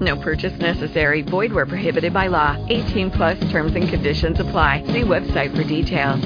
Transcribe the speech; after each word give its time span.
No 0.00 0.16
purchase 0.16 0.58
necessary. 0.58 1.22
Void 1.22 1.52
where 1.52 1.66
prohibited 1.66 2.12
by 2.12 2.28
law. 2.28 2.56
18 2.68 3.10
plus 3.10 3.38
terms 3.50 3.74
and 3.74 3.88
conditions 3.88 4.38
apply. 4.38 4.84
See 4.92 5.02
website 5.02 5.56
for 5.56 5.64
details. 5.64 6.24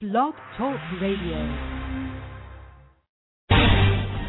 Blog 0.00 0.34
Talk 0.58 0.78
Radio. 1.00 1.74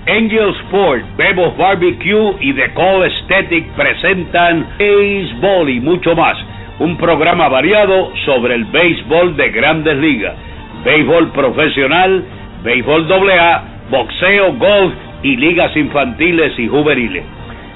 Angel 0.07 0.53
Sport, 0.67 1.01
Bebo's 1.17 1.57
Barbecue 1.57 2.37
y 2.39 2.53
The 2.53 2.73
Call 2.75 3.03
Aesthetic 3.03 3.65
presentan 3.75 4.77
Béisbol 4.77 5.69
y 5.69 5.79
mucho 5.79 6.15
más. 6.15 6.37
Un 6.79 6.95
programa 6.97 7.49
variado 7.49 8.13
sobre 8.25 8.53
el 8.53 8.65
béisbol 8.65 9.35
de 9.35 9.49
grandes 9.49 9.97
ligas, 9.97 10.35
béisbol 10.83 11.31
profesional, 11.31 12.23
béisbol 12.63 13.11
AA, 13.11 13.63
boxeo, 13.89 14.53
golf 14.53 14.93
y 15.23 15.37
ligas 15.37 15.75
infantiles 15.75 16.53
y 16.59 16.67
juveniles. 16.67 17.34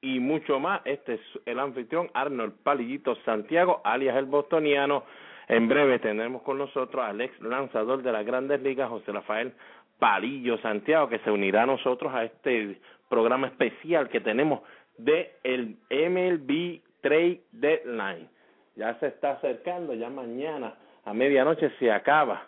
y 0.00 0.20
mucho 0.20 0.60
más. 0.60 0.80
Este 0.84 1.14
es 1.14 1.20
el 1.46 1.58
anfitrión 1.58 2.10
Arnold 2.14 2.54
Palillito 2.62 3.16
Santiago, 3.24 3.80
alias 3.84 4.16
el 4.16 4.26
bostoniano. 4.26 5.04
En 5.48 5.68
breve 5.68 5.98
tendremos 5.98 6.42
con 6.42 6.58
nosotros 6.58 7.04
al 7.04 7.20
ex 7.20 7.40
lanzador 7.40 8.02
de 8.02 8.12
las 8.12 8.24
grandes 8.24 8.60
ligas, 8.62 8.88
José 8.90 9.12
Rafael 9.12 9.52
Palillo 9.98 10.58
Santiago, 10.58 11.08
que 11.08 11.18
se 11.20 11.30
unirá 11.30 11.62
a 11.62 11.66
nosotros 11.66 12.12
a 12.14 12.24
este 12.24 12.78
programa 13.08 13.46
especial 13.46 14.08
que 14.08 14.20
tenemos 14.20 14.60
de 14.98 15.32
el 15.42 15.76
MLB 15.90 16.80
Trade 17.00 17.40
Deadline. 17.52 18.28
Ya 18.76 18.98
se 19.00 19.08
está 19.08 19.32
acercando, 19.32 19.94
ya 19.94 20.10
mañana 20.10 20.74
a 21.04 21.14
medianoche 21.14 21.70
se 21.78 21.90
acaba 21.90 22.46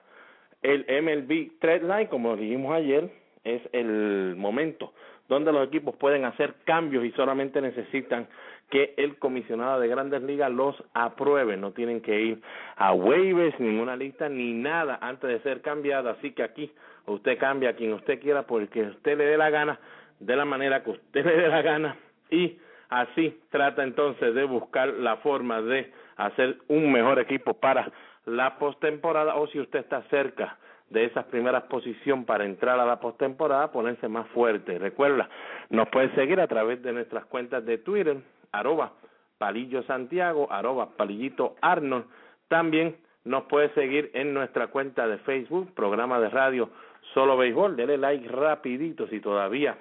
el 0.62 0.84
MLB 0.88 1.58
Trade 1.58 1.80
Deadline, 1.80 2.08
como 2.08 2.36
dijimos 2.36 2.74
ayer, 2.74 3.10
es 3.44 3.62
el 3.72 4.34
momento 4.36 4.92
donde 5.30 5.52
los 5.52 5.68
equipos 5.68 5.94
pueden 5.94 6.24
hacer 6.24 6.56
cambios 6.64 7.04
y 7.04 7.12
solamente 7.12 7.60
necesitan 7.62 8.26
que 8.68 8.94
el 8.96 9.16
comisionado 9.16 9.78
de 9.78 9.86
grandes 9.86 10.22
ligas 10.22 10.50
los 10.50 10.74
apruebe. 10.92 11.56
No 11.56 11.70
tienen 11.70 12.00
que 12.00 12.20
ir 12.20 12.42
a 12.76 12.92
waivers, 12.92 13.58
ninguna 13.60 13.94
lista, 13.94 14.28
ni 14.28 14.52
nada 14.52 14.98
antes 15.00 15.30
de 15.30 15.40
ser 15.40 15.62
cambiada. 15.62 16.10
Así 16.10 16.32
que 16.32 16.42
aquí 16.42 16.72
usted 17.06 17.38
cambia 17.38 17.70
a 17.70 17.72
quien 17.74 17.92
usted 17.92 18.20
quiera 18.20 18.42
porque 18.42 18.82
usted 18.82 19.16
le 19.16 19.24
dé 19.24 19.36
la 19.36 19.50
gana, 19.50 19.78
de 20.18 20.34
la 20.34 20.44
manera 20.44 20.82
que 20.82 20.90
usted 20.90 21.24
le 21.24 21.36
dé 21.36 21.48
la 21.48 21.62
gana 21.62 21.96
y 22.28 22.58
así 22.88 23.40
trata 23.50 23.84
entonces 23.84 24.34
de 24.34 24.44
buscar 24.44 24.88
la 24.88 25.18
forma 25.18 25.62
de 25.62 25.92
hacer 26.16 26.58
un 26.66 26.90
mejor 26.90 27.20
equipo 27.20 27.54
para 27.54 27.90
la 28.26 28.58
postemporada 28.58 29.36
o 29.36 29.46
si 29.46 29.60
usted 29.60 29.78
está 29.78 30.02
cerca 30.10 30.58
de 30.90 31.04
esa 31.04 31.22
primera 31.22 31.68
posición 31.68 32.24
para 32.24 32.44
entrar 32.44 32.78
a 32.78 32.84
la 32.84 33.00
postemporada, 33.00 33.72
ponerse 33.72 34.08
más 34.08 34.26
fuerte. 34.28 34.78
Recuerda, 34.78 35.28
nos 35.70 35.88
puede 35.88 36.12
seguir 36.14 36.40
a 36.40 36.48
través 36.48 36.82
de 36.82 36.92
nuestras 36.92 37.24
cuentas 37.26 37.64
de 37.64 37.78
Twitter, 37.78 38.18
arroba 38.52 38.92
Palillo 39.38 39.82
Santiago, 39.84 40.48
arroba 40.50 40.90
Palillito 40.96 41.54
Arnold. 41.62 42.04
También 42.48 42.96
nos 43.24 43.44
puede 43.44 43.72
seguir 43.74 44.10
en 44.14 44.34
nuestra 44.34 44.66
cuenta 44.66 45.06
de 45.06 45.18
Facebook, 45.18 45.72
programa 45.74 46.18
de 46.20 46.28
radio 46.28 46.70
Solo 47.14 47.36
Béisbol. 47.36 47.76
Dele 47.76 47.96
like 47.96 48.28
rapidito 48.28 49.06
si 49.06 49.20
todavía 49.20 49.78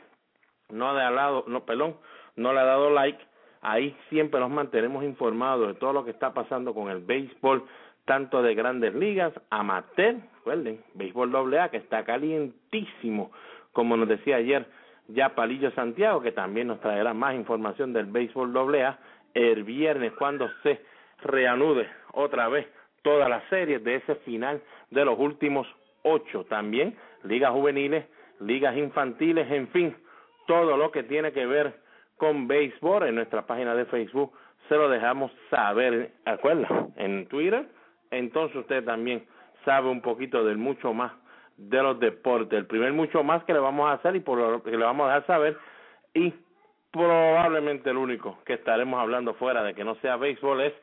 no 0.70 0.90
ha 0.90 1.12
dado, 1.12 1.44
no, 1.48 1.66
perdón, 1.66 1.98
no 2.36 2.54
le 2.54 2.60
ha 2.60 2.66
dado 2.66 2.92
like. 2.92 3.20
Ahí 3.62 3.98
siempre 4.10 4.40
nos 4.40 4.50
mantenemos 4.52 5.04
informados 5.04 5.68
de 5.68 5.74
todo 5.74 5.92
lo 5.92 6.06
que 6.06 6.12
está 6.12 6.34
pasando 6.34 6.74
con 6.74 6.90
el 6.90 7.00
béisbol 7.00 7.66
tanto 8.10 8.42
de 8.42 8.56
grandes 8.56 8.96
ligas, 8.96 9.32
amateur, 9.52 10.16
recuerden, 10.38 10.82
béisbol 10.96 11.30
doble 11.30 11.60
A, 11.60 11.70
que 11.70 11.78
está 11.78 12.04
calientísimo, 12.04 13.32
como 13.72 13.96
nos 13.98 14.08
decía 14.08 14.38
ayer 14.38 14.66
ya 15.10 15.36
Palillo 15.36 15.70
Santiago, 15.74 16.20
que 16.20 16.32
también 16.32 16.70
nos 16.70 16.80
traerá 16.80 17.14
más 17.14 17.36
información 17.36 17.94
del 17.94 18.08
béisbol 18.08 18.52
doble 18.52 18.84
A 18.84 18.98
el 19.36 19.64
viernes 19.64 20.14
cuando 20.14 20.50
se 20.64 20.82
reanude 21.22 21.88
otra 22.14 22.50
vez 22.50 22.66
toda 23.04 23.30
la 23.30 23.48
serie 23.48 23.78
de 23.78 23.98
ese 23.98 24.16
final 24.26 24.60
de 24.90 25.06
los 25.06 25.20
últimos 25.20 25.68
ocho. 26.02 26.46
También 26.46 26.98
ligas 27.26 27.52
juveniles, 27.52 28.08
ligas 28.40 28.76
infantiles, 28.76 29.52
en 29.52 29.68
fin, 29.68 29.96
todo 30.48 30.78
lo 30.78 30.90
que 30.90 31.04
tiene 31.04 31.32
que 31.32 31.46
ver 31.46 31.76
con 32.18 32.48
béisbol 32.48 33.04
en 33.04 33.14
nuestra 33.14 33.46
página 33.46 33.76
de 33.76 33.86
Facebook 33.86 34.34
se 34.68 34.76
lo 34.76 34.90
dejamos 34.90 35.32
saber, 35.52 36.10
¿acuerda? 36.26 36.88
En 36.96 37.28
Twitter 37.28 37.68
entonces 38.12 38.58
usted 38.58 38.84
también 38.84 39.26
sabe 39.66 39.90
un 39.90 40.02
poquito 40.02 40.44
del 40.44 40.58
mucho 40.58 40.94
más 40.94 41.12
de 41.58 41.84
los 41.84 42.00
deportes. 42.00 42.58
El 42.58 42.66
primer 42.66 42.94
mucho 42.94 43.24
más 43.24 43.44
que 43.44 43.54
le 43.54 43.60
vamos 43.60 43.90
a 43.90 43.94
hacer 43.94 44.16
y 44.16 44.22
por 44.22 44.38
lo 44.38 44.64
que 44.64 44.72
le 44.72 44.78
vamos 44.78 45.06
a 45.06 45.14
dejar 45.14 45.28
saber 45.28 45.58
y 46.14 46.34
probablemente 46.92 47.90
el 47.90 47.98
único 47.98 48.40
que 48.46 48.54
estaremos 48.54 49.00
hablando 49.00 49.34
fuera 49.36 49.64
de 49.64 49.74
que 49.74 49.84
no 49.84 49.96
sea 49.96 50.18
béisbol 50.18 50.62
es 50.62 50.74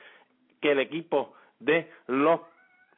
que 0.61 0.73
el 0.73 0.79
equipo 0.79 1.35
de 1.59 1.91
los 2.07 2.41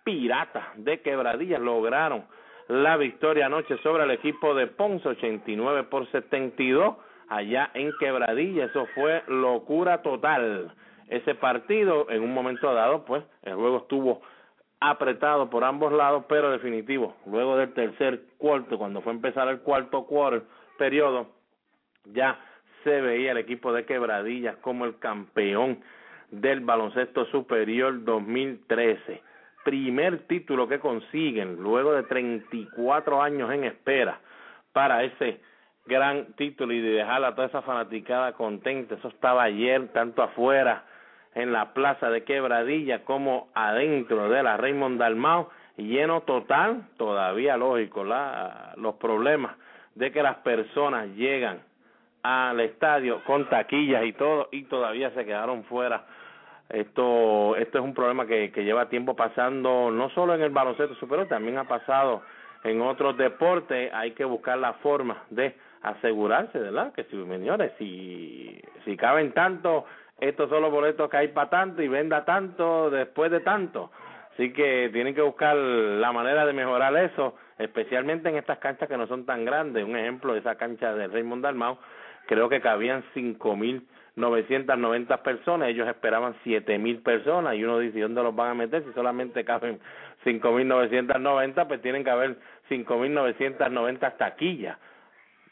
Piratas 0.05 0.65
de 0.77 1.01
Quebradillas 1.01 1.61
lograron 1.61 2.25
la 2.69 2.97
victoria 2.97 3.47
anoche 3.47 3.79
sobre 3.79 4.05
el 4.05 4.11
equipo 4.11 4.55
de 4.55 4.67
Ponce 4.67 5.09
89 5.09 5.85
por 5.85 6.11
72 6.11 6.97
allá 7.29 7.71
en 7.75 7.93
Quebradilla. 7.99 8.67
Eso 8.67 8.87
fue 8.95 9.23
locura 9.29 10.03
total 10.03 10.73
ese 11.09 11.35
partido. 11.35 12.09
En 12.11 12.23
un 12.23 12.33
momento 12.33 12.73
dado, 12.73 13.05
pues, 13.05 13.25
el 13.43 13.55
juego 13.55 13.79
estuvo 13.79 14.23
apretado 14.81 15.51
por 15.51 15.65
ambos 15.65 15.93
lados, 15.93 16.25
pero 16.29 16.51
definitivo. 16.51 17.17
Luego 17.27 17.57
del 17.57 17.73
tercer 17.73 18.21
cuarto, 18.39 18.79
cuando 18.79 19.01
fue 19.01 19.13
a 19.13 19.17
empezar 19.17 19.49
el 19.49 19.61
cuarto 19.61 20.05
quarter, 20.05 20.43
periodo, 20.79 21.29
ya 22.05 22.39
se 22.85 23.01
veía 23.01 23.33
el 23.33 23.39
equipo 23.39 23.73
de 23.73 23.85
Quebradillas 23.85 24.57
como 24.59 24.85
el 24.85 24.99
campeón 24.99 25.81
del 26.31 26.61
baloncesto 26.61 27.25
superior 27.27 28.05
2013. 28.05 29.23
Primer 29.65 30.27
título 30.27 30.69
que 30.69 30.79
consiguen 30.79 31.57
luego 31.57 31.93
de 31.93 32.05
34 32.05 33.21
años 33.21 33.51
en 33.53 33.65
espera 33.65 34.21
para 34.73 35.03
ese 35.03 35.41
gran 35.87 36.35
título 36.35 36.73
y 36.73 36.81
de 36.81 36.91
dejar 36.91 37.25
a 37.25 37.35
toda 37.35 37.49
esa 37.49 37.63
fanaticada 37.63 38.33
contenta. 38.35 38.95
Eso 38.95 39.09
estaba 39.09 39.43
ayer, 39.43 39.89
tanto 39.89 40.23
afuera 40.23 40.85
en 41.39 41.53
la 41.53 41.73
plaza 41.73 42.11
de 42.11 42.25
Quebradilla 42.25 43.05
como 43.05 43.49
adentro 43.55 44.29
de 44.29 44.43
la 44.43 44.57
Raymond 44.57 44.99
Dalmau, 44.99 45.49
lleno 45.77 46.23
total, 46.23 46.83
todavía 46.97 47.57
lógico, 47.57 48.03
la, 48.03 48.75
los 48.77 48.97
problemas 48.97 49.53
de 49.95 50.11
que 50.11 50.21
las 50.21 50.39
personas 50.39 51.07
llegan 51.15 51.61
al 52.25 52.59
estadio 52.59 53.23
con 53.25 53.49
taquillas 53.49 54.05
y 54.05 54.13
todo 54.15 54.49
y 54.51 54.65
todavía 54.65 55.11
se 55.13 55.25
quedaron 55.25 55.63
fuera. 55.65 56.07
Esto, 56.71 57.55
esto 57.57 57.79
es 57.79 57.85
un 57.85 57.95
problema 57.95 58.27
que, 58.27 58.51
que 58.51 58.65
lleva 58.65 58.89
tiempo 58.89 59.15
pasando 59.15 59.93
no 59.93 60.11
solo 60.11 60.35
en 60.35 60.43
el 60.43 60.51
baloncesto 60.51 60.97
superior, 60.97 61.29
también 61.29 61.57
ha 61.57 61.65
pasado 61.65 62.23
en 62.65 62.83
otros 62.83 63.17
deportes. 63.17 63.93
Hay 63.95 64.11
que 64.11 64.25
buscar 64.25 64.59
la 64.59 64.73
forma 64.75 65.23
de 65.31 65.55
asegurarse, 65.83 66.59
¿verdad? 66.59 66.93
Que 66.93 67.05
si, 67.05 67.11
señores, 67.11 67.73
si, 67.79 68.61
si 68.85 68.97
caben 68.97 69.33
tanto 69.33 69.87
estos 70.21 70.49
son 70.49 70.63
los 70.63 70.71
boletos 70.71 71.09
que 71.11 71.17
hay 71.17 71.29
para 71.29 71.51
tanto 71.51 71.83
y 71.83 71.89
venda 71.89 72.25
tanto 72.25 72.91
después 72.91 73.31
de 73.31 73.41
tanto. 73.41 73.91
Así 74.33 74.53
que 74.53 74.91
tienen 74.93 75.15
que 75.15 75.23
buscar 75.23 75.57
la 75.57 76.13
manera 76.13 76.47
de 76.47 76.53
mejorar 76.53 76.97
eso, 76.97 77.35
especialmente 77.59 78.29
en 78.29 78.37
estas 78.37 78.59
canchas 78.59 78.89
que 78.89 78.97
no 78.97 79.07
son 79.07 79.27
tan 79.27 79.45
grandes. 79.45 79.85
Un 79.85 79.97
ejemplo 79.97 80.37
esa 80.37 80.55
cancha 80.55 80.95
de 80.95 81.09
Raymond 81.09 81.43
Dalmau, 81.43 81.79
creo 82.27 82.49
que 82.49 82.61
cabían 82.61 83.05
cinco 83.15 83.57
mil 83.57 83.87
noventa 84.17 85.23
personas, 85.23 85.69
ellos 85.69 85.87
esperaban 85.87 86.35
siete 86.43 86.77
mil 86.77 86.99
personas 87.03 87.55
y 87.55 87.63
uno 87.63 87.79
dice, 87.79 88.01
¿dónde 88.01 88.23
los 88.23 88.35
van 88.35 88.51
a 88.51 88.55
meter 88.55 88.83
si 88.85 88.93
solamente 88.93 89.45
caben 89.45 89.79
5.990, 90.25 91.67
pues 91.67 91.83
tienen 91.83 92.05
que 92.05 92.11
haber 92.11 92.37
5.990 92.71 94.17
taquillas. 94.17 94.79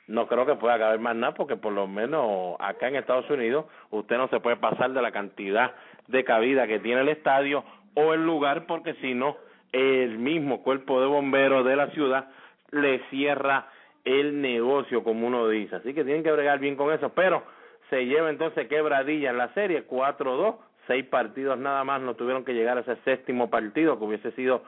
No 0.08 0.26
creo 0.26 0.46
que 0.46 0.54
pueda 0.54 0.78
caber 0.78 1.00
más 1.00 1.16
nada 1.16 1.34
porque 1.34 1.56
por 1.56 1.72
lo 1.72 1.86
menos 1.86 2.56
acá 2.60 2.88
en 2.88 2.96
Estados 2.96 3.28
Unidos 3.28 3.66
usted 3.90 4.16
no 4.16 4.28
se 4.28 4.40
puede 4.40 4.56
pasar 4.56 4.92
de 4.92 5.02
la 5.02 5.10
cantidad 5.10 5.72
de 6.06 6.24
cabida 6.24 6.66
que 6.66 6.78
tiene 6.78 7.00
el 7.00 7.08
estadio 7.08 7.64
o 7.94 8.14
el 8.14 8.24
lugar 8.24 8.66
porque 8.66 8.94
si 8.94 9.14
no 9.14 9.36
el 9.72 10.18
mismo 10.18 10.62
cuerpo 10.62 11.00
de 11.00 11.06
bomberos 11.06 11.64
de 11.64 11.76
la 11.76 11.88
ciudad 11.88 12.28
le 12.70 13.00
cierra 13.10 13.66
el 14.04 14.40
negocio 14.40 15.02
como 15.02 15.26
uno 15.26 15.48
dice. 15.48 15.76
Así 15.76 15.92
que 15.92 16.04
tienen 16.04 16.22
que 16.22 16.30
bregar 16.30 16.60
bien 16.60 16.76
con 16.76 16.92
eso, 16.92 17.10
pero 17.10 17.42
se 17.90 18.06
lleva 18.06 18.30
entonces 18.30 18.68
quebradilla 18.68 19.30
en 19.30 19.38
la 19.38 19.52
serie 19.54 19.86
4-2 19.88 20.56
seis 20.86 21.04
partidos 21.06 21.58
nada 21.58 21.84
más 21.84 22.00
no 22.00 22.14
tuvieron 22.14 22.44
que 22.44 22.54
llegar 22.54 22.78
a 22.78 22.80
ese 22.80 22.96
séptimo 23.04 23.50
partido 23.50 23.98
que 23.98 24.04
hubiese 24.04 24.30
sido 24.32 24.62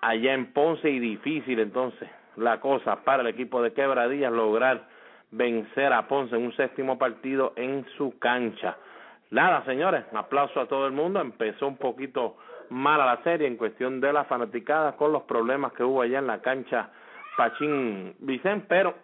allá 0.00 0.34
en 0.34 0.52
Ponce 0.52 0.90
y 0.90 0.98
difícil 0.98 1.60
entonces 1.60 2.08
la 2.36 2.60
cosa 2.60 3.04
para 3.04 3.22
el 3.22 3.28
equipo 3.28 3.62
de 3.62 3.72
Quebradillas 3.72 4.32
lograr 4.32 4.88
vencer 5.30 5.92
a 5.92 6.06
Ponce 6.08 6.36
en 6.36 6.44
un 6.44 6.56
séptimo 6.56 6.98
partido 6.98 7.52
en 7.56 7.86
su 7.96 8.18
cancha. 8.18 8.76
Nada, 9.30 9.64
señores, 9.64 10.04
aplauso 10.12 10.60
a 10.60 10.66
todo 10.66 10.86
el 10.86 10.92
mundo. 10.92 11.20
Empezó 11.20 11.66
un 11.66 11.78
poquito 11.78 12.36
mala 12.68 13.06
la 13.06 13.22
serie 13.22 13.46
en 13.46 13.56
cuestión 13.56 14.00
de 14.00 14.12
las 14.12 14.26
fanaticadas 14.26 14.94
con 14.96 15.12
los 15.12 15.22
problemas 15.22 15.72
que 15.72 15.84
hubo 15.84 16.02
allá 16.02 16.18
en 16.18 16.26
la 16.26 16.40
cancha 16.40 16.90
Pachín 17.36 18.14
Vicente, 18.18 18.66
pero 18.68 18.94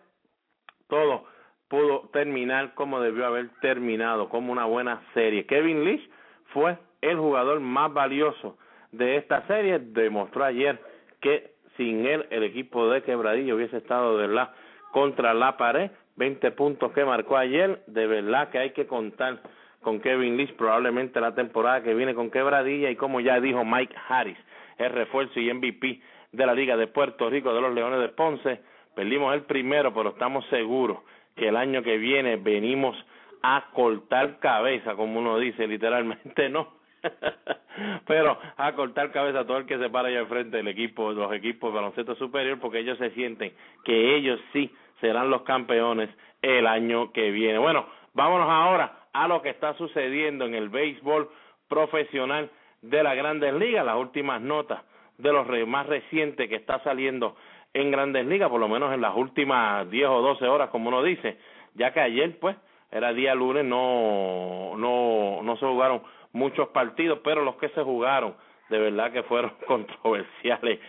todo 0.86 1.24
pudo 1.68 2.08
terminar 2.12 2.74
como 2.74 3.00
debió 3.00 3.26
haber 3.26 3.48
terminado, 3.60 4.28
como 4.28 4.52
una 4.52 4.64
buena 4.64 5.02
serie. 5.14 5.46
Kevin 5.46 5.84
Leach 5.84 6.08
fue 6.52 6.78
el 7.00 7.18
jugador 7.18 7.60
más 7.60 7.92
valioso 7.92 8.56
de 8.92 9.16
esta 9.16 9.46
serie. 9.46 9.78
Demostró 9.78 10.44
ayer 10.44 10.80
que 11.20 11.54
sin 11.78 12.04
él 12.04 12.26
el 12.28 12.42
equipo 12.42 12.90
de 12.90 13.02
Quebradillo 13.02 13.56
hubiese 13.56 13.78
estado 13.78 14.18
de 14.18 14.26
verdad 14.26 14.50
contra 14.92 15.32
la 15.32 15.56
pared. 15.56 15.90
20 16.16 16.50
puntos 16.50 16.92
que 16.92 17.04
marcó 17.04 17.38
ayer. 17.38 17.82
De 17.86 18.06
verdad 18.06 18.50
que 18.50 18.58
hay 18.58 18.70
que 18.72 18.86
contar 18.86 19.40
con 19.80 20.00
Kevin 20.00 20.36
Leach 20.36 20.52
probablemente 20.54 21.20
la 21.20 21.34
temporada 21.34 21.82
que 21.82 21.94
viene 21.94 22.14
con 22.14 22.30
Quebradilla 22.30 22.90
y 22.90 22.96
como 22.96 23.20
ya 23.20 23.40
dijo 23.40 23.64
Mike 23.64 23.94
Harris, 24.08 24.36
el 24.76 24.90
refuerzo 24.90 25.40
y 25.40 25.50
MVP 25.50 26.00
de 26.32 26.46
la 26.46 26.52
Liga 26.52 26.76
de 26.76 26.88
Puerto 26.88 27.30
Rico 27.30 27.54
de 27.54 27.60
los 27.60 27.72
Leones 27.72 28.00
de 28.00 28.08
Ponce. 28.08 28.60
Perdimos 28.94 29.32
el 29.32 29.42
primero, 29.42 29.94
pero 29.94 30.10
estamos 30.10 30.44
seguros 30.50 30.98
que 31.36 31.48
el 31.48 31.56
año 31.56 31.82
que 31.82 31.96
viene 31.96 32.36
venimos 32.36 32.96
a 33.42 33.70
cortar 33.72 34.40
cabeza, 34.40 34.96
como 34.96 35.20
uno 35.20 35.38
dice, 35.38 35.66
literalmente 35.68 36.48
no. 36.48 36.77
Pero 38.06 38.38
a 38.56 38.72
cortar 38.72 39.12
cabeza 39.12 39.40
a 39.40 39.46
todo 39.46 39.58
el 39.58 39.66
que 39.66 39.78
se 39.78 39.90
para 39.90 40.08
allá 40.08 40.20
enfrente 40.20 40.56
del 40.56 40.68
equipo, 40.68 41.12
los 41.12 41.32
equipos 41.32 41.70
de 41.72 41.76
baloncesto 41.76 42.14
superior, 42.16 42.58
porque 42.58 42.80
ellos 42.80 42.98
se 42.98 43.10
sienten 43.10 43.52
que 43.84 44.16
ellos 44.16 44.40
sí 44.52 44.70
serán 45.00 45.30
los 45.30 45.42
campeones 45.42 46.10
el 46.42 46.66
año 46.66 47.12
que 47.12 47.30
viene. 47.30 47.58
Bueno, 47.58 47.86
vámonos 48.14 48.48
ahora 48.48 48.98
a 49.12 49.28
lo 49.28 49.42
que 49.42 49.50
está 49.50 49.74
sucediendo 49.74 50.44
en 50.44 50.54
el 50.54 50.68
béisbol 50.68 51.28
profesional 51.68 52.50
de 52.82 53.02
las 53.02 53.16
grandes 53.16 53.54
ligas, 53.54 53.84
las 53.84 53.96
últimas 53.96 54.40
notas 54.40 54.80
de 55.18 55.32
los 55.32 55.46
más 55.66 55.86
recientes 55.86 56.48
que 56.48 56.56
está 56.56 56.82
saliendo 56.84 57.36
en 57.74 57.90
grandes 57.90 58.26
ligas, 58.26 58.48
por 58.48 58.60
lo 58.60 58.68
menos 58.68 58.92
en 58.94 59.00
las 59.00 59.14
últimas 59.14 59.88
10 59.90 60.08
o 60.08 60.22
12 60.22 60.46
horas, 60.46 60.70
como 60.70 60.88
uno 60.88 61.02
dice, 61.02 61.38
ya 61.74 61.92
que 61.92 62.00
ayer, 62.00 62.38
pues, 62.38 62.56
era 62.90 63.12
día 63.12 63.34
lunes, 63.34 63.64
no, 63.64 64.74
no, 64.76 65.42
no 65.42 65.56
se 65.56 65.66
jugaron 65.66 66.02
muchos 66.32 66.68
partidos, 66.68 67.20
pero 67.24 67.42
los 67.42 67.56
que 67.56 67.68
se 67.70 67.82
jugaron, 67.82 68.34
de 68.68 68.78
verdad 68.78 69.12
que 69.12 69.22
fueron 69.24 69.52
controversiales 69.66 70.80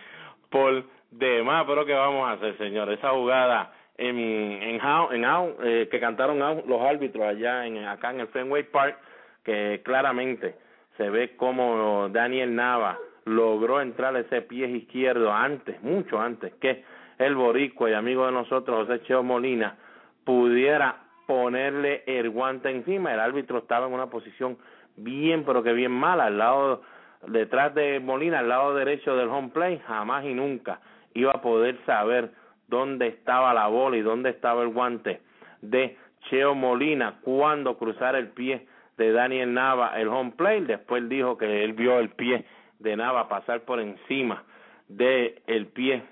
por 0.50 0.84
demás, 1.10 1.64
pero 1.66 1.84
¿qué 1.84 1.94
vamos 1.94 2.28
a 2.28 2.32
hacer, 2.32 2.56
señor? 2.58 2.90
Esa 2.92 3.10
jugada 3.10 3.72
en, 3.96 4.18
en, 4.18 4.80
en 4.80 5.54
eh, 5.62 5.88
que 5.90 6.00
cantaron 6.00 6.38
los 6.38 6.80
árbitros 6.82 7.24
allá 7.24 7.66
en, 7.66 7.84
acá 7.84 8.10
en 8.10 8.20
el 8.20 8.28
Fenway 8.28 8.64
Park, 8.64 8.98
que 9.44 9.80
claramente 9.84 10.56
se 10.96 11.10
ve 11.10 11.36
como 11.36 12.08
Daniel 12.10 12.54
Nava 12.54 12.98
logró 13.24 13.80
entrar 13.80 14.16
ese 14.16 14.42
pie 14.42 14.68
izquierdo 14.68 15.32
antes, 15.32 15.80
mucho 15.82 16.20
antes 16.20 16.54
que 16.54 16.84
el 17.18 17.34
boricua 17.34 17.90
y 17.90 17.94
amigo 17.94 18.26
de 18.26 18.32
nosotros, 18.32 18.86
José 18.86 19.02
Cheo 19.02 19.22
Molina, 19.22 19.76
pudiera 20.24 20.96
ponerle 21.26 22.02
el 22.06 22.30
guante 22.30 22.70
encima. 22.70 23.12
El 23.12 23.20
árbitro 23.20 23.58
estaba 23.58 23.86
en 23.86 23.92
una 23.92 24.06
posición 24.06 24.58
bien, 25.02 25.44
pero 25.44 25.62
que 25.62 25.72
bien 25.72 25.92
mala, 25.92 26.26
al 26.26 26.38
lado, 26.38 26.82
detrás 27.26 27.74
de 27.74 28.00
Molina, 28.00 28.40
al 28.40 28.48
lado 28.48 28.74
derecho 28.74 29.16
del 29.16 29.28
home 29.28 29.48
play, 29.48 29.80
jamás 29.86 30.24
y 30.24 30.34
nunca 30.34 30.80
iba 31.14 31.32
a 31.32 31.42
poder 31.42 31.78
saber 31.86 32.30
dónde 32.68 33.08
estaba 33.08 33.52
la 33.52 33.66
bola 33.66 33.96
y 33.96 34.02
dónde 34.02 34.30
estaba 34.30 34.62
el 34.62 34.68
guante 34.68 35.20
de 35.60 35.96
Cheo 36.28 36.54
Molina 36.54 37.18
cuando 37.22 37.76
cruzara 37.76 38.18
el 38.18 38.28
pie 38.28 38.66
de 38.96 39.12
Daniel 39.12 39.52
Nava 39.52 39.98
el 39.98 40.08
home 40.08 40.32
play. 40.36 40.60
Después 40.62 41.08
dijo 41.08 41.36
que 41.36 41.64
él 41.64 41.72
vio 41.72 41.98
el 41.98 42.10
pie 42.10 42.44
de 42.78 42.96
Nava 42.96 43.28
pasar 43.28 43.62
por 43.62 43.80
encima 43.80 44.44
de 44.88 45.42
el 45.46 45.66
pie, 45.66 46.02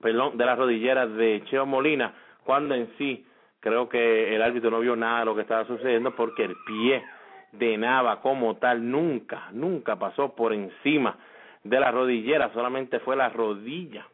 perdón, 0.00 0.36
de 0.36 0.44
las 0.44 0.58
rodilleras 0.58 1.12
de 1.14 1.42
Cheo 1.46 1.66
Molina, 1.66 2.14
cuando 2.44 2.74
en 2.74 2.90
sí 2.98 3.26
creo 3.60 3.88
que 3.88 4.34
el 4.34 4.42
árbitro 4.42 4.70
no 4.70 4.80
vio 4.80 4.96
nada 4.96 5.20
de 5.20 5.24
lo 5.26 5.34
que 5.34 5.42
estaba 5.42 5.64
sucediendo 5.66 6.14
porque 6.14 6.44
el 6.44 6.56
pie 6.66 7.02
de 7.52 7.76
Nava 7.76 8.20
como 8.20 8.56
tal 8.56 8.90
nunca, 8.90 9.48
nunca 9.52 9.96
pasó 9.96 10.34
por 10.34 10.52
encima 10.52 11.16
de 11.64 11.80
la 11.80 11.90
rodillera, 11.90 12.52
solamente 12.52 13.00
fue 13.00 13.16
la 13.16 13.28
rodilla 13.28 14.06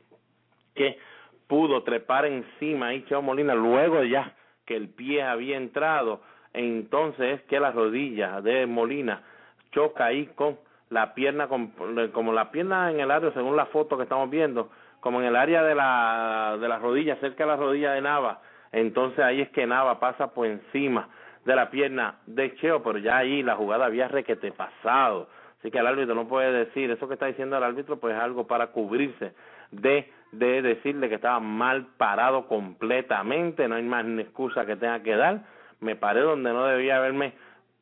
que 0.74 0.98
pudo 1.46 1.82
trepar 1.82 2.26
encima 2.26 2.92
y 2.94 3.04
Cheo 3.04 3.22
Molina 3.22 3.54
luego 3.54 4.02
ya 4.02 4.34
que 4.64 4.76
el 4.76 4.88
pie 4.88 5.22
había 5.22 5.56
entrado, 5.56 6.20
entonces 6.52 7.40
es 7.40 7.42
que 7.42 7.60
la 7.60 7.70
rodilla 7.70 8.40
de 8.40 8.66
Molina 8.66 9.22
choca 9.70 10.06
ahí 10.06 10.26
con 10.34 10.58
la 10.90 11.14
pierna, 11.14 11.48
como 11.48 12.32
la 12.32 12.50
pierna 12.50 12.90
en 12.90 13.00
el 13.00 13.10
área, 13.10 13.32
según 13.32 13.56
la 13.56 13.66
foto 13.66 13.96
que 13.96 14.04
estamos 14.04 14.28
viendo, 14.30 14.70
como 15.00 15.20
en 15.20 15.26
el 15.26 15.36
área 15.36 15.62
de 15.62 15.74
la, 15.74 16.56
de 16.60 16.68
la 16.68 16.78
rodilla, 16.78 17.16
cerca 17.16 17.44
de 17.44 17.50
la 17.50 17.56
rodilla 17.56 17.92
de 17.92 18.00
Nava, 18.00 18.40
entonces 18.72 19.20
ahí 19.20 19.40
es 19.40 19.50
que 19.50 19.66
Nava 19.66 20.00
pasa 20.00 20.32
por 20.32 20.46
encima 20.46 21.08
de 21.46 21.54
la 21.54 21.70
pierna 21.70 22.16
de 22.26 22.54
Cheo, 22.56 22.82
pero 22.82 22.98
ya 22.98 23.18
ahí 23.18 23.42
la 23.42 23.54
jugada 23.54 23.86
había 23.86 24.08
requete 24.08 24.50
pasado. 24.50 25.28
Así 25.58 25.70
que 25.70 25.78
el 25.78 25.86
árbitro 25.86 26.14
no 26.14 26.28
puede 26.28 26.52
decir, 26.52 26.90
eso 26.90 27.06
que 27.06 27.14
está 27.14 27.26
diciendo 27.26 27.56
el 27.56 27.62
árbitro, 27.62 27.98
pues 27.98 28.14
es 28.14 28.20
algo 28.20 28.46
para 28.46 28.66
cubrirse 28.68 29.32
de, 29.70 30.12
de 30.32 30.62
decirle 30.62 31.08
que 31.08 31.14
estaba 31.14 31.38
mal 31.40 31.86
parado 31.96 32.46
completamente, 32.48 33.68
no 33.68 33.76
hay 33.76 33.84
más 33.84 34.04
excusa 34.18 34.66
que 34.66 34.76
tenga 34.76 35.02
que 35.02 35.16
dar. 35.16 35.42
Me 35.80 35.94
paré 35.94 36.20
donde 36.20 36.52
no 36.52 36.66
debía 36.66 36.96
haberme 36.96 37.32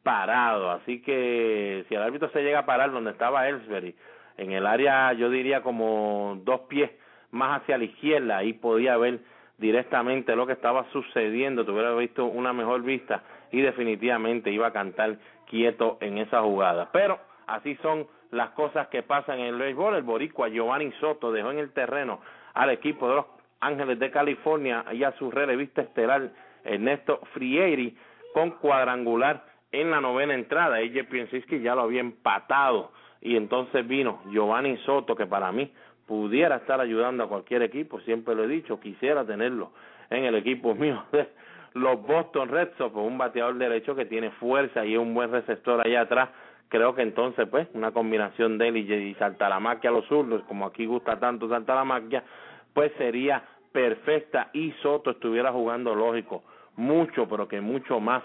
parado, 0.02 0.70
así 0.70 1.00
que 1.00 1.86
si 1.88 1.94
el 1.94 2.02
árbitro 2.02 2.28
se 2.30 2.42
llega 2.42 2.60
a 2.60 2.66
parar 2.66 2.92
donde 2.92 3.12
estaba 3.12 3.48
Ellsbury, 3.48 3.94
en 4.36 4.52
el 4.52 4.66
área 4.66 5.12
yo 5.14 5.30
diría 5.30 5.62
como 5.62 6.38
dos 6.44 6.60
pies 6.68 6.90
más 7.30 7.62
hacia 7.62 7.78
la 7.78 7.84
izquierda, 7.84 8.36
ahí 8.36 8.52
podía 8.52 8.98
ver 8.98 9.20
directamente 9.56 10.36
lo 10.36 10.46
que 10.46 10.52
estaba 10.52 10.84
sucediendo, 10.92 11.64
tuviera 11.64 11.94
visto 11.94 12.26
una 12.26 12.52
mejor 12.52 12.82
vista 12.82 13.22
y 13.50 13.60
definitivamente 13.60 14.50
iba 14.50 14.68
a 14.68 14.72
cantar 14.72 15.16
quieto 15.46 15.98
en 16.00 16.18
esa 16.18 16.42
jugada. 16.42 16.90
Pero 16.92 17.18
así 17.46 17.76
son 17.76 18.06
las 18.30 18.50
cosas 18.50 18.88
que 18.88 19.02
pasan 19.02 19.38
en 19.40 19.46
el 19.46 19.56
béisbol. 19.56 19.94
El 19.94 20.02
boricua 20.02 20.48
Giovanni 20.48 20.92
Soto 21.00 21.32
dejó 21.32 21.50
en 21.50 21.58
el 21.58 21.72
terreno 21.72 22.20
al 22.54 22.70
equipo 22.70 23.08
de 23.08 23.14
los 23.16 23.26
Ángeles 23.60 23.98
de 23.98 24.10
California 24.10 24.84
y 24.92 25.04
a 25.04 25.12
su 25.12 25.30
relevista 25.30 25.82
estelar 25.82 26.30
Ernesto 26.64 27.20
Frieri 27.32 27.96
con 28.32 28.50
cuadrangular 28.52 29.44
en 29.72 29.90
la 29.90 30.00
novena 30.00 30.34
entrada. 30.34 30.80
Ella 30.80 31.06
que 31.06 31.60
ya 31.60 31.74
lo 31.74 31.82
había 31.82 32.00
empatado 32.00 32.92
y 33.20 33.36
entonces 33.36 33.86
vino 33.86 34.20
Giovanni 34.30 34.76
Soto 34.78 35.16
que 35.16 35.26
para 35.26 35.50
mí 35.52 35.72
pudiera 36.06 36.56
estar 36.56 36.80
ayudando 36.80 37.24
a 37.24 37.28
cualquier 37.28 37.62
equipo, 37.62 38.00
siempre 38.00 38.34
lo 38.34 38.44
he 38.44 38.48
dicho, 38.48 38.78
quisiera 38.78 39.24
tenerlo 39.24 39.72
en 40.10 40.24
el 40.24 40.34
equipo 40.34 40.74
mío 40.74 41.04
de 41.12 41.26
los 41.74 42.00
Boston 42.02 42.48
Red 42.48 42.70
Sox, 42.78 42.94
un 42.94 43.18
bateador 43.18 43.56
derecho 43.56 43.94
que 43.94 44.06
tiene 44.06 44.30
fuerza 44.30 44.84
y 44.84 44.96
un 44.96 45.12
buen 45.12 45.30
receptor 45.30 45.84
allá 45.84 46.02
atrás, 46.02 46.30
creo 46.68 46.94
que 46.94 47.02
entonces 47.02 47.48
pues 47.48 47.68
una 47.74 47.92
combinación 47.92 48.58
de 48.58 48.68
él 48.68 48.76
y, 48.76 49.14
saltar 49.14 49.50
la 49.50 49.60
maquia 49.60 49.90
a 49.90 49.92
los 49.92 50.06
zurdos, 50.06 50.42
como 50.44 50.66
aquí 50.66 50.86
gusta 50.86 51.18
tanto 51.18 51.48
saltar 51.48 51.76
la 51.76 51.84
maquia, 51.84 52.24
pues 52.72 52.92
sería 52.96 53.42
perfecta 53.72 54.50
y 54.52 54.70
Soto 54.82 55.10
estuviera 55.10 55.52
jugando 55.52 55.94
lógico, 55.94 56.44
mucho, 56.76 57.28
pero 57.28 57.48
que 57.48 57.60
mucho 57.60 57.98
más 57.98 58.22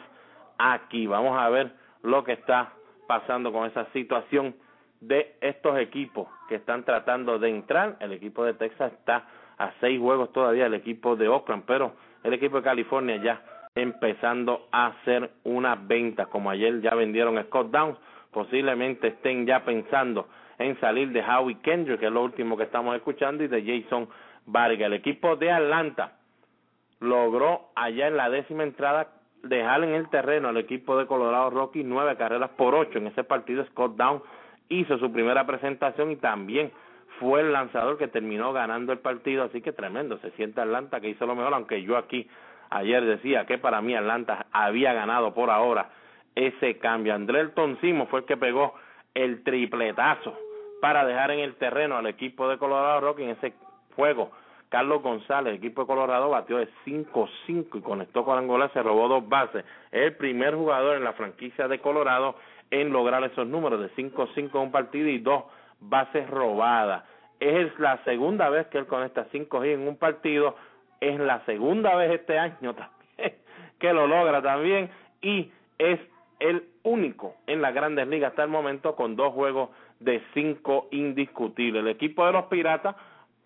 aquí. 0.60 1.08
Vamos 1.08 1.38
a 1.40 1.50
ver 1.50 1.72
lo 2.04 2.24
que 2.24 2.34
está 2.34 2.74
pasando 3.08 3.52
con 3.52 3.66
esa 3.66 3.86
situación 3.94 4.56
de 5.02 5.36
estos 5.42 5.80
equipos 5.80 6.28
que 6.48 6.56
están 6.56 6.84
tratando 6.84 7.40
de 7.40 7.50
entrar. 7.50 7.98
El 8.00 8.12
equipo 8.12 8.44
de 8.46 8.54
Texas 8.54 8.94
está 8.94 9.28
a 9.58 9.72
seis 9.80 10.00
juegos 10.00 10.32
todavía, 10.32 10.68
el 10.68 10.76
equipo 10.76 11.16
de 11.16 11.28
Oakland, 11.28 11.64
pero 11.66 11.94
el 12.24 12.34
equipo 12.34 12.58
de 12.58 12.64
California 12.64 13.18
ya 13.18 13.42
empezando 13.76 14.68
a 14.72 14.88
hacer 14.88 15.30
unas 15.44 15.88
ventas, 15.88 16.28
como 16.28 16.50
ayer 16.50 16.82
ya 16.82 16.96
vendieron 16.96 17.42
Scott 17.46 17.72
Downs, 17.72 17.98
posiblemente 18.32 19.08
estén 19.08 19.46
ya 19.46 19.64
pensando 19.64 20.28
en 20.58 20.80
salir 20.80 21.10
de 21.12 21.24
Howie 21.24 21.60
Kendrick, 21.62 22.00
que 22.00 22.08
es 22.08 22.12
lo 22.12 22.24
último 22.24 22.58
que 22.58 22.64
estamos 22.64 22.96
escuchando, 22.96 23.44
y 23.44 23.48
de 23.48 23.64
Jason 23.64 24.10
Vargas. 24.46 24.88
El 24.88 24.94
equipo 24.94 25.36
de 25.36 25.52
Atlanta 25.52 26.14
logró 27.00 27.70
allá 27.76 28.08
en 28.08 28.18
la 28.18 28.30
décima 28.30 28.64
entrada 28.64 29.08
dejar 29.44 29.84
en 29.84 29.94
el 29.94 30.10
terreno 30.10 30.50
al 30.50 30.58
equipo 30.58 30.98
de 30.98 31.06
Colorado 31.06 31.50
Rocky 31.50 31.84
nueve 31.84 32.18
carreras 32.18 32.50
por 32.52 32.76
ocho. 32.76 32.98
En 32.98 33.08
ese 33.08 33.24
partido 33.24 33.66
Scott 33.68 33.96
Down 33.96 34.22
hizo 34.68 34.98
su 34.98 35.12
primera 35.12 35.46
presentación 35.46 36.12
y 36.12 36.18
también 36.18 36.72
fue 37.20 37.42
el 37.42 37.52
lanzador 37.52 37.98
que 37.98 38.08
terminó 38.08 38.54
ganando 38.54 38.94
el 38.94 39.00
partido, 39.00 39.44
así 39.44 39.62
que 39.62 39.74
tremendo, 39.74 40.18
se 40.20 40.32
siente 40.32 40.62
Atlanta 40.62 41.00
que 41.00 41.10
hizo 41.10 41.26
lo 41.26 41.36
mejor, 41.36 41.54
aunque 41.54 41.82
yo 41.84 41.98
aquí 41.98 42.28
ayer 42.70 43.04
decía 43.04 43.46
que 43.46 43.58
para 43.58 43.82
mí 43.82 43.96
Atlanta 43.96 44.46
había 44.52 44.94
ganado 44.94 45.34
por 45.34 45.50
ahora 45.50 45.90
ese 46.36 46.78
cambio. 46.78 47.14
André 47.14 47.48
Toncimo 47.50 48.08
fue 48.08 48.22
el 48.22 48.26
que 48.26 48.38
pegó 48.38 48.74
el 49.14 49.44
tripletazo 49.44 50.38
para 50.82 51.06
dejar 51.06 51.32
en 51.32 51.40
el 51.40 51.56
terreno 51.56 51.98
al 51.98 52.08
equipo 52.08 52.48
de 52.48 52.58
Colorado 52.58 53.02
Rocky 53.02 53.24
en 53.24 53.30
ese 53.32 53.54
juego 53.96 54.32
Carlos 54.70 55.02
González, 55.02 55.56
equipo 55.56 55.82
de 55.82 55.88
Colorado, 55.88 56.30
batió 56.30 56.58
de 56.58 56.70
5-5 56.86 57.80
y 57.80 57.82
conectó 57.82 58.24
con 58.24 58.38
Angola, 58.38 58.70
se 58.70 58.84
robó 58.84 59.08
dos 59.08 59.28
bases. 59.28 59.66
Es 59.92 60.04
el 60.04 60.16
primer 60.16 60.54
jugador 60.56 60.96
en 60.96 61.04
la 61.04 61.14
franquicia 61.14 61.68
de 61.68 61.80
Colorado 61.80 62.36
en 62.70 62.92
lograr 62.92 63.24
esos 63.24 63.48
números 63.48 63.82
de 63.82 63.90
5-5 63.96 64.52
en 64.54 64.62
un 64.62 64.72
partido 64.72 65.10
y 65.10 65.18
dos 65.18 65.46
bases 65.80 66.30
robadas. 66.30 67.04
Es 67.40 67.78
la 67.80 68.04
segunda 68.04 68.50
vez 68.50 68.68
que 68.68 68.78
él 68.78 68.86
conecta 68.86 69.28
5 69.32 69.64
en 69.64 69.88
un 69.88 69.98
partido, 69.98 70.56
es 71.00 71.20
la 71.20 71.44
segunda 71.46 71.96
vez 71.96 72.12
este 72.12 72.38
año 72.38 72.74
también 72.76 73.00
que 73.80 73.94
lo 73.94 74.08
logra 74.08 74.42
también 74.42 74.90
y 75.22 75.52
es 75.78 76.00
el 76.40 76.64
único 76.84 77.36
en 77.48 77.62
las 77.62 77.74
grandes 77.74 78.08
ligas 78.08 78.32
hasta 78.32 78.44
el 78.44 78.50
momento 78.50 78.96
con 78.96 79.16
dos 79.16 79.34
juegos 79.34 79.70
de 80.00 80.22
cinco 80.34 80.88
indiscutibles. 80.92 81.82
El 81.82 81.90
equipo 81.90 82.26
de 82.26 82.34
los 82.34 82.46
Piratas 82.46 82.96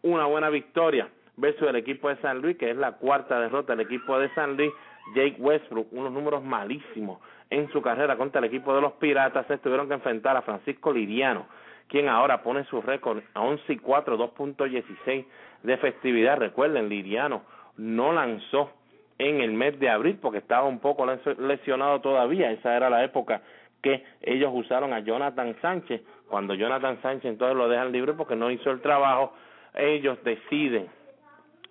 una 0.01 0.25
buena 0.25 0.50
victoria 0.50 1.07
versus 1.38 1.67
el 1.67 1.75
equipo 1.77 2.09
de 2.09 2.17
San 2.17 2.41
Luis, 2.41 2.57
que 2.57 2.69
es 2.69 2.77
la 2.77 2.93
cuarta 2.93 3.39
derrota 3.39 3.75
del 3.75 3.85
equipo 3.85 4.19
de 4.19 4.29
San 4.33 4.57
Luis. 4.57 4.71
Jake 5.15 5.35
Westbrook, 5.39 5.88
unos 5.91 6.13
números 6.13 6.43
malísimos 6.43 7.19
en 7.50 7.69
su 7.71 7.81
carrera 7.81 8.15
contra 8.15 8.39
el 8.39 8.45
equipo 8.45 8.73
de 8.73 8.81
los 8.81 8.93
Piratas, 8.93 9.45
se 9.47 9.57
tuvieron 9.57 9.88
que 9.88 9.95
enfrentar 9.95 10.38
a 10.38 10.41
Francisco 10.41 10.93
Liriano, 10.93 11.45
quien 11.88 12.10
ahora 12.10 12.42
pone 12.42 12.63
su 12.66 12.82
récord 12.82 13.22
a 13.34 13.42
11 13.42 13.74
y 13.74 13.78
4, 13.78 14.18
2.16 14.18 15.25
de 15.63 15.78
festividad. 15.78 16.38
Recuerden, 16.38 16.90
Liriano 16.90 17.44
no 17.78 18.13
lanzó 18.13 18.72
en 19.18 19.42
el 19.42 19.52
mes 19.54 19.80
de 19.80 19.90
abril 19.90 20.18
porque 20.22 20.40
estaba 20.40 20.68
un 20.68 20.80
poco 20.80 21.06
lesionado 21.38 22.02
todavía. 22.02 22.52
Esa 22.52 22.75
era 22.75 22.90
la 22.90 23.04
época 23.04 23.42
que 23.82 24.04
ellos 24.22 24.52
usaron 24.54 24.94
a 24.94 25.00
Jonathan 25.00 25.56
Sánchez. 25.62 26.02
Cuando 26.28 26.54
Jonathan 26.56 27.02
Sánchez 27.02 27.25
entonces 27.25 27.58
lo 27.58 27.70
dejan 27.70 27.92
libre 27.92 28.13
porque 28.13 28.36
no 28.36 28.50
hizo 28.50 28.72
el 28.72 28.82
trabajo 28.82 29.34
ellos 29.74 30.24
deciden 30.24 30.88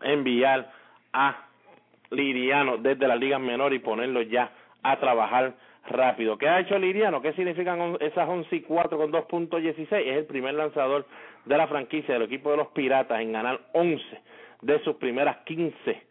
enviar 0.03 0.71
a 1.13 1.47
Liriano 2.11 2.79
desde 2.79 3.07
la 3.07 3.17
liga 3.17 3.39
menor 3.39 3.73
y 3.73 3.79
ponerlo 3.79 4.23
ya 4.23 4.51
a 4.83 4.99
trabajar 4.99 5.55
rápido. 5.87 6.39
¿Qué 6.39 6.49
ha 6.49 6.61
hecho 6.61 6.79
Liriano? 6.79 7.21
¿Qué 7.21 7.33
significan 7.33 7.97
esas 8.01 8.29
11 8.29 8.55
y 8.55 8.61
4 8.63 8.99
con 8.99 9.13
2.16? 9.13 9.93
Es 9.93 10.17
el 10.17 10.27
primer 10.27 10.55
lanzador 10.55 11.07
de 11.45 11.57
la 11.57 11.67
franquicia 11.67 12.15
del 12.15 12.25
equipo 12.25 12.51
de 12.51 12.59
los 12.59 12.69
Piratas 12.69 13.21
en 13.21 13.33
ganar 13.33 13.61
11 13.73 14.05
de 14.63 14.79
sus 14.85 14.97
primeras 14.97 15.39
15 15.45 16.03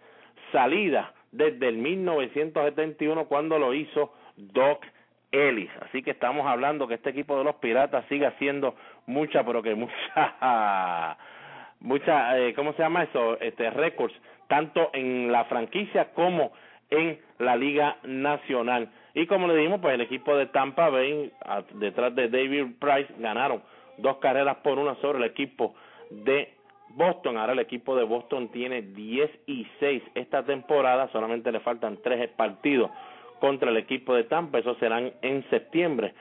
salidas 0.51 1.07
desde 1.31 1.69
el 1.69 1.77
1971 1.77 3.25
cuando 3.25 3.57
lo 3.57 3.73
hizo 3.73 4.13
Doc 4.35 4.85
Ellis. 5.31 5.71
Así 5.81 6.03
que 6.03 6.11
estamos 6.11 6.45
hablando 6.45 6.87
que 6.87 6.95
este 6.95 7.11
equipo 7.11 7.37
de 7.37 7.45
los 7.45 7.55
Piratas 7.55 8.05
sigue 8.09 8.25
haciendo 8.25 8.75
mucha, 9.05 9.45
pero 9.45 9.63
que 9.63 9.75
mucha 9.75 11.17
mucha, 11.79 12.37
eh, 12.37 12.53
¿cómo 12.53 12.73
se 12.73 12.83
llama 12.83 13.03
eso? 13.03 13.39
Este, 13.39 13.69
récords, 13.69 14.13
tanto 14.47 14.89
en 14.93 15.31
la 15.31 15.45
franquicia 15.45 16.13
como 16.13 16.51
en 16.89 17.19
la 17.39 17.55
Liga 17.55 17.97
Nacional. 18.03 18.89
Y 19.13 19.27
como 19.27 19.47
le 19.47 19.55
dijimos, 19.55 19.81
pues 19.81 19.93
el 19.93 20.01
equipo 20.01 20.35
de 20.35 20.47
Tampa 20.47 20.89
Bay, 20.89 21.31
detrás 21.73 22.15
de 22.15 22.29
David 22.29 22.75
Price, 22.79 23.13
ganaron 23.19 23.61
dos 23.97 24.17
carreras 24.17 24.57
por 24.57 24.79
una 24.79 24.95
sobre 24.95 25.19
el 25.19 25.25
equipo 25.25 25.75
de 26.09 26.53
Boston. 26.89 27.37
Ahora 27.37 27.53
el 27.53 27.59
equipo 27.59 27.95
de 27.95 28.03
Boston 28.03 28.49
tiene 28.49 28.81
10 28.81 29.29
y 29.47 29.67
6 29.79 30.03
esta 30.15 30.43
temporada, 30.43 31.09
solamente 31.11 31.51
le 31.51 31.59
faltan 31.59 31.97
tres 32.01 32.29
partidos 32.29 32.91
contra 33.39 33.71
el 33.71 33.77
equipo 33.77 34.13
de 34.13 34.23
Tampa, 34.25 34.59
esos 34.59 34.77
serán 34.77 35.11
en 35.21 35.43
septiembre. 35.49 36.13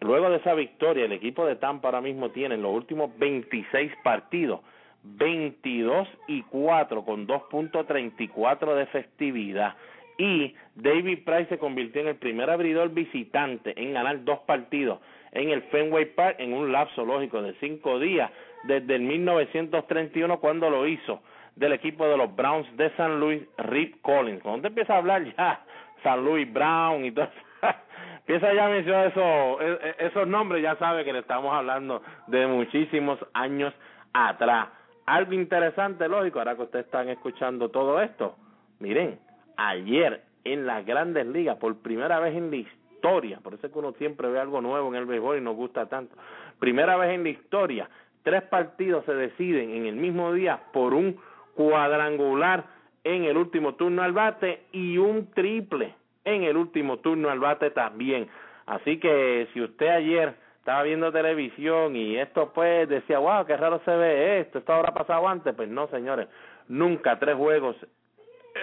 Luego 0.00 0.30
de 0.30 0.36
esa 0.36 0.54
victoria, 0.54 1.04
el 1.04 1.12
equipo 1.12 1.44
de 1.44 1.56
Tampa 1.56 1.88
ahora 1.88 2.00
mismo 2.00 2.30
tiene 2.30 2.56
los 2.56 2.72
últimos 2.72 3.16
26 3.18 3.92
partidos 4.02 4.60
22 5.04 6.08
y 6.28 6.42
4 6.42 7.04
con 7.04 7.26
2.34 7.26 8.74
de 8.74 8.86
festividad. 8.86 9.74
Y 10.22 10.54
David 10.76 11.24
Price 11.24 11.46
se 11.46 11.58
convirtió 11.58 12.00
en 12.00 12.06
el 12.06 12.14
primer 12.14 12.48
abridor 12.48 12.90
visitante 12.90 13.74
en 13.76 13.92
ganar 13.92 14.22
dos 14.22 14.38
partidos 14.40 15.00
en 15.32 15.50
el 15.50 15.62
Fenway 15.62 16.14
Park 16.14 16.36
en 16.38 16.52
un 16.52 16.70
lapso 16.70 17.04
lógico 17.04 17.42
de 17.42 17.54
cinco 17.54 17.98
días 17.98 18.30
desde 18.62 18.94
el 18.94 19.02
1931 19.02 20.38
cuando 20.38 20.70
lo 20.70 20.86
hizo 20.86 21.22
del 21.56 21.72
equipo 21.72 22.06
de 22.06 22.16
los 22.16 22.36
Browns 22.36 22.68
de 22.76 22.90
San 22.90 23.18
Luis, 23.18 23.42
Rip 23.58 24.00
Collins. 24.00 24.40
Cuando 24.42 24.62
te 24.62 24.68
empieza 24.68 24.94
a 24.94 24.98
hablar 24.98 25.24
ya 25.24 25.64
San 26.04 26.24
Luis 26.24 26.50
Brown 26.52 27.04
y 27.04 27.10
todo 27.10 27.28
empieza 28.18 28.54
ya 28.54 28.66
a 28.66 28.70
mencionar 28.70 29.06
eso, 29.08 29.60
e, 29.60 29.72
e, 29.72 30.06
esos 30.06 30.28
nombres, 30.28 30.62
ya 30.62 30.76
sabe 30.76 31.04
que 31.04 31.12
le 31.12 31.18
estamos 31.18 31.52
hablando 31.52 32.00
de 32.28 32.46
muchísimos 32.46 33.18
años 33.32 33.74
atrás 34.12 34.68
algo 35.06 35.32
interesante, 35.32 36.08
lógico, 36.08 36.38
ahora 36.38 36.54
que 36.54 36.62
ustedes 36.62 36.84
están 36.86 37.08
escuchando 37.08 37.70
todo 37.70 38.00
esto, 38.00 38.36
miren, 38.78 39.18
ayer 39.56 40.22
en 40.44 40.66
las 40.66 40.84
grandes 40.84 41.26
ligas, 41.26 41.56
por 41.58 41.76
primera 41.78 42.18
vez 42.20 42.34
en 42.34 42.50
la 42.50 42.56
historia, 42.56 43.40
por 43.42 43.54
eso 43.54 43.66
es 43.66 43.72
que 43.72 43.78
uno 43.78 43.92
siempre 43.92 44.28
ve 44.28 44.40
algo 44.40 44.60
nuevo 44.60 44.88
en 44.88 44.94
el 44.96 45.06
béisbol 45.06 45.38
y 45.38 45.40
nos 45.40 45.56
gusta 45.56 45.86
tanto, 45.86 46.16
primera 46.58 46.96
vez 46.96 47.10
en 47.10 47.24
la 47.24 47.30
historia, 47.30 47.88
tres 48.22 48.42
partidos 48.42 49.04
se 49.04 49.14
deciden 49.14 49.70
en 49.70 49.86
el 49.86 49.96
mismo 49.96 50.32
día 50.32 50.60
por 50.72 50.94
un 50.94 51.18
cuadrangular 51.54 52.64
en 53.04 53.24
el 53.24 53.36
último 53.36 53.74
turno 53.74 54.02
al 54.02 54.12
bate 54.12 54.62
y 54.72 54.98
un 54.98 55.30
triple 55.32 55.94
en 56.24 56.44
el 56.44 56.56
último 56.56 56.98
turno 56.98 57.30
al 57.30 57.40
bate 57.40 57.70
también. 57.70 58.28
Así 58.66 58.98
que 58.98 59.48
si 59.52 59.60
usted 59.60 59.88
ayer 59.88 60.34
estaba 60.58 60.84
viendo 60.84 61.10
televisión 61.10 61.96
y 61.96 62.16
esto 62.16 62.52
pues 62.54 62.88
decía, 62.88 63.18
wow, 63.18 63.44
qué 63.44 63.56
raro 63.56 63.80
se 63.84 63.90
ve 63.90 64.40
esto, 64.40 64.58
esto 64.58 64.72
habrá 64.72 64.94
pasado 64.94 65.26
antes. 65.26 65.54
Pues 65.54 65.68
no, 65.68 65.88
señores, 65.88 66.28
nunca 66.68 67.18
tres 67.18 67.36
juegos 67.36 67.76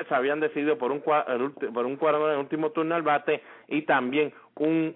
se 0.08 0.15
habían 0.15 0.39
decidido 0.39 0.77
por 0.77 0.91
un, 0.91 1.01
por 1.01 1.86
un 1.86 1.96
cuadro 1.96 2.27
en 2.27 2.34
el 2.34 2.39
último 2.39 2.72
turno 2.72 2.96
al 2.96 3.01
bate 3.01 3.41
y 3.67 3.84
también 3.84 4.34
un 4.55 4.96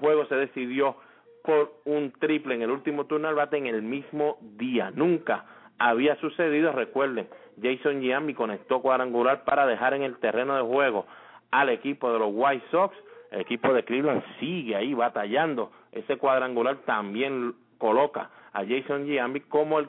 juego 0.00 0.26
se 0.26 0.36
decidió 0.36 0.96
por 1.42 1.72
un 1.84 2.12
triple 2.12 2.54
en 2.54 2.62
el 2.62 2.70
último 2.70 3.06
turno 3.06 3.28
al 3.28 3.34
bate 3.34 3.56
en 3.56 3.66
el 3.66 3.82
mismo 3.82 4.38
día. 4.40 4.90
Nunca 4.94 5.44
había 5.78 6.16
sucedido, 6.16 6.72
recuerden, 6.72 7.28
Jason 7.60 8.00
Giambi 8.00 8.34
conectó 8.34 8.80
cuadrangular 8.80 9.44
para 9.44 9.66
dejar 9.66 9.94
en 9.94 10.02
el 10.02 10.16
terreno 10.18 10.56
de 10.56 10.62
juego 10.62 11.06
al 11.50 11.68
equipo 11.68 12.12
de 12.12 12.18
los 12.18 12.30
White 12.32 12.64
Sox 12.70 12.96
el 13.34 13.40
equipo 13.40 13.72
de 13.72 13.84
Cleveland 13.84 14.22
sigue 14.38 14.76
ahí 14.76 14.94
batallando. 14.94 15.72
Ese 15.90 16.16
cuadrangular 16.18 16.78
también 16.86 17.54
coloca 17.78 18.30
a 18.52 18.64
Jason 18.64 19.06
Giambi 19.06 19.40
como 19.40 19.80
el, 19.80 19.88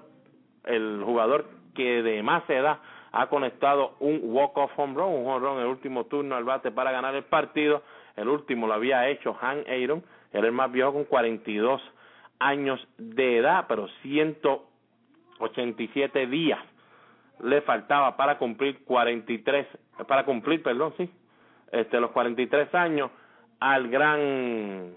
el 0.64 1.04
jugador 1.04 1.46
que 1.76 2.02
de 2.02 2.24
más 2.24 2.50
edad 2.50 2.80
ha 3.18 3.28
conectado 3.28 3.96
un 4.02 4.20
walk-off 4.24 4.74
home 4.76 4.94
run, 4.94 5.14
un 5.14 5.26
home 5.26 5.40
run 5.40 5.56
en 5.56 5.62
el 5.62 5.68
último 5.68 6.04
turno 6.06 6.36
al 6.36 6.44
bate 6.44 6.70
para 6.72 6.92
ganar 6.92 7.16
el 7.16 7.24
partido. 7.24 7.82
El 8.18 8.28
último 8.28 8.68
lo 8.68 8.74
había 8.74 9.08
hecho 9.08 9.38
Han 9.42 9.64
Aaron, 9.70 10.04
era 10.34 10.46
el 10.46 10.52
más 10.52 10.70
viejo 10.70 10.92
con 10.92 11.06
42 11.06 11.82
años 12.40 12.86
de 12.98 13.38
edad, 13.38 13.68
pero 13.70 13.88
187 14.02 16.28
días 16.28 16.60
le 17.42 17.62
faltaba 17.62 18.18
para 18.18 18.38
cumplir 18.38 18.84
43, 18.84 19.66
para 20.08 20.26
cumplir, 20.26 20.62
perdón, 20.62 20.94
sí, 20.98 21.10
este, 21.72 22.02
los 22.02 22.12
43 22.12 22.76
años 22.76 23.12
al 23.62 23.88
gran 23.88 24.94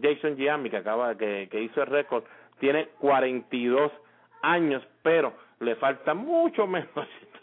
Jason 0.00 0.38
Giambi 0.38 0.70
que 0.70 0.78
acaba 0.78 1.14
que, 1.18 1.46
que 1.50 1.60
hizo 1.60 1.82
el 1.82 1.88
récord 1.88 2.24
tiene 2.58 2.88
42 3.00 3.92
años 4.40 4.82
pero 5.02 5.34
le 5.60 5.76
falta 5.76 6.14
mucho 6.14 6.66
menos 6.66 6.88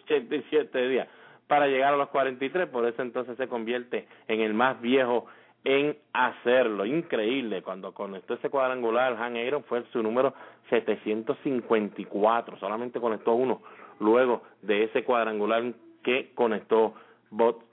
187 0.08 0.88
días. 0.88 1.08
Para 1.48 1.68
llegar 1.68 1.94
a 1.94 1.98
los 1.98 2.10
43 2.10 2.68
por 2.70 2.86
eso 2.86 3.02
entonces 3.02 3.38
se 3.38 3.48
convierte 3.48 4.08
en 4.28 4.42
el 4.42 4.54
más 4.54 4.82
viejo 4.82 5.28
en 5.64 5.98
hacerlo. 6.14 6.86
Increíble 6.86 7.62
cuando 7.62 7.94
conectó 7.94 8.34
ese 8.36 8.50
cuadrangular 8.50 9.14
Han 9.22 9.38
Aaron 9.38 9.64
fue 9.64 9.84
su 9.92 10.02
número 10.04 10.34
754 10.70 12.58
solamente 12.58 13.00
conectó 13.00 13.34
uno 13.34 13.62
luego 14.00 14.44
de 14.62 14.84
ese 14.84 15.04
cuadrangular 15.04 15.64
que 16.04 16.32
conectó 16.36 16.94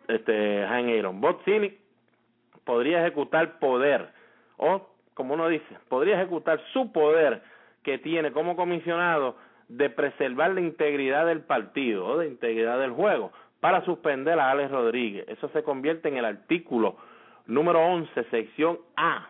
este 0.08 0.64
Han 0.64 0.88
Aaron 0.88 1.20
Bot 1.20 1.42
podría 2.64 3.00
ejecutar 3.00 3.58
poder, 3.58 4.08
o 4.56 4.88
como 5.14 5.34
uno 5.34 5.48
dice, 5.48 5.78
podría 5.88 6.16
ejecutar 6.16 6.60
su 6.72 6.90
poder 6.92 7.42
que 7.82 7.98
tiene 7.98 8.32
como 8.32 8.56
comisionado 8.56 9.36
de 9.76 9.90
preservar 9.90 10.52
la 10.52 10.60
integridad 10.60 11.26
del 11.26 11.40
partido 11.40 12.06
o 12.06 12.18
de 12.18 12.28
integridad 12.28 12.78
del 12.78 12.92
juego 12.92 13.32
para 13.60 13.84
suspender 13.84 14.38
a 14.38 14.50
Alex 14.50 14.70
Rodríguez. 14.70 15.26
Eso 15.28 15.48
se 15.48 15.62
convierte 15.62 16.08
en 16.08 16.16
el 16.16 16.24
artículo 16.24 16.96
número 17.46 17.80
11, 17.80 18.24
sección 18.30 18.78
A, 18.96 19.28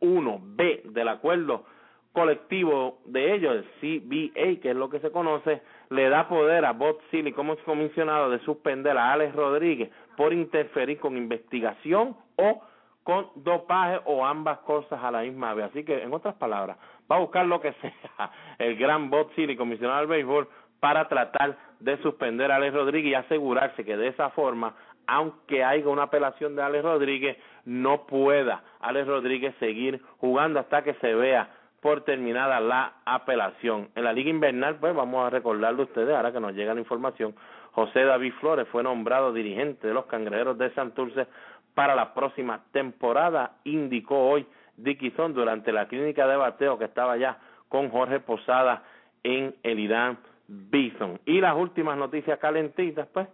1B 0.00 0.82
del 0.84 1.08
acuerdo 1.08 1.64
colectivo 2.12 3.00
de 3.04 3.34
ellos, 3.34 3.54
el 3.54 3.64
CBA, 4.00 4.62
que 4.62 4.70
es 4.70 4.76
lo 4.76 4.88
que 4.88 5.00
se 5.00 5.10
conoce, 5.10 5.60
le 5.90 6.08
da 6.08 6.26
poder 6.28 6.64
a 6.64 6.72
Bob 6.72 6.98
Silly 7.10 7.32
como 7.32 7.56
comisionado 7.58 8.30
de 8.30 8.38
suspender 8.40 8.96
a 8.96 9.12
Alex 9.12 9.34
Rodríguez 9.34 9.90
por 10.16 10.32
interferir 10.32 10.98
con 10.98 11.16
investigación 11.18 12.16
o 12.36 12.62
con 13.04 13.28
dopaje 13.36 14.00
o 14.06 14.24
ambas 14.24 14.58
cosas 14.60 14.98
a 15.02 15.10
la 15.10 15.20
misma 15.20 15.52
vez. 15.52 15.66
Así 15.66 15.84
que, 15.84 16.02
en 16.02 16.12
otras 16.14 16.34
palabras, 16.36 16.78
va 17.10 17.16
a 17.16 17.20
buscar 17.20 17.46
lo 17.46 17.60
que 17.60 17.72
sea 17.80 18.30
el 18.58 18.76
gran 18.76 19.10
Bob 19.10 19.30
Silly, 19.34 19.56
comisionado 19.56 20.00
del 20.00 20.08
béisbol, 20.08 20.48
para 20.80 21.08
tratar 21.08 21.56
de 21.80 21.96
suspender 22.02 22.50
a 22.50 22.56
Alex 22.56 22.74
Rodríguez 22.74 23.12
y 23.12 23.14
asegurarse 23.14 23.84
que 23.84 23.96
de 23.96 24.08
esa 24.08 24.30
forma, 24.30 24.74
aunque 25.06 25.64
haya 25.64 25.88
una 25.88 26.04
apelación 26.04 26.56
de 26.56 26.62
Alex 26.62 26.84
Rodríguez, 26.84 27.36
no 27.64 28.06
pueda 28.06 28.62
Alex 28.80 29.06
Rodríguez 29.06 29.54
seguir 29.58 30.02
jugando 30.18 30.60
hasta 30.60 30.82
que 30.82 30.94
se 30.94 31.14
vea 31.14 31.50
por 31.80 32.02
terminada 32.02 32.60
la 32.60 32.94
apelación. 33.04 33.90
En 33.94 34.04
la 34.04 34.12
Liga 34.12 34.30
Invernal, 34.30 34.76
pues 34.76 34.94
vamos 34.94 35.26
a 35.26 35.30
recordarle 35.30 35.82
a 35.82 35.84
ustedes, 35.84 36.14
ahora 36.14 36.32
que 36.32 36.40
nos 36.40 36.54
llega 36.54 36.74
la 36.74 36.80
información, 36.80 37.34
José 37.72 38.04
David 38.04 38.32
Flores 38.40 38.66
fue 38.68 38.82
nombrado 38.82 39.32
dirigente 39.32 39.86
de 39.86 39.94
los 39.94 40.06
Cangrejeros 40.06 40.56
de 40.56 40.72
Santurce 40.74 41.26
para 41.74 41.94
la 41.94 42.14
próxima 42.14 42.62
temporada, 42.72 43.52
indicó 43.64 44.30
hoy 44.30 44.46
Dickinson 44.76 45.34
durante 45.34 45.72
la 45.72 45.88
clínica 45.88 46.26
de 46.26 46.36
bateo 46.36 46.78
que 46.78 46.84
estaba 46.84 47.16
ya 47.16 47.38
con 47.68 47.90
Jorge 47.90 48.20
Posada 48.20 48.82
en 49.22 49.54
el 49.62 49.78
Irán 49.78 50.18
Bison. 50.48 51.20
Y 51.24 51.40
las 51.40 51.56
últimas 51.56 51.96
noticias 51.96 52.38
calentitas, 52.38 53.08
pues, 53.12 53.28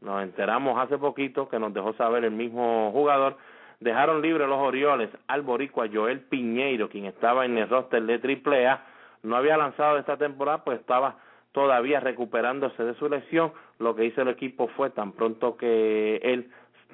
nos 0.00 0.22
enteramos 0.22 0.78
hace 0.78 0.98
poquito 0.98 1.48
que 1.48 1.58
nos 1.58 1.72
dejó 1.72 1.92
saber 1.94 2.24
el 2.24 2.32
mismo 2.32 2.90
jugador 2.92 3.36
dejaron 3.80 4.22
libre 4.22 4.46
los 4.46 4.58
Orioles 4.58 5.10
al 5.26 5.42
boricua 5.42 5.86
Joel 5.92 6.20
Piñeiro, 6.20 6.88
quien 6.88 7.06
estaba 7.06 7.44
en 7.44 7.58
el 7.58 7.68
roster 7.68 8.02
de 8.02 8.40
AAA, 8.44 8.82
no 9.22 9.36
había 9.36 9.56
lanzado 9.56 9.98
esta 9.98 10.16
temporada, 10.16 10.64
pues 10.64 10.80
estaba 10.80 11.16
todavía 11.52 12.00
recuperándose 12.00 12.82
de 12.84 12.94
su 12.94 13.08
lesión. 13.08 13.52
Lo 13.78 13.94
que 13.94 14.04
hizo 14.04 14.22
el 14.22 14.28
equipo 14.28 14.68
fue 14.68 14.90
tan 14.90 15.12
pronto 15.12 15.56
que 15.56 16.16
él 16.22 16.50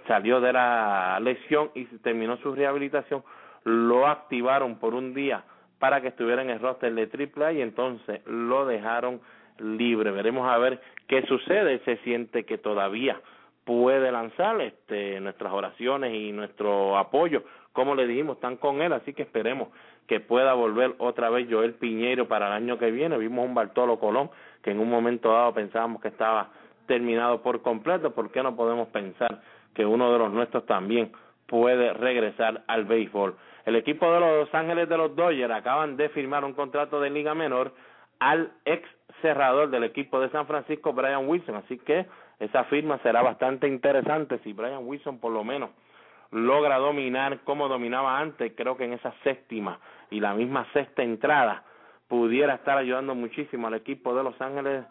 salió 0.06 0.40
de 0.40 0.52
la 0.52 1.18
lesión 1.20 1.70
y 1.74 1.84
terminó 1.98 2.36
su 2.38 2.54
rehabilitación, 2.54 3.22
lo 3.64 4.06
activaron 4.06 4.76
por 4.76 4.94
un 4.94 5.14
día 5.14 5.44
para 5.78 6.00
que 6.00 6.08
estuviera 6.08 6.42
en 6.42 6.50
el 6.50 6.60
roster 6.60 6.94
de 6.94 7.30
AAA 7.36 7.52
y 7.54 7.62
entonces 7.62 8.20
lo 8.26 8.66
dejaron 8.66 9.20
libre. 9.58 10.10
Veremos 10.10 10.48
a 10.48 10.58
ver 10.58 10.80
qué 11.08 11.22
sucede. 11.26 11.80
Se 11.80 11.96
siente 11.98 12.44
que 12.44 12.58
todavía 12.58 13.20
puede 13.64 14.10
lanzar 14.10 14.60
este 14.60 15.20
nuestras 15.20 15.52
oraciones 15.52 16.12
y 16.14 16.32
nuestro 16.32 16.98
apoyo 16.98 17.44
como 17.72 17.94
le 17.94 18.06
dijimos 18.06 18.36
están 18.36 18.56
con 18.56 18.82
él 18.82 18.92
así 18.92 19.12
que 19.14 19.22
esperemos 19.22 19.68
que 20.08 20.18
pueda 20.18 20.52
volver 20.54 20.96
otra 20.98 21.30
vez 21.30 21.46
Joel 21.48 21.74
Piñero 21.74 22.26
para 22.26 22.48
el 22.48 22.52
año 22.54 22.76
que 22.76 22.90
viene 22.90 23.16
vimos 23.18 23.46
un 23.46 23.54
Bartolo 23.54 24.00
Colón 24.00 24.30
que 24.62 24.72
en 24.72 24.80
un 24.80 24.90
momento 24.90 25.32
dado 25.32 25.54
pensábamos 25.54 26.02
que 26.02 26.08
estaba 26.08 26.48
terminado 26.86 27.40
por 27.42 27.62
completo 27.62 28.12
¿por 28.12 28.32
qué 28.32 28.42
no 28.42 28.56
podemos 28.56 28.88
pensar 28.88 29.40
que 29.74 29.86
uno 29.86 30.12
de 30.12 30.18
los 30.18 30.32
nuestros 30.32 30.66
también 30.66 31.12
puede 31.46 31.92
regresar 31.92 32.64
al 32.66 32.84
béisbol 32.84 33.36
el 33.64 33.76
equipo 33.76 34.12
de 34.12 34.20
los 34.20 34.54
Ángeles 34.54 34.88
de 34.88 34.96
los 34.96 35.14
Dodgers 35.14 35.52
acaban 35.52 35.96
de 35.96 36.08
firmar 36.10 36.44
un 36.44 36.52
contrato 36.52 37.00
de 37.00 37.10
liga 37.10 37.34
menor 37.34 37.72
al 38.18 38.52
ex 38.64 38.88
cerrador 39.20 39.70
del 39.70 39.84
equipo 39.84 40.20
de 40.20 40.30
San 40.30 40.46
Francisco 40.46 40.92
Brian 40.92 41.28
Wilson. 41.28 41.56
Así 41.56 41.78
que 41.78 42.06
esa 42.40 42.64
firma 42.64 42.98
será 42.98 43.22
bastante 43.22 43.68
interesante 43.68 44.38
si 44.38 44.52
Brian 44.52 44.86
Wilson 44.86 45.18
por 45.18 45.32
lo 45.32 45.44
menos 45.44 45.70
logra 46.32 46.78
dominar 46.78 47.40
como 47.44 47.68
dominaba 47.68 48.18
antes, 48.18 48.52
creo 48.56 48.76
que 48.76 48.84
en 48.84 48.94
esa 48.94 49.12
séptima 49.22 49.78
y 50.10 50.18
la 50.18 50.34
misma 50.34 50.66
sexta 50.72 51.02
entrada 51.02 51.62
pudiera 52.08 52.54
estar 52.54 52.78
ayudando 52.78 53.14
muchísimo 53.14 53.66
al 53.66 53.74
equipo 53.74 54.14
de 54.14 54.24
Los 54.24 54.40
Ángeles 54.40 54.84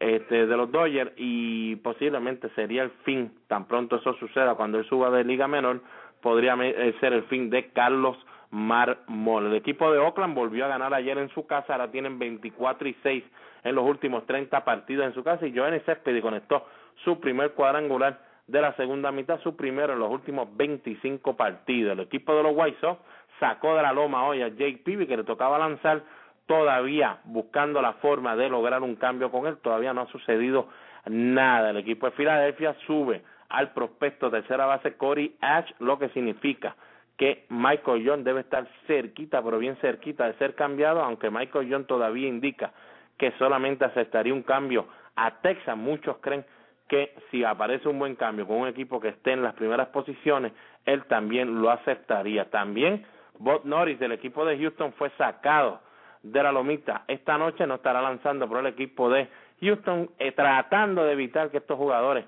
este, 0.00 0.46
de 0.46 0.56
los 0.56 0.70
Dodgers 0.72 1.12
y 1.16 1.76
posiblemente 1.76 2.48
sería 2.50 2.82
el 2.82 2.90
fin, 3.04 3.32
tan 3.46 3.66
pronto 3.66 3.96
eso 3.96 4.14
suceda 4.14 4.54
cuando 4.54 4.78
él 4.78 4.84
suba 4.86 5.10
de 5.10 5.24
liga 5.24 5.46
menor, 5.46 5.80
podría 6.20 6.54
eh, 6.60 6.94
ser 7.00 7.12
el 7.12 7.24
fin 7.24 7.50
de 7.50 7.70
Carlos 7.70 8.16
Marmol. 8.50 9.46
El 9.46 9.54
equipo 9.54 9.90
de 9.92 9.98
Oakland 9.98 10.34
volvió 10.34 10.64
a 10.64 10.68
ganar 10.68 10.92
ayer 10.94 11.16
en 11.18 11.28
su 11.30 11.46
casa, 11.46 11.74
ahora 11.74 11.90
tienen 11.90 12.18
24 12.18 12.88
y 12.88 12.96
6 13.02 13.24
en 13.64 13.74
los 13.74 13.84
últimos 13.84 14.26
30 14.26 14.64
partidos 14.64 15.06
en 15.06 15.14
su 15.14 15.22
casa 15.22 15.46
y 15.46 15.56
Johnny 15.56 15.80
Céspedes 15.80 16.22
conectó 16.22 16.66
su 17.04 17.20
primer 17.20 17.52
cuadrangular 17.52 18.18
de 18.46 18.60
la 18.60 18.74
segunda 18.74 19.12
mitad, 19.12 19.40
su 19.40 19.54
primero 19.54 19.92
en 19.92 20.00
los 20.00 20.10
últimos 20.10 20.48
25 20.56 21.36
partidos. 21.36 21.92
El 21.92 22.00
equipo 22.00 22.34
de 22.34 22.42
los 22.42 22.52
White 22.54 22.78
Sox 22.80 23.00
sacó 23.38 23.76
de 23.76 23.82
la 23.82 23.92
loma 23.92 24.24
hoy 24.26 24.42
a 24.42 24.48
Jake 24.48 24.82
Peavy 24.84 25.06
que 25.06 25.16
le 25.16 25.24
tocaba 25.24 25.58
lanzar 25.58 26.02
todavía 26.46 27.18
buscando 27.24 27.80
la 27.80 27.92
forma 27.94 28.34
de 28.34 28.48
lograr 28.48 28.82
un 28.82 28.96
cambio 28.96 29.30
con 29.30 29.46
él, 29.46 29.58
todavía 29.58 29.94
no 29.94 30.02
ha 30.02 30.06
sucedido 30.06 30.68
nada. 31.06 31.70
El 31.70 31.76
equipo 31.76 32.06
de 32.06 32.12
Filadelfia 32.12 32.74
sube 32.86 33.22
al 33.50 33.72
prospecto 33.72 34.30
tercera 34.30 34.64
base 34.64 34.96
Corey 34.96 35.36
Ash, 35.40 35.70
lo 35.80 35.98
que 35.98 36.08
significa 36.10 36.76
que 37.16 37.44
Michael 37.50 38.02
John 38.06 38.24
debe 38.24 38.40
estar 38.40 38.66
cerquita, 38.86 39.42
pero 39.42 39.58
bien 39.58 39.76
cerquita 39.76 40.26
de 40.26 40.38
ser 40.38 40.54
cambiado, 40.54 41.02
aunque 41.02 41.30
Michael 41.30 41.68
John 41.70 41.84
todavía 41.84 42.26
indica 42.26 42.72
que 43.18 43.32
solamente 43.32 43.84
aceptaría 43.84 44.32
un 44.32 44.42
cambio 44.42 44.86
a 45.16 45.42
Texas. 45.42 45.76
Muchos 45.76 46.16
creen 46.22 46.46
que 46.88 47.14
si 47.30 47.44
aparece 47.44 47.88
un 47.88 47.98
buen 47.98 48.16
cambio 48.16 48.46
con 48.46 48.56
un 48.56 48.68
equipo 48.68 49.00
que 49.00 49.08
esté 49.08 49.32
en 49.32 49.42
las 49.42 49.54
primeras 49.54 49.88
posiciones, 49.88 50.52
él 50.86 51.04
también 51.04 51.60
lo 51.60 51.70
aceptaría. 51.70 52.48
También 52.50 53.04
Bob 53.38 53.66
Norris 53.66 53.98
del 53.98 54.12
equipo 54.12 54.46
de 54.46 54.58
Houston 54.58 54.94
fue 54.94 55.10
sacado 55.18 55.80
de 56.22 56.42
la 56.42 56.52
lomita. 56.52 57.04
Esta 57.06 57.36
noche 57.36 57.66
no 57.66 57.74
estará 57.74 58.00
lanzando 58.00 58.48
por 58.48 58.58
el 58.58 58.66
equipo 58.66 59.10
de 59.10 59.28
Houston, 59.60 60.10
eh, 60.18 60.32
tratando 60.32 61.04
de 61.04 61.12
evitar 61.12 61.50
que 61.50 61.58
estos 61.58 61.76
jugadores 61.76 62.24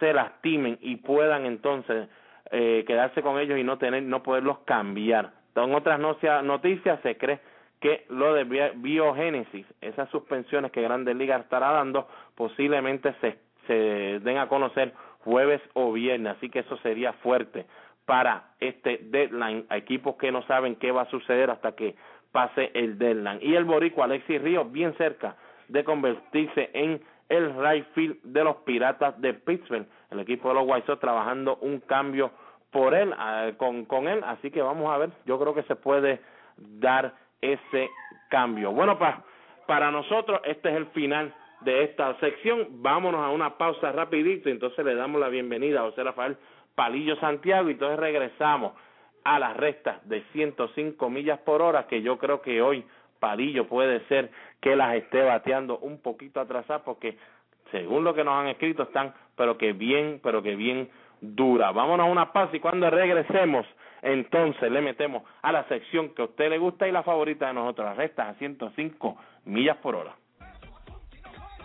se 0.00 0.12
lastimen 0.12 0.78
y 0.80 0.96
puedan 0.96 1.46
entonces 1.46 2.08
eh, 2.50 2.84
quedarse 2.86 3.22
con 3.22 3.38
ellos 3.38 3.58
y 3.58 3.64
no 3.64 3.78
tener, 3.78 4.02
no 4.02 4.22
poderlos 4.22 4.58
cambiar. 4.60 5.30
En 5.54 5.74
otras 5.74 5.98
noticias 5.98 7.00
se 7.02 7.16
cree 7.16 7.40
que 7.80 8.04
lo 8.08 8.34
de 8.34 8.44
biogénesis, 8.76 9.66
esas 9.80 10.08
suspensiones 10.10 10.70
que 10.72 10.82
Grandes 10.82 11.16
Ligas 11.16 11.42
estará 11.42 11.72
dando, 11.72 12.08
posiblemente 12.34 13.12
se 13.20 13.38
se 13.68 14.18
den 14.20 14.38
a 14.38 14.48
conocer 14.48 14.92
jueves 15.20 15.60
o 15.74 15.92
viernes, 15.92 16.36
así 16.36 16.48
que 16.48 16.60
eso 16.60 16.76
sería 16.78 17.12
fuerte 17.12 17.66
para 18.06 18.54
este 18.58 18.98
deadline 19.02 19.66
a 19.68 19.76
equipos 19.76 20.16
que 20.16 20.32
no 20.32 20.42
saben 20.46 20.76
qué 20.76 20.90
va 20.90 21.02
a 21.02 21.10
suceder 21.10 21.50
hasta 21.50 21.76
que 21.76 21.94
pase 22.32 22.70
el 22.74 22.98
deadline. 22.98 23.38
Y 23.42 23.54
el 23.54 23.64
boricua 23.64 24.06
Alexis 24.06 24.40
Ríos 24.40 24.72
bien 24.72 24.94
cerca 24.96 25.36
de 25.68 25.84
convertirse 25.84 26.70
en 26.72 27.00
el 27.28 27.54
right 27.56 27.86
field 27.94 28.18
de 28.22 28.44
los 28.44 28.56
Piratas 28.58 29.20
de 29.20 29.34
Pittsburgh. 29.34 29.86
El 30.10 30.20
equipo 30.20 30.48
de 30.48 30.54
los 30.54 30.64
White 30.66 30.86
Sox 30.86 31.00
trabajando 31.00 31.56
un 31.60 31.80
cambio 31.80 32.30
por 32.70 32.94
él, 32.94 33.14
ah, 33.16 33.50
con, 33.56 33.84
con 33.84 34.08
él, 34.08 34.22
así 34.24 34.50
que 34.50 34.62
vamos 34.62 34.92
a 34.92 34.98
ver, 34.98 35.10
yo 35.24 35.38
creo 35.38 35.54
que 35.54 35.62
se 35.62 35.76
puede 35.76 36.20
dar 36.56 37.14
ese 37.40 37.90
cambio. 38.28 38.72
Bueno, 38.72 38.98
para, 38.98 39.22
para 39.66 39.90
nosotros 39.90 40.40
este 40.44 40.70
es 40.70 40.76
el 40.76 40.86
final 40.86 41.34
de 41.60 41.84
esta 41.84 42.18
sección. 42.20 42.82
Vámonos 42.82 43.20
a 43.24 43.30
una 43.30 43.56
pausa 43.56 43.92
rapidito 43.92 44.48
entonces 44.48 44.84
le 44.84 44.94
damos 44.94 45.20
la 45.20 45.28
bienvenida 45.28 45.80
a 45.80 45.84
José 45.84 46.04
Rafael 46.04 46.36
Palillo 46.74 47.16
Santiago 47.16 47.68
y 47.68 47.72
entonces 47.72 47.98
regresamos 47.98 48.72
a 49.24 49.38
las 49.38 49.56
restas 49.56 50.06
de 50.08 50.22
105 50.32 51.10
millas 51.10 51.38
por 51.40 51.60
hora 51.60 51.86
que 51.86 52.02
yo 52.02 52.18
creo 52.18 52.40
que 52.40 52.62
hoy 52.62 52.84
Palillo 53.18 53.66
puede 53.66 54.00
ser 54.06 54.30
que 54.60 54.76
las 54.76 54.94
esté 54.94 55.22
bateando 55.22 55.78
un 55.78 56.00
poquito 56.00 56.40
atrasadas 56.40 56.82
porque 56.82 57.16
según 57.70 58.04
lo 58.04 58.14
que 58.14 58.24
nos 58.24 58.34
han 58.34 58.48
escrito 58.48 58.84
están 58.84 59.14
pero 59.36 59.56
que 59.56 59.72
bien, 59.72 60.20
pero 60.22 60.42
que 60.42 60.56
bien 60.56 60.88
dura. 61.20 61.70
Vámonos 61.72 62.06
a 62.06 62.10
una 62.10 62.32
pausa 62.32 62.56
y 62.56 62.60
cuando 62.60 62.90
regresemos 62.90 63.66
entonces 64.02 64.70
le 64.70 64.80
metemos 64.80 65.22
a 65.42 65.52
la 65.52 65.64
sección 65.64 66.10
que 66.10 66.22
a 66.22 66.26
usted 66.26 66.50
le 66.50 66.58
gusta 66.58 66.86
y 66.86 66.92
la 66.92 67.02
favorita 67.02 67.48
de 67.48 67.54
nosotros, 67.54 67.86
las 67.86 67.96
restas 67.96 68.28
a 68.28 68.38
105 68.38 69.16
millas 69.46 69.76
por 69.78 69.96
hora. 69.96 70.14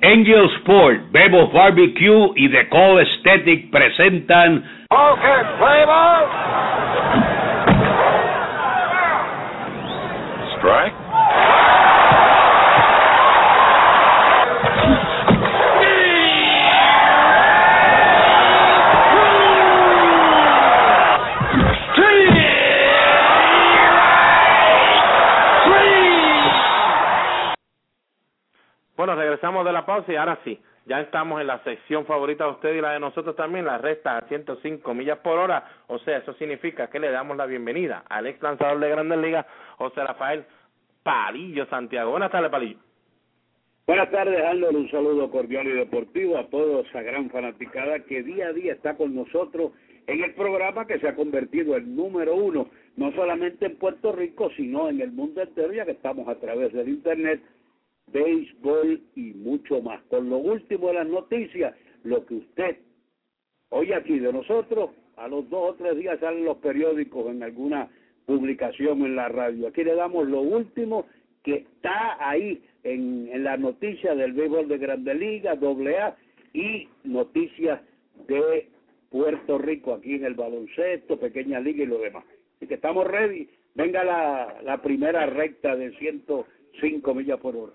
Angel 0.01 0.49
Sport, 0.61 1.11
Bebo 1.11 1.49
Barbecue 1.49 2.33
y 2.37 2.49
The 2.49 2.69
Call 2.69 3.01
Aesthetic 3.01 3.73
presentan. 3.73 4.63
Okay, 4.91 5.43
Strike. 10.59 11.08
Bueno, 28.99 29.15
regresamos 29.15 29.65
de 29.65 29.71
la 29.71 29.87
pausa 29.87 30.13
y 30.13 30.17
ahora 30.17 30.41
sí, 30.43 30.59
ya 30.85 31.01
estamos 31.01 31.41
en 31.41 31.47
la 31.47 31.63
sección 31.63 32.05
favorita 32.05 32.47
de 32.47 32.51
usted 32.51 32.75
y 32.75 32.81
la 32.81 32.95
de 32.95 32.99
nosotros 32.99 33.37
también, 33.37 33.65
la 33.65 33.79
recta 33.79 34.19
a 34.19 34.23
105 34.23 34.93
millas 34.93 35.19
por 35.19 35.39
hora. 35.39 35.65
O 35.87 36.01
sea, 36.01 36.19
eso 36.19 36.33
significa 36.33 36.91
que 36.91 36.99
le 36.99 37.13
damos 37.13 37.37
la 37.37 37.47
bienvenida 37.47 38.03
al 38.09 38.27
ex 38.27 38.43
lanzador 38.43 38.81
de 38.81 38.89
Grandes 38.89 39.19
Ligas, 39.19 39.47
José 39.77 40.03
Rafael 40.03 40.45
Palillo 41.05 41.65
Santiago. 41.67 42.11
Buenas 42.11 42.33
tardes, 42.33 42.51
Palillo. 42.51 42.77
Buenas 43.87 44.11
tardes, 44.11 44.43
Arnold. 44.43 44.77
Un 44.77 44.91
saludo 44.91 45.31
cordial 45.31 45.69
y 45.69 45.75
deportivo 45.75 46.37
a 46.37 46.49
toda 46.49 46.81
esa 46.81 47.01
gran 47.01 47.31
fanaticada 47.31 48.01
que 48.01 48.25
día 48.25 48.49
a 48.49 48.53
día 48.53 48.73
está 48.73 48.97
con 48.97 49.15
nosotros 49.15 49.71
en 50.09 50.25
el 50.25 50.35
programa 50.35 50.89
que 50.89 50.99
se 50.99 51.07
ha 51.07 51.15
convertido 51.15 51.77
en 51.77 51.95
número 51.95 52.35
uno, 52.35 52.69
no 52.97 53.13
solamente 53.13 53.67
en 53.67 53.77
Puerto 53.77 54.11
Rico, 54.11 54.51
sino 54.57 54.89
en 54.89 55.01
el 55.01 55.13
mundo 55.13 55.41
entero, 55.41 55.73
ya 55.73 55.85
que 55.85 55.93
estamos 55.93 56.27
a 56.27 56.35
través 56.41 56.73
del 56.73 56.89
Internet 56.89 57.41
béisbol 58.13 59.01
y 59.15 59.33
mucho 59.35 59.81
más. 59.83 60.03
Con 60.05 60.29
lo 60.31 60.39
último 60.39 60.89
de 60.89 60.95
las 60.95 61.07
noticias, 61.09 61.75
lo 62.05 62.25
que 62.27 62.35
usted 62.35 62.79
oye 63.71 63.95
aquí 63.95 64.19
de 64.19 64.33
nosotros, 64.33 64.91
a 65.17 65.29
los 65.29 65.49
dos 65.51 65.73
o 65.73 65.75
tres 65.75 65.97
días 65.97 66.19
salen 66.21 66.45
los 66.45 66.59
periódicos 66.59 67.27
en 67.31 67.43
alguna 67.43 67.89
publicación 68.27 69.05
en 69.05 69.17
la 69.17 69.29
radio. 69.29 69.69
Aquí 69.69 69.85
le 69.85 69.95
damos 69.95 70.29
lo 70.29 70.41
último 70.41 71.07
que 71.43 71.55
está 71.57 72.17
ahí 72.29 72.63
en, 72.85 73.29
en 73.33 73.45
la 73.45 73.57
noticia 73.57 74.15
del 74.15 74.33
béisbol 74.33 74.69
de 74.69 74.79
Grande 74.79 75.15
Liga, 75.15 75.57
doble 75.57 75.99
A 75.99 76.17
y 76.53 76.89
noticias 77.05 77.81
de 78.27 78.69
Puerto 79.11 79.59
Rico, 79.59 79.95
aquí 79.95 80.15
en 80.15 80.25
el 80.25 80.35
baloncesto, 80.35 81.19
pequeña 81.19 81.61
liga 81.61 81.85
y 81.85 81.87
lo 81.87 81.99
demás. 81.99 82.25
Así 82.57 82.67
que 82.67 82.75
estamos 82.75 83.07
ready. 83.07 83.49
Venga 83.75 84.05
la, 84.05 84.61
la 84.63 84.83
primera 84.83 85.27
recta 85.27 85.77
de 85.77 85.93
105 85.99 87.15
millas 87.15 87.41
por 87.41 87.57
hora. 87.57 87.73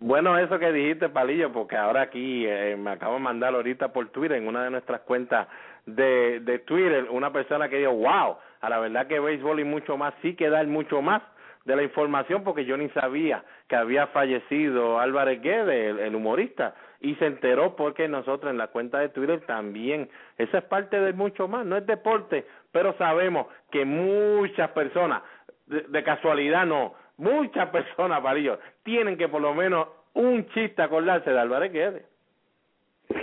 Bueno, 0.00 0.38
eso 0.38 0.60
que 0.60 0.70
dijiste, 0.70 1.08
Palillo, 1.08 1.52
porque 1.52 1.76
ahora 1.76 2.02
aquí 2.02 2.46
eh, 2.46 2.76
me 2.78 2.92
acabo 2.92 3.14
de 3.14 3.20
mandar 3.20 3.52
ahorita 3.54 3.92
por 3.92 4.08
Twitter, 4.10 4.38
en 4.38 4.46
una 4.46 4.62
de 4.62 4.70
nuestras 4.70 5.00
cuentas 5.00 5.48
de, 5.86 6.38
de 6.38 6.60
Twitter, 6.60 7.08
una 7.10 7.32
persona 7.32 7.68
que 7.68 7.78
dijo, 7.78 7.94
wow, 7.94 8.36
a 8.60 8.68
la 8.68 8.78
verdad 8.78 9.08
que 9.08 9.18
béisbol 9.18 9.58
y 9.58 9.64
mucho 9.64 9.96
más, 9.96 10.14
sí 10.22 10.36
que 10.36 10.50
dar 10.50 10.64
mucho 10.68 11.02
más 11.02 11.20
de 11.64 11.74
la 11.74 11.82
información, 11.82 12.44
porque 12.44 12.64
yo 12.64 12.76
ni 12.76 12.88
sabía 12.90 13.42
que 13.68 13.74
había 13.74 14.06
fallecido 14.08 15.00
Álvarez 15.00 15.42
Guedes, 15.42 15.98
el, 15.98 16.14
humorista, 16.14 16.76
y 17.00 17.16
se 17.16 17.26
enteró 17.26 17.74
porque 17.74 18.06
nosotros 18.06 18.52
en 18.52 18.58
la 18.58 18.68
cuenta 18.68 19.00
de 19.00 19.08
Twitter 19.08 19.40
también, 19.46 20.08
eso 20.36 20.58
es 20.58 20.64
parte 20.64 20.98
de 21.00 21.12
mucho 21.12 21.48
más, 21.48 21.66
no 21.66 21.76
es 21.76 21.84
deporte, 21.86 22.46
pero 22.70 22.96
sabemos 22.98 23.48
que 23.72 23.84
muchas 23.84 24.70
personas, 24.70 25.22
de 25.66 26.02
casualidad 26.04 26.64
no, 26.66 26.94
muchas 27.18 27.68
personas, 27.70 28.22
Palillo, 28.22 28.58
tienen 28.82 29.18
que 29.18 29.28
por 29.28 29.42
lo 29.42 29.54
menos 29.54 29.88
un 30.14 30.48
chiste 30.48 30.82
acordarse 30.82 31.30
de 31.30 31.38
Álvarez 31.38 31.72
Guedes. 31.72 32.04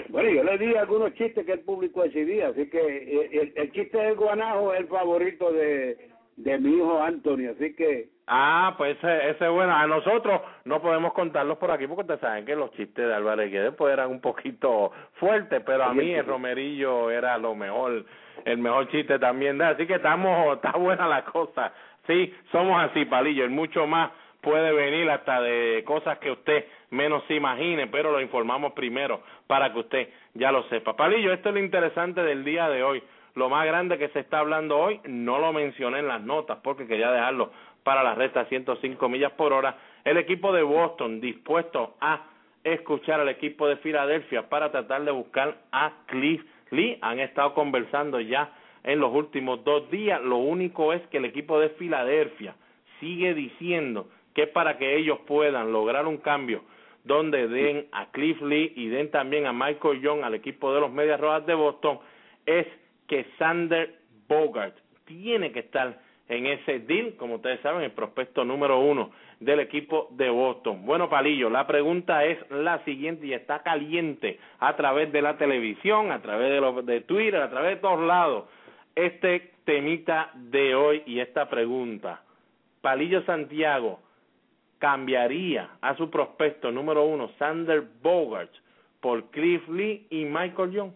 Bueno, 0.09 0.29
yo 0.29 0.43
le 0.43 0.57
di 0.57 0.75
algunos 0.75 1.13
chistes 1.13 1.45
que 1.45 1.53
el 1.53 1.59
público 1.59 2.03
decidía, 2.03 2.47
así 2.47 2.69
que 2.69 2.79
eh, 2.79 3.29
el, 3.33 3.53
el 3.55 3.71
chiste 3.71 3.97
del 3.97 4.15
guanajo 4.15 4.73
es 4.73 4.79
el 4.79 4.87
favorito 4.87 5.51
de, 5.51 6.09
de 6.37 6.59
mi 6.59 6.77
hijo 6.77 7.01
Anthony, 7.01 7.49
así 7.55 7.75
que... 7.75 8.09
Ah, 8.27 8.73
pues 8.77 8.97
ese, 8.97 9.29
ese 9.29 9.45
es 9.45 9.51
bueno. 9.51 9.75
A 9.75 9.85
nosotros 9.85 10.41
no 10.63 10.81
podemos 10.81 11.13
contarlos 11.13 11.57
por 11.59 11.69
aquí 11.69 11.85
porque 11.85 12.01
ustedes 12.01 12.21
saben 12.21 12.45
que 12.45 12.55
los 12.55 12.71
chistes 12.71 13.07
de 13.07 13.13
Álvarez 13.13 13.51
Guedes 13.51 13.75
pues 13.75 13.93
eran 13.93 14.09
un 14.09 14.19
poquito 14.19 14.91
fuertes, 15.13 15.61
pero 15.63 15.83
a 15.83 15.93
mí 15.93 16.11
el 16.11 16.25
Romerillo 16.25 17.11
era 17.11 17.37
lo 17.37 17.53
mejor, 17.53 18.03
el 18.43 18.57
mejor 18.57 18.89
chiste 18.89 19.19
también. 19.19 19.61
Así 19.61 19.85
que 19.85 19.95
estamos, 19.95 20.55
está 20.55 20.71
buena 20.71 21.07
la 21.07 21.23
cosa. 21.23 21.71
Sí, 22.07 22.33
somos 22.51 22.81
así, 22.83 23.05
Palillo, 23.05 23.43
el 23.43 23.49
mucho 23.49 23.87
más 23.87 24.11
puede 24.41 24.71
venir 24.73 25.09
hasta 25.09 25.41
de 25.41 25.83
cosas 25.85 26.19
que 26.19 26.29
usted 26.29 26.65
menos 26.91 27.23
se 27.27 27.33
imagine, 27.33 27.87
pero 27.87 28.11
lo 28.11 28.21
informamos 28.21 28.73
primero 28.73 29.21
para 29.47 29.73
que 29.73 29.79
usted 29.79 30.09
ya 30.35 30.51
lo 30.51 30.63
sepa. 30.69 30.95
Palillo, 30.95 31.33
esto 31.33 31.49
es 31.49 31.55
lo 31.55 31.61
interesante 31.61 32.21
del 32.21 32.43
día 32.43 32.69
de 32.69 32.83
hoy. 32.83 33.01
Lo 33.33 33.49
más 33.49 33.65
grande 33.65 33.97
que 33.97 34.09
se 34.09 34.19
está 34.19 34.39
hablando 34.39 34.77
hoy, 34.77 35.01
no 35.05 35.39
lo 35.39 35.51
mencioné 35.51 35.99
en 35.99 36.07
las 36.07 36.21
notas 36.21 36.59
porque 36.63 36.87
quería 36.87 37.11
dejarlo 37.11 37.51
para 37.83 38.03
la 38.03 38.15
recta 38.15 38.45
105 38.45 39.09
millas 39.09 39.31
por 39.33 39.51
hora. 39.51 39.77
El 40.03 40.17
equipo 40.17 40.53
de 40.53 40.61
Boston 40.61 41.19
dispuesto 41.19 41.95
a 41.99 42.21
escuchar 42.63 43.19
al 43.19 43.29
equipo 43.29 43.67
de 43.67 43.77
Filadelfia 43.77 44.47
para 44.47 44.71
tratar 44.71 45.03
de 45.03 45.11
buscar 45.11 45.57
a 45.71 45.91
Cliff 46.05 46.43
Lee. 46.69 46.97
Han 47.01 47.19
estado 47.19 47.53
conversando 47.53 48.19
ya 48.19 48.51
en 48.85 48.99
los 48.99 49.13
últimos 49.13 49.63
dos 49.63 49.89
días. 49.91 50.21
Lo 50.21 50.37
único 50.37 50.93
es 50.93 51.01
que 51.07 51.17
el 51.17 51.25
equipo 51.25 51.59
de 51.59 51.69
Filadelfia 51.69 52.55
sigue 52.99 53.33
diciendo 53.33 54.07
que 54.33 54.47
para 54.47 54.77
que 54.77 54.95
ellos 54.95 55.19
puedan 55.27 55.73
lograr 55.73 56.07
un 56.07 56.17
cambio 56.17 56.61
donde 57.03 57.47
den 57.47 57.87
a 57.91 58.11
Cliff 58.11 58.41
Lee 58.41 58.73
y 58.75 58.87
den 58.87 59.11
también 59.11 59.45
a 59.45 59.53
Michael 59.53 60.01
Young 60.01 60.23
al 60.23 60.33
equipo 60.33 60.73
de 60.73 60.81
los 60.81 60.91
Medias 60.91 61.19
Rojas 61.19 61.45
de 61.45 61.53
Boston, 61.53 61.99
es 62.45 62.65
que 63.07 63.25
Sander 63.37 63.99
Bogart 64.27 64.75
tiene 65.05 65.51
que 65.51 65.59
estar 65.59 65.99
en 66.27 66.47
ese 66.47 66.79
deal, 66.79 67.15
como 67.17 67.35
ustedes 67.35 67.59
saben, 67.61 67.83
el 67.83 67.91
prospecto 67.91 68.43
número 68.43 68.79
uno 68.79 69.11
del 69.39 69.59
equipo 69.59 70.07
de 70.11 70.29
Boston. 70.29 70.83
Bueno, 70.85 71.07
Palillo, 71.07 71.49
la 71.51 71.67
pregunta 71.67 72.25
es 72.25 72.39
la 72.49 72.83
siguiente 72.83 73.27
y 73.27 73.33
está 73.33 73.61
caliente 73.61 74.39
a 74.59 74.75
través 74.75 75.11
de 75.11 75.21
la 75.21 75.37
televisión, 75.37 76.11
a 76.11 76.21
través 76.23 76.49
de, 76.49 76.81
de 76.91 77.01
Twitter, 77.01 77.41
a 77.41 77.49
través 77.51 77.75
de 77.75 77.81
todos 77.81 77.99
lados. 77.99 78.45
Este 78.95 79.51
temita 79.65 80.31
de 80.35 80.73
hoy 80.73 81.03
y 81.05 81.19
esta 81.19 81.49
pregunta. 81.49 82.23
Palillo 82.81 83.23
Santiago 83.23 83.99
cambiaría 84.79 85.77
a 85.81 85.97
su 85.97 86.09
prospecto 86.09 86.71
número 86.71 87.05
uno, 87.05 87.29
Sander 87.37 87.83
Bogart, 88.01 88.51
por 89.01 89.29
Cliff 89.31 89.67
Lee 89.67 90.07
y 90.09 90.25
Michael 90.25 90.71
Young. 90.71 90.91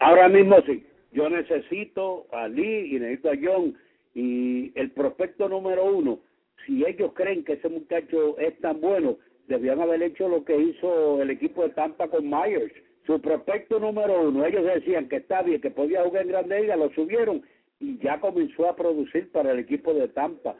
Ahora 0.00 0.28
mismo 0.28 0.60
sí. 0.66 0.84
Yo 1.12 1.28
necesito 1.28 2.26
a 2.32 2.48
Lee 2.48 2.96
y 2.96 2.98
necesito 2.98 3.30
a 3.30 3.34
Young. 3.34 3.74
Y 4.14 4.72
el 4.74 4.90
prospecto 4.90 5.48
número 5.48 5.84
uno, 5.84 6.18
si 6.66 6.84
ellos 6.84 7.12
creen 7.14 7.44
que 7.44 7.54
ese 7.54 7.68
muchacho 7.68 8.36
es 8.38 8.58
tan 8.60 8.80
bueno, 8.80 9.18
debían 9.46 9.80
haber 9.80 10.02
hecho 10.02 10.28
lo 10.28 10.44
que 10.44 10.56
hizo 10.56 11.22
el 11.22 11.30
equipo 11.30 11.62
de 11.62 11.70
Tampa 11.70 12.08
con 12.08 12.28
Myers. 12.28 12.72
Su 13.06 13.20
prospecto 13.20 13.80
número 13.80 14.28
uno, 14.28 14.44
ellos 14.44 14.64
decían 14.64 15.08
que 15.08 15.16
está 15.16 15.42
bien, 15.42 15.60
que 15.60 15.70
podía 15.70 16.04
jugar 16.04 16.22
en 16.22 16.28
Grande 16.28 16.60
Liga, 16.60 16.76
lo 16.76 16.90
subieron 16.90 17.42
y 17.80 17.98
ya 17.98 18.20
comenzó 18.20 18.68
a 18.68 18.76
producir 18.76 19.30
para 19.32 19.52
el 19.52 19.58
equipo 19.58 19.92
de 19.92 20.08
Tampa. 20.08 20.54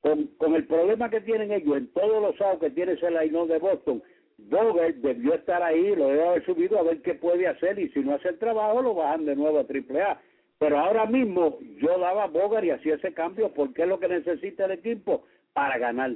Con, 0.00 0.26
con 0.36 0.54
el 0.54 0.66
problema 0.66 1.10
que 1.10 1.20
tienen 1.20 1.52
ellos 1.52 1.76
en 1.76 1.92
todos 1.92 2.22
los 2.22 2.40
años 2.40 2.60
que 2.60 2.70
tiene 2.70 2.92
ese 2.92 3.10
line 3.10 3.46
de 3.46 3.58
Boston, 3.58 4.02
Bogart 4.38 4.96
debió 4.96 5.34
estar 5.34 5.62
ahí, 5.62 5.94
lo 5.94 6.08
debe 6.08 6.26
haber 6.26 6.44
subido 6.44 6.78
a 6.78 6.82
ver 6.82 7.02
qué 7.02 7.14
puede 7.14 7.46
hacer 7.46 7.78
y 7.78 7.88
si 7.90 8.00
no 8.00 8.14
hace 8.14 8.30
el 8.30 8.38
trabajo 8.38 8.82
lo 8.82 8.94
bajan 8.94 9.24
de 9.24 9.36
nuevo 9.36 9.58
a 9.60 9.66
Triple 9.66 10.02
A. 10.02 10.20
Pero 10.58 10.78
ahora 10.78 11.06
mismo 11.06 11.58
yo 11.80 11.98
daba 11.98 12.26
Bogart 12.26 12.64
y 12.64 12.70
hacía 12.70 12.94
ese 12.94 13.12
cambio 13.12 13.52
porque 13.54 13.82
es 13.82 13.88
lo 13.88 13.98
que 13.98 14.08
necesita 14.08 14.64
el 14.64 14.72
equipo 14.72 15.24
para 15.52 15.78
ganar. 15.78 16.12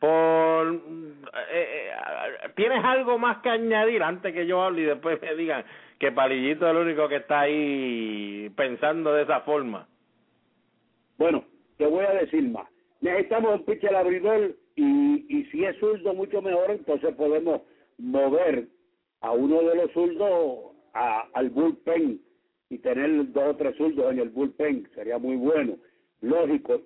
Por, 0.00 0.74
eh, 1.52 1.52
eh, 1.52 1.90
¿Tienes 2.56 2.82
algo 2.82 3.18
más 3.18 3.38
que 3.42 3.50
añadir 3.50 4.02
antes 4.02 4.32
que 4.32 4.46
yo 4.46 4.62
hable 4.62 4.82
y 4.82 4.86
después 4.86 5.20
me 5.20 5.34
digan 5.34 5.64
que 5.98 6.10
Palillito 6.10 6.66
es 6.66 6.70
el 6.70 6.78
único 6.78 7.06
que 7.06 7.16
está 7.16 7.40
ahí 7.40 8.50
pensando 8.56 9.12
de 9.12 9.24
esa 9.24 9.40
forma? 9.40 9.86
Bueno, 11.18 11.44
te 11.76 11.84
voy 11.84 12.06
a 12.06 12.14
decir 12.14 12.48
más. 12.48 12.66
Necesitamos 13.02 13.60
un 13.60 13.64
pitcher 13.66 13.94
abridor 13.94 14.56
y, 14.74 15.26
y 15.28 15.44
si 15.50 15.64
es 15.66 15.78
zurdo 15.78 16.14
mucho 16.14 16.40
mejor, 16.40 16.70
entonces 16.70 17.14
podemos 17.14 17.60
mover 17.98 18.68
a 19.20 19.32
uno 19.32 19.62
de 19.62 19.76
los 19.76 19.92
zurdos 19.92 20.72
a, 20.94 21.26
al 21.34 21.50
bullpen 21.50 22.20
y 22.70 22.78
tener 22.78 23.32
dos 23.32 23.44
o 23.48 23.56
tres 23.56 23.76
zurdos 23.76 24.12
en 24.12 24.20
el 24.20 24.30
bullpen, 24.30 24.88
sería 24.94 25.18
muy 25.18 25.36
bueno. 25.36 25.76
Lógico, 26.22 26.80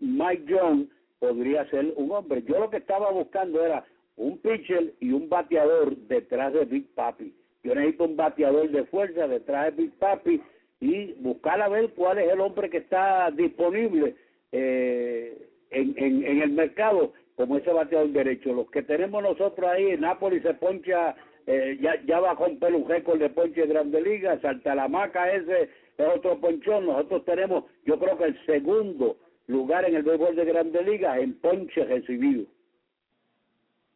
Mike 0.00 0.46
Jones 0.48 0.88
podría 1.18 1.68
ser 1.70 1.92
un 1.96 2.10
hombre. 2.12 2.42
Yo 2.42 2.58
lo 2.58 2.70
que 2.70 2.78
estaba 2.78 3.10
buscando 3.10 3.64
era 3.64 3.84
un 4.16 4.38
pitcher 4.38 4.94
y 5.00 5.12
un 5.12 5.28
bateador 5.28 5.96
detrás 5.96 6.52
de 6.52 6.64
Big 6.64 6.94
Papi. 6.94 7.34
Yo 7.62 7.74
necesito 7.74 8.04
un 8.04 8.16
bateador 8.16 8.70
de 8.70 8.84
fuerza 8.84 9.26
detrás 9.26 9.64
de 9.76 9.82
Big 9.82 9.98
Papi 9.98 10.40
y 10.80 11.12
buscar 11.14 11.60
a 11.62 11.68
ver 11.68 11.90
cuál 11.94 12.18
es 12.18 12.30
el 12.30 12.40
hombre 12.40 12.68
que 12.68 12.78
está 12.78 13.30
disponible 13.30 14.14
eh, 14.52 15.48
en, 15.70 16.42
el 16.42 16.50
mercado 16.50 17.12
como 17.36 17.56
ese 17.56 17.72
bateador 17.72 18.10
derecho. 18.10 18.52
Los 18.52 18.70
que 18.70 18.82
tenemos 18.82 19.22
nosotros 19.22 19.68
ahí, 19.68 19.90
en 19.90 20.02
Nápoles 20.02 20.42
se 20.42 20.54
poncha, 20.54 21.16
eh, 21.46 21.78
ya, 21.80 22.00
ya 22.06 22.20
bajó 22.20 22.46
un 22.46 22.58
con 22.58 23.18
de 23.18 23.30
ponche 23.30 23.62
de 23.62 23.66
Grande 23.66 24.00
Liga, 24.00 24.38
Salta 24.40 24.74
la 24.74 24.88
Maca 24.88 25.32
ese 25.32 25.70
es 25.96 26.06
otro 26.14 26.38
ponchón. 26.38 26.86
Nosotros 26.86 27.24
tenemos, 27.24 27.64
yo 27.84 27.98
creo 27.98 28.16
que 28.18 28.24
el 28.24 28.46
segundo 28.46 29.16
lugar 29.46 29.84
en 29.84 29.96
el 29.96 30.02
béisbol 30.02 30.36
de 30.36 30.44
Grande 30.44 30.82
Liga 30.82 31.18
en 31.18 31.38
ponche 31.40 31.84
recibido. 31.84 32.46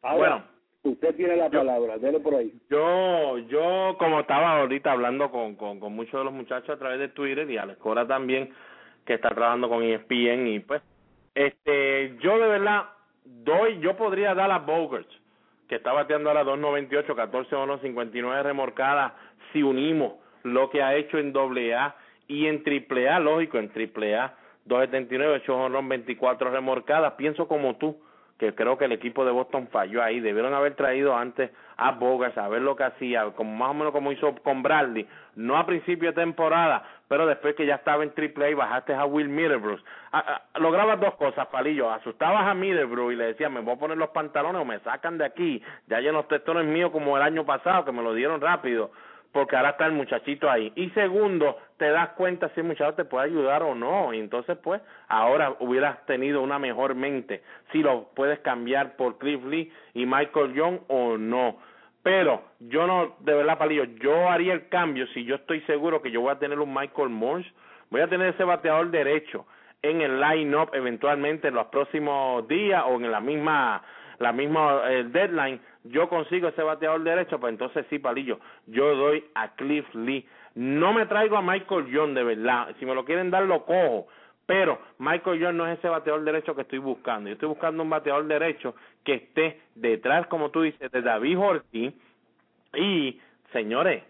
Ahora, 0.02 0.18
bueno, 0.18 0.44
usted 0.82 1.14
tiene 1.16 1.36
la 1.36 1.50
palabra, 1.50 1.98
déle 1.98 2.20
por 2.20 2.34
ahí. 2.34 2.52
Yo, 2.70 3.38
yo 3.48 3.96
como 3.98 4.20
estaba 4.20 4.60
ahorita 4.60 4.92
hablando 4.92 5.30
con, 5.30 5.56
con, 5.56 5.80
con 5.80 5.92
muchos 5.94 6.20
de 6.20 6.24
los 6.24 6.32
muchachos 6.32 6.70
a 6.70 6.78
través 6.78 6.98
de 6.98 7.08
Twitter 7.08 7.50
y 7.50 7.56
a 7.56 7.66
la 7.66 7.72
escuela 7.72 8.06
también, 8.06 8.50
que 9.04 9.14
está 9.14 9.30
trabajando 9.30 9.68
con 9.68 9.82
ESPN 9.82 10.46
y 10.46 10.60
pues, 10.60 10.82
este, 11.34 12.16
yo 12.20 12.38
de 12.38 12.48
verdad 12.48 12.84
doy, 13.24 13.78
yo 13.80 13.96
podría 13.96 14.34
dar 14.34 14.50
a 14.50 14.58
Bogart, 14.58 15.08
que 15.68 15.76
está 15.76 15.92
bateando 15.92 16.30
ahora 16.30 16.44
2.98, 16.44 17.14
14 17.14 17.56
1 17.56 17.78
59 17.78 18.42
remorcadas, 18.42 19.12
si 19.52 19.62
unimos 19.62 20.14
lo 20.42 20.70
que 20.70 20.82
ha 20.82 20.94
hecho 20.94 21.18
en 21.18 21.32
doble 21.32 21.74
A 21.74 21.96
y 22.26 22.46
en 22.46 22.62
triple 22.62 23.08
A, 23.08 23.20
lógico, 23.20 23.58
en 23.58 23.70
triple 23.70 24.16
A, 24.16 24.34
2.79, 24.68 25.40
8 25.42 25.56
honrón, 25.56 25.88
24 25.88 26.50
remorcadas, 26.50 27.14
pienso 27.14 27.48
como 27.48 27.76
tú, 27.76 27.98
que 28.38 28.54
creo 28.54 28.78
que 28.78 28.84
el 28.84 28.92
equipo 28.92 29.24
de 29.24 29.32
Boston 29.32 29.68
falló 29.72 30.02
ahí. 30.02 30.20
Debieron 30.20 30.54
haber 30.54 30.74
traído 30.76 31.16
antes 31.16 31.50
a 31.76 31.92
Bogart, 31.92 32.38
a 32.38 32.48
ver 32.48 32.62
lo 32.62 32.76
que 32.76 32.84
hacía, 32.84 33.24
como 33.36 33.54
más 33.54 33.70
o 33.70 33.74
menos 33.74 33.92
como 33.92 34.12
hizo 34.12 34.34
con 34.42 34.62
Bradley, 34.62 35.08
no 35.34 35.56
a 35.56 35.66
principio 35.66 36.10
de 36.10 36.20
temporada, 36.20 36.84
pero 37.08 37.26
después 37.26 37.54
que 37.56 37.66
ya 37.66 37.76
estaba 37.76 38.02
en 38.02 38.14
triple 38.14 38.52
A 38.52 38.56
bajaste 38.56 38.94
a 38.94 39.04
Will 39.06 39.28
Middlebrooks. 39.28 39.82
lograbas 40.56 41.00
dos 41.00 41.14
cosas, 41.16 41.46
Palillo, 41.48 41.90
asustabas 41.90 42.46
a 42.46 42.54
Middlebrooks 42.54 43.12
y 43.12 43.16
le 43.16 43.24
decías, 43.26 43.50
me 43.50 43.60
voy 43.60 43.74
a 43.74 43.78
poner 43.78 43.96
los 43.96 44.10
pantalones 44.10 44.62
o 44.62 44.64
me 44.64 44.78
sacan 44.80 45.18
de 45.18 45.24
aquí, 45.24 45.62
ya 45.86 46.00
lleno 46.00 46.18
los 46.18 46.28
testones 46.28 46.64
míos 46.64 46.90
como 46.92 47.16
el 47.16 47.22
año 47.22 47.44
pasado, 47.44 47.84
que 47.84 47.92
me 47.92 48.02
lo 48.02 48.14
dieron 48.14 48.40
rápido 48.40 48.90
porque 49.32 49.56
ahora 49.56 49.70
está 49.70 49.86
el 49.86 49.92
muchachito 49.92 50.50
ahí. 50.50 50.72
Y 50.74 50.90
segundo, 50.90 51.58
te 51.76 51.90
das 51.90 52.10
cuenta 52.10 52.48
si 52.50 52.60
el 52.60 52.66
muchacho 52.66 52.94
te 52.94 53.04
puede 53.04 53.26
ayudar 53.26 53.62
o 53.62 53.74
no. 53.74 54.12
Y 54.12 54.18
entonces, 54.18 54.56
pues, 54.62 54.80
ahora 55.08 55.54
hubieras 55.60 56.04
tenido 56.06 56.42
una 56.42 56.58
mejor 56.58 56.94
mente 56.94 57.42
si 57.72 57.82
lo 57.82 58.08
puedes 58.14 58.38
cambiar 58.40 58.96
por 58.96 59.18
Cliff 59.18 59.44
Lee 59.44 59.72
y 59.94 60.06
Michael 60.06 60.54
Young 60.54 60.80
o 60.88 61.16
no. 61.16 61.58
Pero 62.02 62.42
yo 62.60 62.86
no, 62.86 63.16
de 63.20 63.34
verdad, 63.34 63.58
Palillo, 63.58 63.84
yo 63.84 64.28
haría 64.28 64.54
el 64.54 64.68
cambio 64.68 65.06
si 65.08 65.24
yo 65.24 65.34
estoy 65.34 65.60
seguro 65.62 66.00
que 66.00 66.10
yo 66.10 66.20
voy 66.20 66.32
a 66.32 66.38
tener 66.38 66.58
un 66.58 66.72
Michael 66.72 67.10
Morse, 67.10 67.50
voy 67.90 68.00
a 68.00 68.08
tener 68.08 68.34
ese 68.34 68.44
bateador 68.44 68.90
derecho 68.90 69.46
en 69.82 70.00
el 70.00 70.20
line-up 70.20 70.70
eventualmente 70.72 71.48
en 71.48 71.54
los 71.54 71.66
próximos 71.66 72.46
días 72.48 72.82
o 72.86 72.94
en 72.96 73.10
la 73.10 73.20
misma 73.20 73.82
la 74.18 74.32
misma 74.32 74.82
eh, 74.88 75.04
deadline, 75.04 75.60
yo 75.88 76.08
consigo 76.08 76.48
ese 76.48 76.62
bateador 76.62 77.02
derecho, 77.02 77.38
pues 77.38 77.52
entonces 77.52 77.86
sí, 77.90 77.98
palillo, 77.98 78.38
yo 78.66 78.94
doy 78.94 79.24
a 79.34 79.54
Cliff 79.54 79.86
Lee. 79.94 80.26
No 80.54 80.92
me 80.92 81.06
traigo 81.06 81.36
a 81.36 81.42
Michael 81.42 81.88
John, 81.92 82.14
de 82.14 82.24
verdad. 82.24 82.74
Si 82.78 82.86
me 82.86 82.94
lo 82.94 83.04
quieren 83.04 83.30
dar, 83.30 83.44
lo 83.44 83.64
cojo. 83.64 84.08
Pero 84.46 84.78
Michael 84.98 85.44
John 85.44 85.56
no 85.56 85.66
es 85.66 85.78
ese 85.78 85.88
bateador 85.88 86.24
derecho 86.24 86.54
que 86.54 86.62
estoy 86.62 86.78
buscando. 86.78 87.28
Yo 87.28 87.34
estoy 87.34 87.50
buscando 87.50 87.82
un 87.82 87.90
bateador 87.90 88.26
derecho 88.26 88.74
que 89.04 89.14
esté 89.14 89.60
detrás, 89.74 90.26
como 90.28 90.50
tú 90.50 90.62
dices, 90.62 90.90
de 90.90 91.02
David 91.02 91.38
Ortiz. 91.38 91.92
Y, 92.74 93.20
señores, 93.52 94.02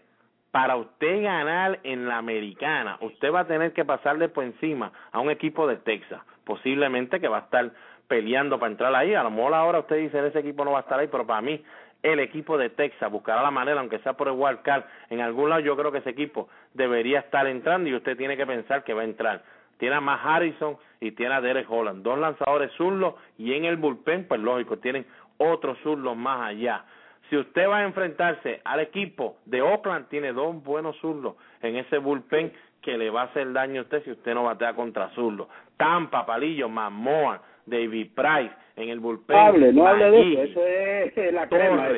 para 0.51 0.77
usted 0.77 1.23
ganar 1.23 1.79
en 1.83 2.07
la 2.07 2.17
americana, 2.17 2.97
usted 3.01 3.31
va 3.31 3.41
a 3.41 3.47
tener 3.47 3.73
que 3.73 3.85
pasarle 3.85 4.29
por 4.29 4.43
encima 4.43 4.91
a 5.11 5.19
un 5.19 5.29
equipo 5.29 5.67
de 5.67 5.75
Texas, 5.75 6.21
posiblemente 6.45 7.19
que 7.19 7.27
va 7.27 7.37
a 7.37 7.41
estar 7.41 7.71
peleando 8.09 8.59
para 8.59 8.71
entrar 8.71 8.93
ahí. 8.93 9.13
A 9.13 9.23
lo 9.23 9.31
mejor 9.31 9.53
ahora 9.53 9.79
usted 9.79 9.97
dice, 9.97 10.27
ese 10.27 10.39
equipo 10.39 10.65
no 10.65 10.71
va 10.71 10.79
a 10.79 10.81
estar 10.81 10.99
ahí, 10.99 11.07
pero 11.07 11.25
para 11.25 11.41
mí 11.41 11.63
el 12.03 12.19
equipo 12.19 12.57
de 12.57 12.69
Texas 12.69 13.11
buscará 13.11 13.41
la 13.41 13.51
manera, 13.51 13.79
aunque 13.79 13.99
sea 13.99 14.13
por 14.13 14.27
el 14.27 14.33
wild 14.35 14.61
card, 14.63 14.83
en 15.09 15.21
algún 15.21 15.49
lado 15.49 15.61
yo 15.61 15.77
creo 15.77 15.91
que 15.91 15.99
ese 15.99 16.09
equipo 16.09 16.49
debería 16.73 17.19
estar 17.19 17.45
entrando 17.47 17.89
y 17.89 17.95
usted 17.95 18.17
tiene 18.17 18.35
que 18.35 18.45
pensar 18.45 18.83
que 18.83 18.93
va 18.93 19.01
a 19.01 19.05
entrar. 19.05 19.43
Tiene 19.77 19.95
a 19.95 20.01
más 20.01 20.19
Harrison 20.23 20.77
y 20.99 21.11
tiene 21.11 21.35
a 21.35 21.41
Derek 21.41 21.69
Holland, 21.69 22.03
dos 22.03 22.17
lanzadores 22.17 22.71
zurdos 22.73 23.15
y 23.37 23.53
en 23.53 23.65
el 23.65 23.77
bullpen, 23.77 24.27
pues 24.27 24.41
lógico, 24.41 24.77
tienen 24.79 25.05
otros 25.37 25.77
zurdos 25.83 26.17
más 26.17 26.49
allá. 26.49 26.83
Si 27.29 27.37
usted 27.37 27.69
va 27.69 27.79
a 27.79 27.83
enfrentarse 27.83 28.59
al 28.65 28.79
equipo 28.79 29.37
de 29.45 29.61
Oakland, 29.61 30.07
tiene 30.09 30.33
dos 30.33 30.63
buenos 30.63 30.97
zurdos 30.97 31.35
en 31.61 31.75
ese 31.75 31.99
bullpen 31.99 32.51
que 32.81 32.97
le 32.97 33.09
va 33.09 33.21
a 33.21 33.25
hacer 33.25 33.51
daño 33.53 33.81
a 33.81 33.83
usted 33.83 34.03
si 34.03 34.11
usted 34.11 34.33
no 34.33 34.43
batea 34.43 34.73
contra 34.73 35.09
zurdos. 35.09 35.47
Tampa, 35.77 36.25
Palillo, 36.25 36.69
Mamoa, 36.69 37.41
David 37.69 38.11
Price 38.15 38.53
en 38.75 38.89
el 38.89 38.99
bullpen. 38.99 39.37
Hable, 39.37 39.73
no 39.73 39.87
hable 39.87 40.11
de 40.11 40.43
eso, 40.43 40.65
eso 40.65 41.21
es 41.21 41.33
la 41.33 41.47
crema. 41.47 41.89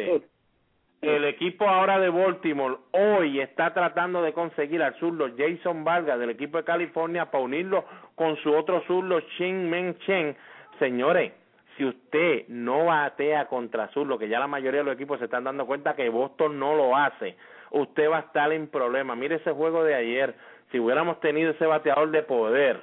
El 1.02 1.26
equipo 1.26 1.68
ahora 1.68 2.00
de 2.00 2.10
Baltimore 2.10 2.76
hoy 2.92 3.40
está 3.40 3.74
tratando 3.74 4.22
de 4.22 4.34
conseguir 4.34 4.84
al 4.84 4.94
zurdo 5.00 5.32
Jason 5.36 5.84
Vargas 5.84 6.20
del 6.20 6.30
equipo 6.30 6.60
de 6.60 6.64
California 6.64 7.32
para 7.32 7.44
unirlo 7.44 7.86
con 8.14 8.38
su 8.38 8.54
otro 8.54 8.84
zurdo 8.86 9.20
Shin 9.20 9.68
Men 9.68 9.98
Chen. 10.06 10.38
Señores, 10.78 11.32
si 11.76 11.86
usted 11.86 12.48
no 12.50 12.86
batea 12.86 13.48
contra 13.48 13.88
zurdo, 13.88 14.20
que 14.20 14.30
ya 14.30 14.40
la 14.40 14.46
mayoría 14.46 14.82
de 14.82 14.86
los 14.86 14.94
equipos 14.94 15.18
se 15.18 15.26
están 15.26 15.44
dando 15.44 15.66
cuenta 15.66 15.96
que 15.96 16.08
Boston 16.10 16.60
no 16.60 16.76
lo 16.76 16.96
hace, 16.96 17.36
usted 17.72 18.08
va 18.08 18.18
a 18.18 18.22
estar 18.22 18.52
en 18.52 18.68
problema. 18.68 19.16
Mire 19.16 19.38
ese 19.38 19.54
juego 19.54 19.84
de 19.84 19.96
ayer, 19.96 20.36
si 20.72 20.80
hubiéramos 20.80 21.20
tenido 21.20 21.50
ese 21.50 21.66
bateador 21.66 22.12
de 22.12 22.22
poder, 22.22 22.80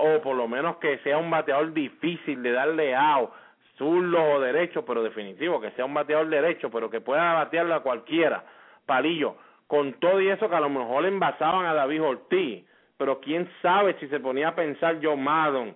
o 0.00 0.20
por 0.22 0.36
lo 0.36 0.48
menos 0.48 0.76
que 0.76 0.98
sea 0.98 1.18
un 1.18 1.30
bateador 1.30 1.72
difícil 1.72 2.42
de 2.42 2.52
darle 2.52 2.94
out, 2.94 3.30
zurdo 3.76 4.22
o 4.22 4.40
derecho, 4.40 4.84
pero 4.84 5.02
definitivo, 5.02 5.60
que 5.60 5.70
sea 5.72 5.84
un 5.84 5.94
bateador 5.94 6.28
derecho, 6.28 6.70
pero 6.70 6.90
que 6.90 7.00
pueda 7.00 7.34
batearlo 7.34 7.74
a 7.74 7.82
cualquiera. 7.82 8.44
Palillo, 8.86 9.36
con 9.66 9.94
todo 9.94 10.20
y 10.20 10.28
eso 10.28 10.48
que 10.48 10.56
a 10.56 10.60
lo 10.60 10.68
mejor 10.68 11.06
envasaban 11.06 11.64
a 11.66 11.74
David 11.74 12.02
Ortiz, 12.02 12.64
pero 12.98 13.20
quién 13.20 13.48
sabe 13.62 13.96
si 13.98 14.08
se 14.08 14.20
ponía 14.20 14.48
a 14.48 14.54
pensar 14.54 14.98
John 15.02 15.22
Maddon. 15.22 15.74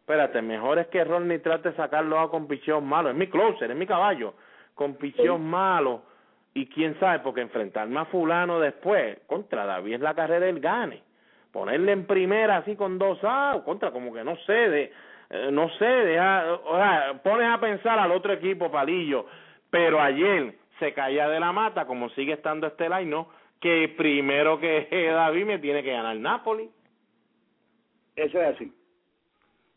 Espérate, 0.00 0.42
mejor 0.42 0.80
es 0.80 0.88
que 0.88 1.04
Rodney 1.04 1.38
trate 1.38 1.70
de 1.70 1.76
sacarlo 1.76 2.28
con 2.30 2.48
pichón 2.48 2.84
malo. 2.84 3.10
Es 3.10 3.14
mi 3.14 3.28
closer, 3.28 3.70
es 3.70 3.76
mi 3.76 3.86
caballo. 3.86 4.34
Con 4.74 4.96
pichón 4.96 5.48
malo. 5.48 6.02
Y 6.52 6.66
quién 6.66 6.98
sabe, 6.98 7.20
porque 7.20 7.42
enfrentarme 7.42 8.00
a 8.00 8.04
fulano 8.06 8.58
después, 8.58 9.20
contra 9.28 9.64
David 9.64 9.94
es 9.94 10.00
la 10.00 10.14
carrera 10.14 10.46
del 10.46 10.58
gane. 10.58 11.03
Ponerle 11.54 11.92
en 11.92 12.04
primera 12.04 12.58
así 12.58 12.76
con 12.76 12.98
dos 12.98 13.18
ah, 13.22 13.62
contra 13.64 13.92
como 13.92 14.12
que 14.12 14.24
no 14.24 14.36
sé, 14.44 14.52
de, 14.52 14.92
eh, 15.30 15.48
no 15.50 15.70
sé, 15.78 15.86
deja, 15.86 16.52
o 16.52 16.76
sea, 16.76 17.20
pones 17.22 17.48
a 17.48 17.58
pensar 17.58 17.98
al 17.98 18.12
otro 18.12 18.34
equipo, 18.34 18.70
Palillo. 18.70 19.24
Pero 19.70 20.00
ayer 20.00 20.54
se 20.78 20.92
caía 20.92 21.28
de 21.28 21.40
la 21.40 21.52
mata, 21.52 21.86
como 21.86 22.10
sigue 22.10 22.34
estando 22.34 22.66
este 22.66 22.88
line, 22.88 23.06
¿no? 23.06 23.28
que 23.64 23.88
primero 23.96 24.60
que 24.60 24.86
David 24.90 25.46
me 25.46 25.58
tiene 25.58 25.82
que 25.82 25.90
ganar 25.90 26.14
Napoli. 26.16 26.68
Eso 28.14 28.38
es 28.42 28.54
así. 28.54 28.70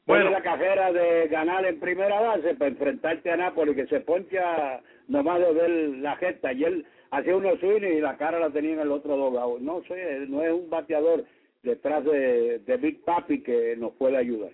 Bueno, 0.05 0.29
la 0.29 0.41
carrera 0.41 0.91
de 0.91 1.27
ganar 1.29 1.65
en 1.65 1.79
primera 1.79 2.19
base 2.19 2.53
para 2.55 2.69
enfrentarte 2.69 3.31
a 3.31 3.37
Napoli, 3.37 3.75
que 3.75 3.87
se 3.87 4.01
poncha 4.01 4.81
nomás 5.07 5.39
de 5.39 5.53
ver 5.53 5.69
la 5.99 6.17
gesta. 6.17 6.51
Él 6.51 6.85
hacía 7.11 7.35
unos 7.35 7.59
swings 7.59 7.83
y 7.83 8.01
la 8.01 8.17
cara 8.17 8.39
la 8.39 8.49
tenía 8.49 8.73
en 8.73 8.79
el 8.81 8.91
otro 8.91 9.15
dogado. 9.15 9.57
No 9.59 9.81
sé, 9.83 10.25
no 10.27 10.43
es 10.43 10.51
un 10.51 10.69
bateador 10.69 11.23
detrás 11.67 12.03
de, 12.03 12.59
de 12.59 12.77
Big 12.77 13.03
Papi 13.03 13.43
que 13.43 13.75
nos 13.77 13.93
puede 13.93 14.17
ayudar. 14.17 14.51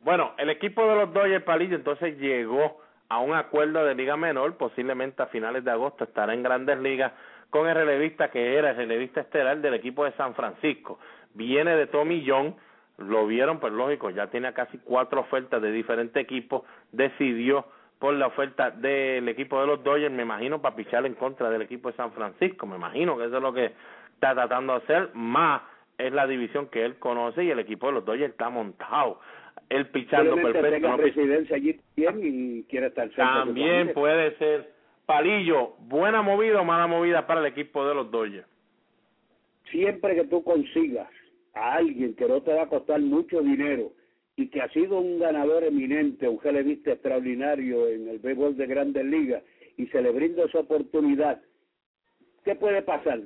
Bueno, 0.00 0.32
el 0.38 0.48
equipo 0.50 0.86
de 0.88 0.96
los 0.96 1.12
Dodgers 1.12 1.44
Palillo 1.44 1.76
entonces 1.76 2.18
llegó 2.18 2.80
a 3.10 3.18
un 3.18 3.34
acuerdo 3.34 3.84
de 3.84 3.94
liga 3.94 4.16
menor, 4.16 4.56
posiblemente 4.56 5.22
a 5.22 5.26
finales 5.26 5.64
de 5.64 5.70
agosto 5.70 6.04
estará 6.04 6.32
en 6.32 6.42
grandes 6.42 6.78
ligas 6.78 7.12
con 7.50 7.68
el 7.68 7.74
relevista 7.74 8.30
que 8.30 8.56
era 8.56 8.70
el 8.70 8.76
relevista 8.76 9.20
estelar 9.20 9.60
del 9.60 9.74
equipo 9.74 10.04
de 10.04 10.12
San 10.12 10.34
Francisco. 10.34 10.98
Viene 11.34 11.76
de 11.76 11.86
Tommy 11.86 12.24
John, 12.26 12.56
lo 12.96 13.26
vieron, 13.26 13.60
pues 13.60 13.72
lógico, 13.72 14.10
ya 14.10 14.28
tiene 14.28 14.52
casi 14.52 14.78
cuatro 14.78 15.20
ofertas 15.20 15.60
de 15.60 15.70
diferentes 15.72 16.22
equipos, 16.22 16.62
decidió 16.92 17.66
por 17.98 18.14
la 18.14 18.28
oferta 18.28 18.70
del 18.70 19.28
equipo 19.28 19.60
de 19.60 19.66
los 19.66 19.84
Dodgers, 19.84 20.14
me 20.14 20.22
imagino, 20.22 20.62
para 20.62 20.74
pichar 20.74 21.04
en 21.04 21.14
contra 21.14 21.50
del 21.50 21.62
equipo 21.62 21.90
de 21.90 21.96
San 21.96 22.12
Francisco, 22.12 22.66
me 22.66 22.76
imagino 22.76 23.18
que 23.18 23.24
eso 23.24 23.36
es 23.36 23.42
lo 23.42 23.52
que 23.52 23.72
está 24.14 24.34
tratando 24.34 24.74
de 24.74 24.78
hacer, 24.84 25.10
más 25.14 25.62
es 26.06 26.12
la 26.12 26.26
división 26.26 26.68
que 26.68 26.84
él 26.84 26.98
conoce 26.98 27.44
y 27.44 27.50
el 27.50 27.58
equipo 27.58 27.86
de 27.86 27.92
los 27.94 28.04
Dodgers 28.04 28.32
está 28.32 28.48
montado. 28.50 29.20
Él 29.68 29.86
pichando 29.88 30.34
perfecto. 30.36 30.88
No 30.88 30.96
residencia 30.96 31.56
allí 31.56 31.80
y 31.96 32.62
quiere 32.64 32.88
estar 32.88 33.08
También 33.10 33.92
puede 33.92 34.36
ser 34.38 34.72
Palillo, 35.10 35.74
¿buena 35.80 36.22
movida 36.22 36.60
o 36.60 36.64
mala 36.64 36.86
movida 36.86 37.26
para 37.26 37.40
el 37.40 37.46
equipo 37.46 37.84
de 37.84 37.94
los 37.96 38.10
Dodgers? 38.12 38.46
Siempre 39.70 40.14
que 40.14 40.24
tú 40.24 40.44
consigas 40.44 41.08
a 41.52 41.74
alguien 41.74 42.14
que 42.14 42.28
no 42.28 42.40
te 42.42 42.52
va 42.52 42.62
a 42.62 42.68
costar 42.68 43.00
mucho 43.00 43.40
dinero 43.40 43.92
y 44.36 44.48
que 44.50 44.62
ha 44.62 44.68
sido 44.68 45.00
un 45.00 45.18
ganador 45.18 45.64
eminente, 45.64 46.28
un 46.28 46.40
relevista 46.40 46.92
extraordinario 46.92 47.88
en 47.88 48.08
el 48.08 48.20
béisbol 48.20 48.56
de 48.56 48.66
grandes 48.66 49.04
ligas 49.04 49.42
y 49.76 49.88
se 49.88 50.00
le 50.00 50.10
brinda 50.10 50.44
esa 50.44 50.60
oportunidad, 50.60 51.42
¿qué 52.44 52.54
puede 52.54 52.82
pasar? 52.82 53.20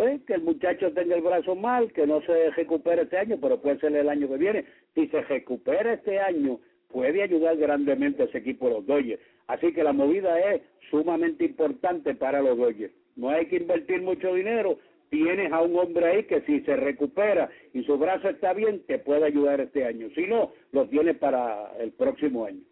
Pues 0.00 0.22
que 0.22 0.32
el 0.32 0.40
muchacho 0.40 0.90
tenga 0.94 1.14
el 1.14 1.20
brazo 1.20 1.54
mal, 1.54 1.92
que 1.92 2.06
no 2.06 2.22
se 2.22 2.52
recupere 2.52 3.02
este 3.02 3.18
año, 3.18 3.36
pero 3.38 3.60
puede 3.60 3.78
ser 3.80 3.94
el 3.94 4.08
año 4.08 4.28
que 4.28 4.38
viene. 4.38 4.64
Si 4.94 5.06
se 5.08 5.20
recupera 5.20 5.92
este 5.92 6.18
año, 6.18 6.58
puede 6.88 7.22
ayudar 7.22 7.58
grandemente 7.58 8.22
a 8.22 8.24
ese 8.24 8.38
equipo 8.38 8.70
los 8.70 8.86
Dodgers. 8.86 9.20
Así 9.46 9.74
que 9.74 9.84
la 9.84 9.92
movida 9.92 10.40
es 10.40 10.62
sumamente 10.90 11.44
importante 11.44 12.14
para 12.14 12.40
los 12.40 12.56
Dodgers. 12.56 12.94
No 13.14 13.28
hay 13.28 13.44
que 13.44 13.56
invertir 13.56 14.00
mucho 14.00 14.32
dinero. 14.32 14.78
Tienes 15.10 15.52
a 15.52 15.60
un 15.60 15.78
hombre 15.78 16.06
ahí 16.06 16.22
que 16.24 16.40
si 16.46 16.60
se 16.60 16.76
recupera 16.76 17.50
y 17.74 17.82
su 17.82 17.98
brazo 17.98 18.30
está 18.30 18.54
bien, 18.54 18.82
te 18.86 19.00
puede 19.00 19.26
ayudar 19.26 19.60
este 19.60 19.84
año. 19.84 20.08
Si 20.14 20.26
no, 20.26 20.54
lo 20.72 20.88
tienes 20.88 21.18
para 21.18 21.72
el 21.78 21.92
próximo 21.92 22.46
año. 22.46 22.62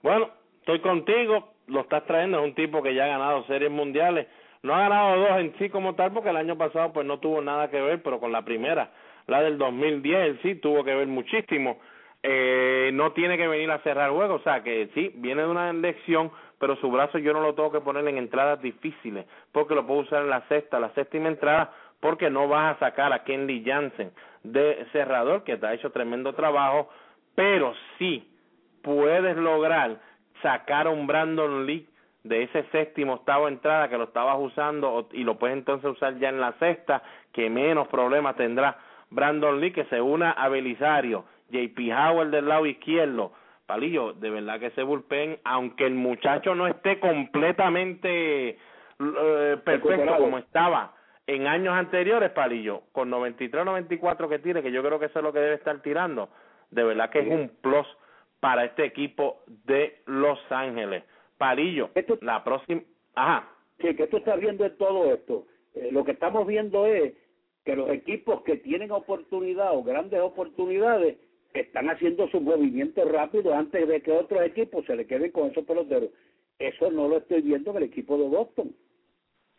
Bueno, 0.00 0.30
estoy 0.60 0.80
contigo. 0.80 1.54
Lo 1.66 1.80
estás 1.80 2.06
trayendo. 2.06 2.38
Es 2.38 2.44
un 2.44 2.54
tipo 2.54 2.84
que 2.84 2.94
ya 2.94 3.06
ha 3.06 3.18
ganado 3.18 3.44
series 3.46 3.72
mundiales. 3.72 4.28
No 4.62 4.74
ha 4.74 4.80
ganado 4.80 5.16
dos 5.16 5.38
en 5.38 5.54
sí 5.58 5.70
como 5.70 5.94
tal 5.94 6.12
porque 6.12 6.30
el 6.30 6.36
año 6.36 6.56
pasado 6.58 6.92
pues 6.92 7.06
no 7.06 7.18
tuvo 7.18 7.40
nada 7.40 7.70
que 7.70 7.80
ver, 7.80 8.02
pero 8.02 8.20
con 8.20 8.32
la 8.32 8.42
primera, 8.42 8.90
la 9.26 9.42
del 9.42 9.56
2010, 9.58 10.26
él 10.26 10.38
sí 10.42 10.54
tuvo 10.56 10.84
que 10.84 10.94
ver 10.94 11.06
muchísimo. 11.06 11.78
Eh, 12.22 12.90
no 12.92 13.12
tiene 13.12 13.38
que 13.38 13.48
venir 13.48 13.70
a 13.70 13.78
cerrar 13.78 14.10
juego, 14.10 14.34
o 14.34 14.42
sea 14.42 14.62
que 14.62 14.90
sí, 14.94 15.12
viene 15.16 15.42
de 15.42 15.48
una 15.48 15.70
elección, 15.70 16.30
pero 16.58 16.76
su 16.76 16.90
brazo 16.90 17.16
yo 17.18 17.32
no 17.32 17.40
lo 17.40 17.54
tengo 17.54 17.72
que 17.72 17.80
poner 17.80 18.06
en 18.06 18.18
entradas 18.18 18.60
difíciles, 18.60 19.24
porque 19.52 19.74
lo 19.74 19.86
puedo 19.86 20.00
usar 20.00 20.22
en 20.22 20.30
la 20.30 20.46
sexta, 20.48 20.78
la 20.78 20.90
séptima 20.90 21.28
entrada, 21.28 21.72
porque 22.00 22.28
no 22.28 22.46
vas 22.46 22.76
a 22.76 22.78
sacar 22.78 23.12
a 23.14 23.24
Kenley 23.24 23.64
Jansen 23.64 24.12
de 24.42 24.86
cerrador, 24.92 25.44
que 25.44 25.56
te 25.56 25.66
ha 25.66 25.74
hecho 25.74 25.92
tremendo 25.92 26.34
trabajo, 26.34 26.90
pero 27.34 27.72
sí 27.98 28.28
puedes 28.82 29.36
lograr 29.38 29.98
sacar 30.42 30.86
a 30.86 30.90
un 30.90 31.06
Brandon 31.06 31.64
Lee 31.64 31.86
de 32.22 32.42
ese 32.44 32.64
séptimo 32.70 33.14
octavo 33.14 33.48
entrada 33.48 33.88
que 33.88 33.96
lo 33.96 34.04
estabas 34.04 34.36
usando 34.38 35.08
y 35.12 35.24
lo 35.24 35.38
puedes 35.38 35.56
entonces 35.56 35.90
usar 35.90 36.18
ya 36.18 36.28
en 36.28 36.40
la 36.40 36.52
sexta, 36.58 37.02
que 37.32 37.48
menos 37.48 37.88
problemas 37.88 38.36
tendrá 38.36 38.78
Brandon 39.10 39.60
Lee 39.60 39.72
que 39.72 39.84
se 39.86 40.00
una 40.00 40.30
a 40.32 40.48
Belisario 40.48 41.24
JP 41.50 41.78
Howard 41.92 42.30
del 42.30 42.48
lado 42.48 42.66
izquierdo. 42.66 43.32
Palillo, 43.66 44.12
de 44.14 44.30
verdad 44.30 44.58
que 44.58 44.66
ese 44.66 44.82
bullpen, 44.82 45.38
aunque 45.44 45.86
el 45.86 45.94
muchacho 45.94 46.54
no 46.54 46.66
esté 46.66 46.98
completamente 46.98 48.50
eh, 48.50 49.56
perfecto 49.64 50.16
como 50.18 50.38
estaba 50.38 50.94
en 51.26 51.46
años 51.46 51.74
anteriores, 51.74 52.30
Palillo, 52.30 52.82
con 52.92 53.08
93 53.10 53.64
94 53.64 54.28
que 54.28 54.38
tiene, 54.40 54.62
que 54.62 54.72
yo 54.72 54.82
creo 54.82 54.98
que 54.98 55.06
eso 55.06 55.20
es 55.20 55.24
lo 55.24 55.32
que 55.32 55.38
debe 55.38 55.54
estar 55.54 55.80
tirando, 55.82 56.30
de 56.70 56.82
verdad 56.82 57.10
que 57.10 57.20
es 57.20 57.28
un 57.28 57.52
plus 57.60 57.86
para 58.40 58.64
este 58.64 58.84
equipo 58.84 59.42
de 59.46 60.02
Los 60.06 60.40
Ángeles. 60.50 61.04
Palillo, 61.40 61.88
la 62.20 62.44
próxima... 62.44 62.82
Ajá. 63.14 63.48
Sí, 63.80 63.96
que 63.96 64.06
tú 64.08 64.18
estás 64.18 64.38
viendo 64.38 64.66
en 64.66 64.76
todo 64.76 65.10
esto. 65.10 65.46
Eh, 65.74 65.88
lo 65.90 66.04
que 66.04 66.12
estamos 66.12 66.46
viendo 66.46 66.84
es 66.84 67.14
que 67.64 67.74
los 67.74 67.88
equipos 67.88 68.42
que 68.42 68.58
tienen 68.58 68.90
oportunidad 68.90 69.74
o 69.74 69.82
grandes 69.82 70.20
oportunidades 70.20 71.16
están 71.54 71.88
haciendo 71.88 72.28
sus 72.28 72.42
movimientos 72.42 73.10
rápidos 73.10 73.54
antes 73.54 73.88
de 73.88 74.02
que 74.02 74.12
otros 74.12 74.42
equipos 74.42 74.84
se 74.84 74.94
le 74.94 75.06
queden 75.06 75.32
con 75.32 75.48
esos 75.48 75.64
peloteros. 75.64 76.10
Eso 76.58 76.90
no 76.90 77.08
lo 77.08 77.16
estoy 77.16 77.40
viendo 77.40 77.70
en 77.70 77.78
el 77.78 77.82
equipo 77.84 78.18
de 78.18 78.28
Boston. 78.28 78.76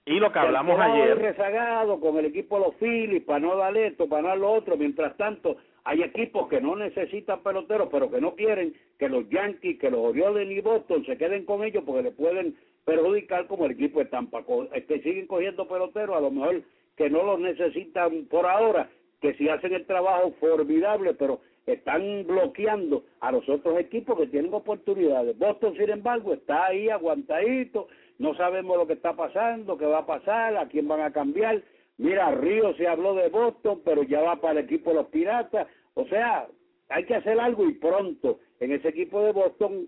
Y 0.06 0.20
lo 0.20 0.32
que 0.32 0.38
hablamos 0.38 0.80
ayer. 0.80 1.18
rezagado 1.18 2.00
con 2.00 2.16
el 2.20 2.26
equipo 2.26 2.60
de 2.60 2.66
los 2.66 2.76
Phillies 2.76 3.24
para 3.24 3.40
no 3.40 3.56
dar 3.56 3.76
esto, 3.76 4.08
para 4.08 4.22
no 4.22 4.28
dar 4.28 4.38
lo 4.38 4.52
otro. 4.52 4.78
Mientras 4.78 5.18
tanto, 5.18 5.58
hay 5.84 6.04
equipos 6.04 6.48
que 6.48 6.62
no 6.62 6.76
necesitan 6.76 7.42
peloteros, 7.42 7.90
pero 7.92 8.12
que 8.12 8.22
no 8.22 8.36
quieren 8.36 8.74
que 9.00 9.10
los 9.10 9.28
Yankees, 9.30 9.80
que 9.80 9.90
los 9.90 10.00
Orioles 10.00 10.50
y 10.50 10.62
Boston 10.62 11.06
se 11.06 11.18
queden 11.18 11.46
con 11.46 11.64
ellos 11.64 11.84
porque 11.86 12.04
le 12.04 12.12
pueden 12.12 12.56
perjudicar 12.86 13.48
como 13.48 13.66
el 13.66 13.72
equipo 13.72 14.00
de 14.00 14.06
Tampa. 14.06 14.44
Que 14.44 15.02
siguen 15.02 15.28
cogiendo 15.28 15.68
peloteros, 15.68 16.16
a 16.16 16.22
lo 16.22 16.32
mejor 16.32 16.62
que 16.98 17.10
no 17.10 17.24
los 17.24 17.40
necesitan 17.40 18.26
por 18.26 18.46
ahora, 18.46 18.90
que 19.22 19.34
si 19.36 19.50
hacen 19.50 19.74
el 19.74 19.86
trabajo 19.86 20.34
formidable, 20.40 21.14
pero 21.14 21.42
están 21.66 22.26
bloqueando 22.28 23.04
a 23.20 23.32
los 23.32 23.48
otros 23.48 23.80
equipos 23.80 24.18
que 24.20 24.28
tienen 24.28 24.54
oportunidades. 24.54 25.38
Boston, 25.38 25.76
sin 25.78 25.90
embargo, 25.90 26.34
está 26.34 26.68
ahí 26.68 26.90
aguantadito, 26.90 27.88
no 28.20 28.36
sabemos 28.36 28.78
lo 28.78 28.88
que 28.88 28.94
está 28.94 29.16
pasando, 29.16 29.78
qué 29.78 29.86
va 29.86 30.00
a 30.00 30.06
pasar, 30.06 30.58
a 30.58 30.68
quién 30.68 30.88
van 30.88 31.02
a 31.02 31.12
cambiar. 31.12 31.62
Mira, 32.02 32.32
Río 32.32 32.74
se 32.78 32.88
habló 32.88 33.14
de 33.14 33.30
Boston, 33.30 33.84
pero 33.86 34.02
ya 34.02 34.22
va 34.22 34.36
para 34.38 34.60
el 34.60 34.66
equipo 34.66 34.90
de 34.90 34.96
los 34.96 35.08
Piratas. 35.10 35.68
O 35.94 36.04
sea, 36.08 36.48
hay 36.90 37.06
que 37.06 37.14
hacer 37.14 37.40
algo 37.40 37.70
y 37.70 37.74
pronto 37.76 38.40
en 38.60 38.72
ese 38.72 38.88
equipo 38.88 39.22
de 39.22 39.32
Boston 39.32 39.88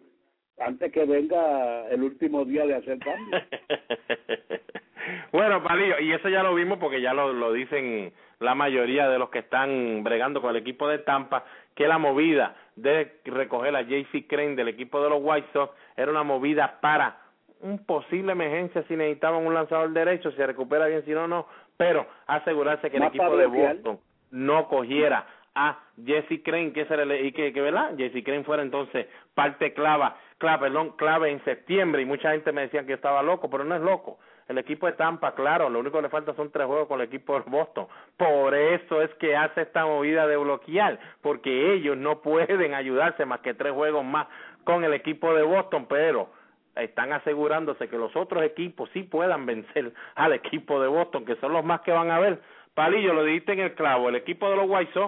antes 0.59 0.91
que 0.91 1.05
venga 1.05 1.87
el 1.89 2.03
último 2.03 2.45
día 2.45 2.67
de 2.67 2.75
hacer 2.75 2.99
cambio. 2.99 3.41
bueno, 5.31 5.63
Palillo, 5.63 5.99
y 6.01 6.11
eso 6.11 6.29
ya 6.29 6.43
lo 6.43 6.53
vimos 6.53 6.77
porque 6.77 7.01
ya 7.01 7.15
lo, 7.15 7.33
lo 7.33 7.51
dicen 7.51 8.13
la 8.39 8.53
mayoría 8.53 9.09
de 9.09 9.17
los 9.17 9.31
que 9.31 9.39
están 9.39 10.03
bregando 10.03 10.39
con 10.39 10.51
el 10.51 10.57
equipo 10.57 10.87
de 10.87 10.99
Tampa, 10.99 11.45
que 11.73 11.87
la 11.87 11.97
movida 11.97 12.55
de 12.75 13.21
recoger 13.25 13.75
a 13.75 13.81
JC 13.81 14.27
Crane 14.27 14.55
del 14.55 14.67
equipo 14.67 15.01
de 15.01 15.09
los 15.09 15.19
White 15.19 15.47
Sox 15.51 15.73
era 15.97 16.11
una 16.11 16.21
movida 16.21 16.79
para 16.79 17.23
un 17.63 17.79
posible 17.85 18.33
emergencia 18.33 18.83
si 18.87 18.95
necesitaban 18.95 19.45
un 19.45 19.53
lanzador 19.53 19.91
derecho, 19.91 20.29
si 20.31 20.37
se 20.37 20.45
recupera 20.45 20.85
bien, 20.87 21.03
si 21.05 21.11
no, 21.11 21.27
no, 21.27 21.47
pero 21.83 22.07
asegurarse 22.27 22.89
que 22.89 22.95
el 22.95 23.03
equipo 23.03 23.35
de 23.35 23.45
Boston 23.45 23.99
no 24.31 24.69
cogiera 24.69 25.25
a 25.53 25.77
Jesse 26.03 26.41
Crane, 26.41 26.71
que 26.71 26.87
y 27.21 27.31
que, 27.33 27.51
que 27.51 27.61
verdad, 27.61 27.91
Jesse 27.97 28.23
Crane 28.23 28.45
fuera 28.45 28.63
entonces 28.63 29.07
parte 29.33 29.73
clava, 29.73 30.15
clave, 30.37 30.59
perdón, 30.69 30.91
clave 30.95 31.29
en 31.29 31.43
septiembre 31.43 32.01
y 32.01 32.05
mucha 32.05 32.31
gente 32.31 32.53
me 32.53 32.61
decía 32.61 32.85
que 32.85 32.93
estaba 32.93 33.21
loco, 33.21 33.49
pero 33.49 33.65
no 33.65 33.75
es 33.75 33.81
loco. 33.81 34.17
El 34.47 34.57
equipo 34.57 34.87
de 34.87 34.93
Tampa, 34.93 35.35
claro, 35.35 35.69
lo 35.69 35.79
único 35.79 35.97
que 35.97 36.03
le 36.03 36.09
falta 36.09 36.33
son 36.35 36.51
tres 36.51 36.67
juegos 36.67 36.87
con 36.87 37.01
el 37.01 37.07
equipo 37.07 37.37
de 37.37 37.49
Boston. 37.49 37.87
Por 38.15 38.55
eso 38.55 39.01
es 39.01 39.13
que 39.15 39.35
hace 39.35 39.61
esta 39.61 39.85
movida 39.85 40.25
de 40.25 40.37
bloquear, 40.37 40.99
porque 41.21 41.73
ellos 41.73 41.97
no 41.97 42.21
pueden 42.21 42.73
ayudarse 42.73 43.25
más 43.25 43.41
que 43.41 43.53
tres 43.53 43.73
juegos 43.73 44.05
más 44.05 44.27
con 44.63 44.85
el 44.85 44.93
equipo 44.93 45.33
de 45.33 45.43
Boston, 45.43 45.85
pero 45.87 46.29
están 46.75 47.13
asegurándose 47.13 47.87
que 47.87 47.97
los 47.97 48.15
otros 48.15 48.43
equipos 48.43 48.89
sí 48.93 49.03
puedan 49.03 49.45
vencer 49.47 49.93
al 50.15 50.33
equipo 50.33 50.81
de 50.81 50.87
Boston, 50.87 51.25
que 51.25 51.35
son 51.37 51.53
los 51.53 51.63
más 51.63 51.81
que 51.81 51.91
van 51.91 52.11
a 52.11 52.19
ver, 52.19 52.41
Palillo, 52.73 53.13
lo 53.13 53.23
dijiste 53.23 53.53
en 53.53 53.59
el 53.59 53.75
clavo, 53.75 54.09
el 54.09 54.15
equipo 54.15 54.49
de 54.49 54.55
los 54.55 54.65
White 54.67 54.99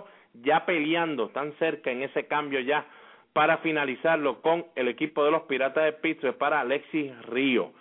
ya 0.43 0.65
peleando, 0.65 1.29
tan 1.29 1.53
cerca 1.53 1.89
en 1.91 2.03
ese 2.03 2.27
cambio 2.27 2.59
ya 2.59 2.85
para 3.33 3.57
finalizarlo 3.57 4.41
con 4.41 4.65
el 4.75 4.87
equipo 4.87 5.25
de 5.25 5.31
los 5.31 5.43
Piratas 5.43 5.85
de 5.85 5.93
Pittsburgh 5.93 6.37
para 6.37 6.61
Alexis 6.61 7.11
Río. 7.25 7.71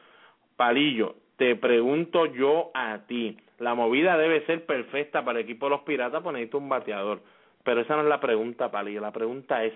Palillo, 0.56 1.16
te 1.36 1.54
pregunto 1.56 2.26
yo 2.26 2.70
a 2.74 2.98
ti, 3.06 3.36
la 3.58 3.74
movida 3.74 4.16
debe 4.16 4.44
ser 4.46 4.64
perfecta 4.66 5.24
para 5.24 5.38
el 5.38 5.44
equipo 5.44 5.66
de 5.66 5.70
los 5.70 5.80
Piratas, 5.82 6.22
pues 6.22 6.32
necesito 6.32 6.58
un 6.58 6.68
bateador. 6.68 7.20
Pero 7.62 7.80
esa 7.80 7.96
no 7.96 8.02
es 8.02 8.08
la 8.08 8.20
pregunta, 8.20 8.70
Palillo. 8.70 9.00
La 9.00 9.12
pregunta 9.12 9.64
es, 9.64 9.72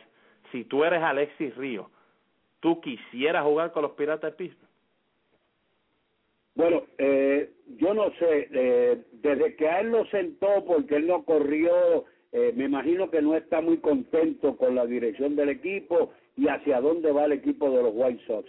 si 0.52 0.64
tú 0.64 0.84
eres 0.84 1.02
Alexis 1.02 1.56
Río, 1.56 1.90
¿tú 2.60 2.80
quisieras 2.80 3.44
jugar 3.44 3.72
con 3.72 3.82
los 3.82 3.92
Piratas 3.92 4.32
de 4.32 4.36
Pittsburgh? 4.36 4.68
Bueno, 6.54 6.82
eh, 6.98 7.52
yo 7.76 7.94
no 7.94 8.10
sé, 8.18 8.48
eh, 8.52 9.02
desde 9.12 9.54
que 9.54 9.68
a 9.68 9.80
él 9.80 9.92
lo 9.92 10.04
sentó 10.06 10.64
porque 10.66 10.96
él 10.96 11.06
no 11.06 11.24
corrió, 11.24 12.04
eh, 12.32 12.52
me 12.56 12.64
imagino 12.64 13.10
que 13.10 13.22
no 13.22 13.36
está 13.36 13.60
muy 13.60 13.78
contento 13.78 14.56
con 14.56 14.74
la 14.74 14.84
dirección 14.84 15.36
del 15.36 15.50
equipo 15.50 16.10
y 16.36 16.48
hacia 16.48 16.80
dónde 16.80 17.12
va 17.12 17.26
el 17.26 17.32
equipo 17.32 17.70
de 17.70 17.82
los 17.82 17.92
White 17.94 18.22
Sox. 18.26 18.48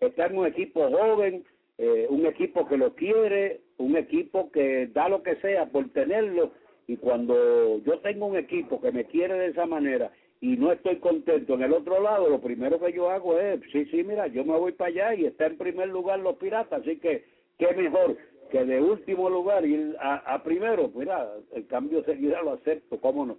Está 0.00 0.26
en 0.26 0.38
un 0.38 0.46
equipo 0.46 0.90
joven, 0.90 1.44
eh, 1.78 2.06
un 2.08 2.26
equipo 2.26 2.66
que 2.68 2.76
lo 2.76 2.94
quiere, 2.94 3.60
un 3.78 3.96
equipo 3.96 4.50
que 4.50 4.88
da 4.88 5.08
lo 5.08 5.22
que 5.22 5.36
sea 5.36 5.66
por 5.66 5.88
tenerlo 5.90 6.52
y 6.86 6.96
cuando 6.96 7.82
yo 7.84 7.98
tengo 8.00 8.26
un 8.26 8.36
equipo 8.36 8.80
que 8.80 8.92
me 8.92 9.04
quiere 9.04 9.34
de 9.34 9.48
esa 9.48 9.66
manera 9.66 10.12
y 10.40 10.56
no 10.56 10.72
estoy 10.72 10.96
contento 10.96 11.54
en 11.54 11.62
el 11.62 11.72
otro 11.72 12.00
lado, 12.00 12.28
lo 12.28 12.40
primero 12.40 12.78
que 12.78 12.92
yo 12.92 13.10
hago 13.10 13.38
es, 13.38 13.60
sí, 13.72 13.86
sí, 13.86 14.04
mira, 14.04 14.26
yo 14.26 14.44
me 14.44 14.58
voy 14.58 14.72
para 14.72 14.90
allá 14.90 15.14
y 15.14 15.26
está 15.26 15.46
en 15.46 15.56
primer 15.56 15.88
lugar 15.88 16.18
los 16.18 16.36
piratas, 16.36 16.80
así 16.80 16.98
que 16.98 17.24
qué 17.58 17.72
mejor 17.74 18.16
que 18.50 18.64
de 18.64 18.80
último 18.80 19.28
lugar 19.28 19.64
ir 19.64 19.96
a, 20.00 20.34
a 20.34 20.42
primero, 20.42 20.90
mira, 20.94 21.26
el 21.54 21.66
cambio 21.66 22.04
seguirá, 22.04 22.42
lo 22.42 22.52
acepto, 22.52 23.00
cómo 23.00 23.26
no. 23.26 23.38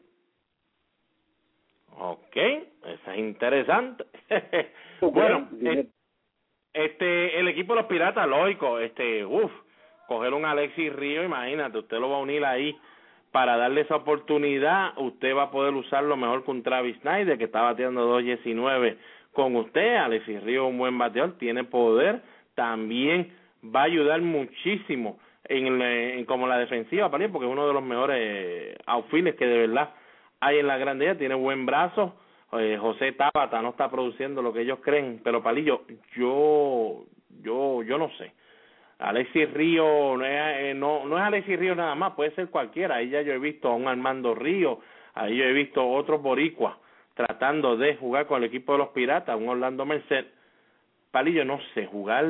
Ok, 2.00 2.36
eso 2.36 3.12
es 3.12 3.18
interesante. 3.18 4.06
bueno, 5.02 5.50
eh, 5.62 5.88
este, 6.74 7.40
el 7.40 7.48
equipo 7.48 7.74
de 7.74 7.82
los 7.82 7.90
piratas, 7.90 8.28
lógico, 8.28 8.80
este, 8.80 9.26
uff, 9.26 9.52
coger 10.08 10.34
un 10.34 10.46
Alexis 10.46 10.94
Río, 10.94 11.24
imagínate, 11.24 11.80
usted 11.80 11.98
lo 11.98 12.10
va 12.10 12.18
a 12.18 12.22
unir 12.22 12.44
ahí 12.46 12.76
para 13.32 13.58
darle 13.58 13.82
esa 13.82 13.96
oportunidad, 13.96 14.98
usted 14.98 15.36
va 15.36 15.44
a 15.44 15.52
poder 15.52 15.74
usarlo 15.74 16.16
mejor 16.18 16.44
con 16.44 16.64
Travis 16.64 16.98
Snyder, 17.02 17.38
que 17.38 17.46
está 17.46 17.62
bateando 17.62 18.20
2.19 18.20 18.98
con 19.34 19.56
usted, 19.56 19.98
Alexis 19.98 20.42
Río 20.44 20.68
un 20.68 20.78
buen 20.78 20.98
bateador, 20.98 21.38
tiene 21.38 21.64
poder, 21.64 22.22
también 22.56 23.34
va 23.64 23.82
a 23.82 23.86
ayudar 23.86 24.22
muchísimo 24.22 25.20
en, 25.46 26.26
como 26.26 26.48
la 26.48 26.58
defensiva, 26.58 27.10
porque 27.12 27.46
es 27.46 27.52
uno 27.52 27.68
de 27.68 27.74
los 27.74 27.84
mejores 27.84 28.76
outfielders 28.86 29.38
que 29.38 29.46
de 29.46 29.68
verdad 29.68 29.92
hay 30.40 30.60
en 30.60 30.68
la 30.68 30.78
grandeza, 30.78 31.18
tiene 31.18 31.36
buen 31.36 31.66
brazo, 31.66 32.16
eh, 32.54 32.78
José 32.80 33.12
Tabata 33.12 33.62
no 33.62 33.70
está 33.70 33.90
produciendo 33.90 34.42
lo 34.42 34.54
que 34.54 34.62
ellos 34.62 34.80
creen, 34.82 35.22
pero 35.24 35.44
Palillo, 35.44 35.82
yo, 36.16 37.06
yo, 37.42 37.84
yo 37.84 37.98
no 37.98 38.10
sé. 38.18 38.32
Alexis 39.00 39.52
Río 39.54 40.18
no 40.18 40.26
es, 40.26 40.32
eh, 40.60 40.74
no, 40.76 41.06
no 41.06 41.18
es 41.18 41.24
Alexis 41.24 41.60
Río 41.60 41.76
nada 41.76 41.96
más, 41.96 42.14
puede 42.14 42.32
ser 42.32 42.50
cualquiera. 42.50 42.96
Ahí 42.96 43.10
ya 43.10 43.22
yo 43.22 43.34
he 43.34 43.40
visto 43.40 43.70
a 43.70 43.76
un 43.76 43.88
Armando 43.88 44.34
Río, 44.34 44.80
ahí 45.14 45.38
yo 45.38 45.44
he 45.44 45.54
visto 45.54 45.88
otros 45.88 46.22
boricuas 46.22 46.76
tratando 47.18 47.76
de 47.76 47.96
jugar 47.96 48.28
con 48.28 48.38
el 48.38 48.48
equipo 48.48 48.74
de 48.74 48.78
los 48.78 48.90
Piratas, 48.90 49.36
un 49.36 49.50
Orlando 49.50 49.86
Merced. 49.86 50.28
Palillo, 51.10 51.44
no 51.44 51.60
sé, 51.74 51.88
jugar 51.88 52.26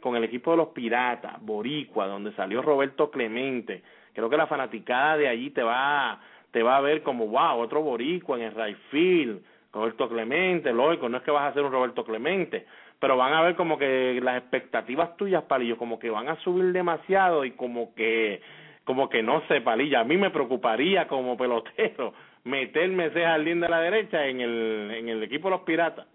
con 0.00 0.16
el 0.16 0.24
equipo 0.24 0.52
de 0.52 0.56
los 0.56 0.68
Piratas, 0.68 1.40
Boricua, 1.42 2.06
donde 2.06 2.32
salió 2.32 2.62
Roberto 2.62 3.10
Clemente. 3.10 3.82
Creo 4.14 4.30
que 4.30 4.36
la 4.38 4.46
fanaticada 4.46 5.18
de 5.18 5.28
allí 5.28 5.50
te 5.50 5.62
va, 5.62 6.18
te 6.50 6.62
va 6.62 6.78
a 6.78 6.80
ver 6.80 7.02
como, 7.02 7.26
wow, 7.26 7.58
otro 7.58 7.82
Boricua 7.82 8.38
en 8.38 8.44
el 8.44 8.54
right 8.54 9.42
Roberto 9.70 10.08
Clemente, 10.08 10.72
lógico, 10.72 11.08
no 11.08 11.18
es 11.18 11.22
que 11.22 11.30
vas 11.30 11.50
a 11.50 11.54
ser 11.54 11.62
un 11.62 11.72
Roberto 11.72 12.04
Clemente, 12.04 12.66
pero 13.02 13.16
van 13.16 13.32
a 13.32 13.42
ver 13.42 13.56
como 13.56 13.78
que 13.78 14.20
las 14.22 14.40
expectativas 14.40 15.16
tuyas, 15.16 15.42
Palillo, 15.42 15.76
como 15.76 15.98
que 15.98 16.08
van 16.08 16.28
a 16.28 16.36
subir 16.36 16.72
demasiado 16.72 17.44
y 17.44 17.50
como 17.50 17.96
que, 17.96 18.40
como 18.84 19.08
que 19.08 19.24
no 19.24 19.44
sé, 19.48 19.60
Palillo, 19.60 19.98
a 19.98 20.04
mí 20.04 20.16
me 20.16 20.30
preocuparía 20.30 21.08
como 21.08 21.36
pelotero 21.36 22.14
meterme 22.44 23.06
ese 23.06 23.24
jardín 23.24 23.58
de 23.58 23.68
la 23.68 23.80
derecha 23.80 24.24
en 24.28 24.40
el, 24.40 24.92
en 24.94 25.08
el 25.08 25.20
equipo 25.24 25.48
de 25.48 25.56
los 25.56 25.62
Piratas. 25.62 26.06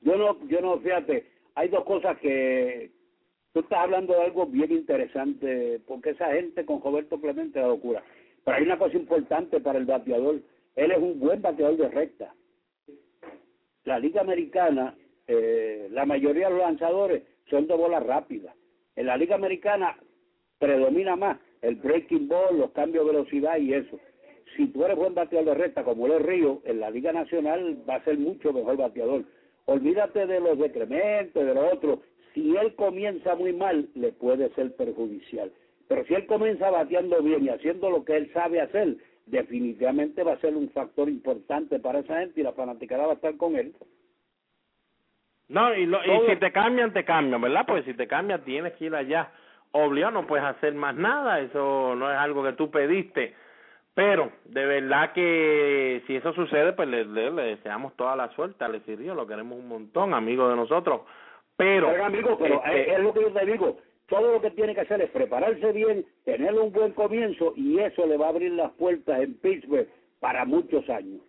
Yo 0.00 0.16
no, 0.16 0.38
yo 0.48 0.62
no, 0.62 0.78
fíjate, 0.78 1.26
hay 1.54 1.68
dos 1.68 1.84
cosas 1.84 2.16
que 2.20 2.90
tú 3.52 3.60
estás 3.60 3.80
hablando 3.80 4.14
de 4.14 4.22
algo 4.22 4.46
bien 4.46 4.72
interesante, 4.72 5.78
porque 5.86 6.10
esa 6.10 6.32
gente 6.32 6.64
con 6.64 6.80
Roberto 6.80 7.20
Clemente 7.20 7.60
la 7.60 7.68
locura. 7.68 8.02
Pero 8.46 8.56
hay 8.56 8.62
una 8.62 8.78
cosa 8.78 8.96
importante 8.96 9.60
para 9.60 9.78
el 9.78 9.84
bateador, 9.84 10.36
él 10.74 10.90
es 10.90 10.98
un 10.98 11.20
buen 11.20 11.42
bateador 11.42 11.76
de 11.76 11.88
recta. 11.88 12.34
La 13.84 13.98
Liga 13.98 14.22
Americana 14.22 14.94
eh, 15.26 15.88
la 15.90 16.06
mayoría 16.06 16.46
de 16.46 16.54
los 16.54 16.62
lanzadores 16.62 17.22
son 17.50 17.66
de 17.66 17.74
bola 17.74 18.00
rápida. 18.00 18.54
En 18.94 19.06
la 19.06 19.16
Liga 19.16 19.34
Americana 19.34 19.96
predomina 20.58 21.16
más 21.16 21.38
el 21.62 21.76
breaking 21.76 22.28
ball, 22.28 22.58
los 22.58 22.70
cambios 22.72 23.06
de 23.06 23.12
velocidad 23.12 23.58
y 23.58 23.74
eso. 23.74 23.98
Si 24.56 24.66
tú 24.68 24.84
eres 24.84 24.96
buen 24.96 25.14
bateador 25.14 25.46
de 25.46 25.54
recta 25.62 25.84
como 25.84 26.06
él 26.06 26.12
es 26.12 26.22
Río, 26.22 26.62
en 26.64 26.80
la 26.80 26.90
Liga 26.90 27.12
Nacional 27.12 27.82
va 27.88 27.96
a 27.96 28.04
ser 28.04 28.18
mucho 28.18 28.52
mejor 28.52 28.76
bateador. 28.76 29.24
Olvídate 29.66 30.26
de 30.26 30.40
los 30.40 30.58
decrementos, 30.58 31.44
de 31.44 31.54
los 31.54 31.72
otros. 31.72 31.98
Si 32.32 32.56
él 32.56 32.74
comienza 32.74 33.34
muy 33.34 33.52
mal, 33.52 33.88
le 33.94 34.12
puede 34.12 34.48
ser 34.54 34.74
perjudicial. 34.76 35.52
Pero 35.88 36.04
si 36.04 36.14
él 36.14 36.26
comienza 36.26 36.70
bateando 36.70 37.20
bien 37.22 37.44
y 37.44 37.48
haciendo 37.48 37.90
lo 37.90 38.04
que 38.04 38.16
él 38.16 38.30
sabe 38.32 38.60
hacer, 38.60 38.96
definitivamente 39.26 40.22
va 40.22 40.34
a 40.34 40.40
ser 40.40 40.56
un 40.56 40.70
factor 40.70 41.08
importante 41.08 41.78
para 41.80 42.00
esa 42.00 42.20
gente 42.20 42.40
y 42.40 42.44
la 42.44 42.52
fanaticada 42.52 43.06
va 43.06 43.12
a 43.12 43.16
estar 43.16 43.36
con 43.36 43.56
él. 43.56 43.74
No, 45.48 45.74
y, 45.74 45.86
lo, 45.86 46.04
y 46.04 46.28
si 46.28 46.36
te 46.36 46.50
cambian, 46.50 46.92
te 46.92 47.04
cambian, 47.04 47.40
¿verdad? 47.40 47.64
Pues 47.66 47.84
si 47.84 47.94
te 47.94 48.06
cambian, 48.06 48.42
tienes 48.42 48.72
que 48.74 48.86
ir 48.86 48.94
allá. 48.94 49.30
Obligado, 49.72 50.12
no 50.12 50.26
puedes 50.26 50.44
hacer 50.44 50.74
más 50.74 50.94
nada, 50.96 51.40
eso 51.40 51.94
no 51.96 52.10
es 52.10 52.16
algo 52.18 52.42
que 52.42 52.54
tú 52.54 52.70
pediste. 52.70 53.34
Pero, 53.94 54.30
de 54.44 54.66
verdad 54.66 55.12
que 55.12 56.02
si 56.06 56.16
eso 56.16 56.32
sucede, 56.34 56.72
pues 56.74 56.88
le, 56.88 57.04
le, 57.04 57.30
deseamos 57.30 57.94
toda 57.96 58.14
la 58.14 58.28
suerte 58.34 58.62
a 58.62 58.68
Río, 58.68 59.14
lo 59.14 59.26
queremos 59.26 59.58
un 59.58 59.68
montón, 59.68 60.12
amigo 60.12 60.48
de 60.48 60.56
nosotros. 60.56 61.02
Pero, 61.56 62.04
amigo, 62.04 62.36
pero 62.38 62.62
este 62.64 62.92
es 62.92 63.00
lo 63.00 63.14
que 63.14 63.22
yo 63.22 63.32
te 63.32 63.46
digo, 63.46 63.78
todo 64.08 64.32
lo 64.32 64.40
que 64.42 64.50
tiene 64.50 64.74
que 64.74 64.82
hacer 64.82 65.00
es 65.00 65.10
prepararse 65.10 65.72
bien, 65.72 66.04
tener 66.24 66.52
un 66.54 66.72
buen 66.72 66.92
comienzo 66.92 67.54
y 67.56 67.78
eso 67.78 68.06
le 68.06 68.18
va 68.18 68.26
a 68.26 68.30
abrir 68.30 68.52
las 68.52 68.70
puertas 68.72 69.20
en 69.20 69.34
Pittsburgh 69.38 69.88
para 70.20 70.44
muchos 70.44 70.88
años. 70.90 71.22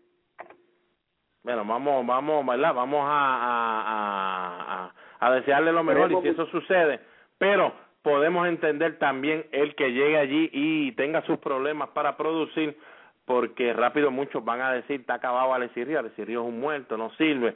Bueno, 1.48 1.64
vamos, 1.64 2.06
vamos, 2.06 2.45
¿verdad? 2.45 2.74
Vamos 2.74 3.06
a, 3.10 4.91
a, 5.22 5.26
a, 5.26 5.32
desearle 5.32 5.72
lo 5.72 5.82
mejor 5.82 6.12
y 6.12 6.22
si 6.22 6.28
eso 6.28 6.45
sucede, 6.48 7.00
pero 7.38 7.72
podemos 8.02 8.50
entender 8.50 9.00
también 9.00 9.45
el 9.54 9.74
que 9.76 9.93
llegue 9.93 10.18
allí 10.18 10.50
y 10.52 10.91
tenga 10.91 11.22
sus 11.22 11.39
problemas 11.39 11.88
para 11.91 12.18
producir, 12.18 12.78
porque 13.24 13.72
rápido 13.72 14.12
muchos 14.12 14.43
van 14.43 14.60
a 14.60 14.74
decir, 14.74 15.00
está 15.00 15.14
acabado 15.14 15.54
Alexis 15.54 15.88
Río, 15.88 16.00
Alexis 16.00 16.28
Río 16.28 16.41
es 16.41 16.48
un 16.50 16.60
muerto, 16.60 16.98
no 16.98 17.12
sirve, 17.12 17.56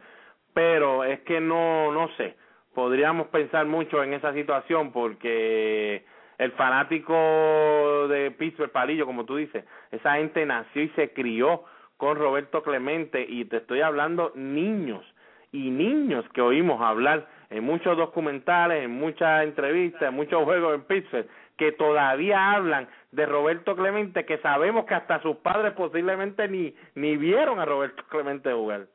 pero 0.54 1.04
es 1.04 1.20
que 1.24 1.42
no, 1.42 1.92
no 1.92 2.08
sé, 2.16 2.38
podríamos 2.74 3.28
pensar 3.28 3.66
mucho 3.66 4.02
en 4.02 4.14
esa 4.14 4.32
situación 4.32 4.94
porque 4.94 6.06
el 6.38 6.54
fanático 6.54 8.08
de 8.08 8.32
Pittsburgh 8.32 8.72
Palillo, 8.72 9.06
como 9.06 9.26
tú 9.26 9.36
dices, 9.36 9.66
esa 9.92 10.14
gente 10.14 10.46
nació 10.46 10.84
y 10.84 10.90
se 10.96 11.12
crió 11.12 11.66
con 12.02 12.18
Roberto 12.18 12.64
Clemente 12.64 13.24
y 13.30 13.46
te 13.46 13.58
estoy 13.58 13.82
hablando 13.82 14.32
niños 14.34 15.06
y 15.52 15.70
niños 15.70 16.26
que 16.34 16.42
oímos 16.42 16.82
hablar 16.82 17.28
en 17.52 17.64
muchos 17.64 17.96
documentales, 17.96 18.86
en 18.86 18.90
muchas 18.90 19.44
entrevistas, 19.44 20.10
en 20.10 20.16
muchos 20.16 20.44
juegos 20.44 20.74
en 20.74 20.82
Pittsburgh, 20.86 21.28
que 21.58 21.74
todavía 21.74 22.54
hablan 22.54 22.88
de 23.12 23.28
Roberto 23.28 23.76
Clemente, 23.76 24.26
que 24.26 24.40
sabemos 24.40 24.86
que 24.86 24.96
hasta 24.96 25.22
sus 25.22 25.36
padres 25.38 25.74
posiblemente 25.74 26.48
ni, 26.48 26.74
ni 26.96 27.18
vieron 27.18 27.60
a 27.60 27.66
Roberto 27.66 28.02
Clemente 28.10 28.52
jugar. 28.52 28.88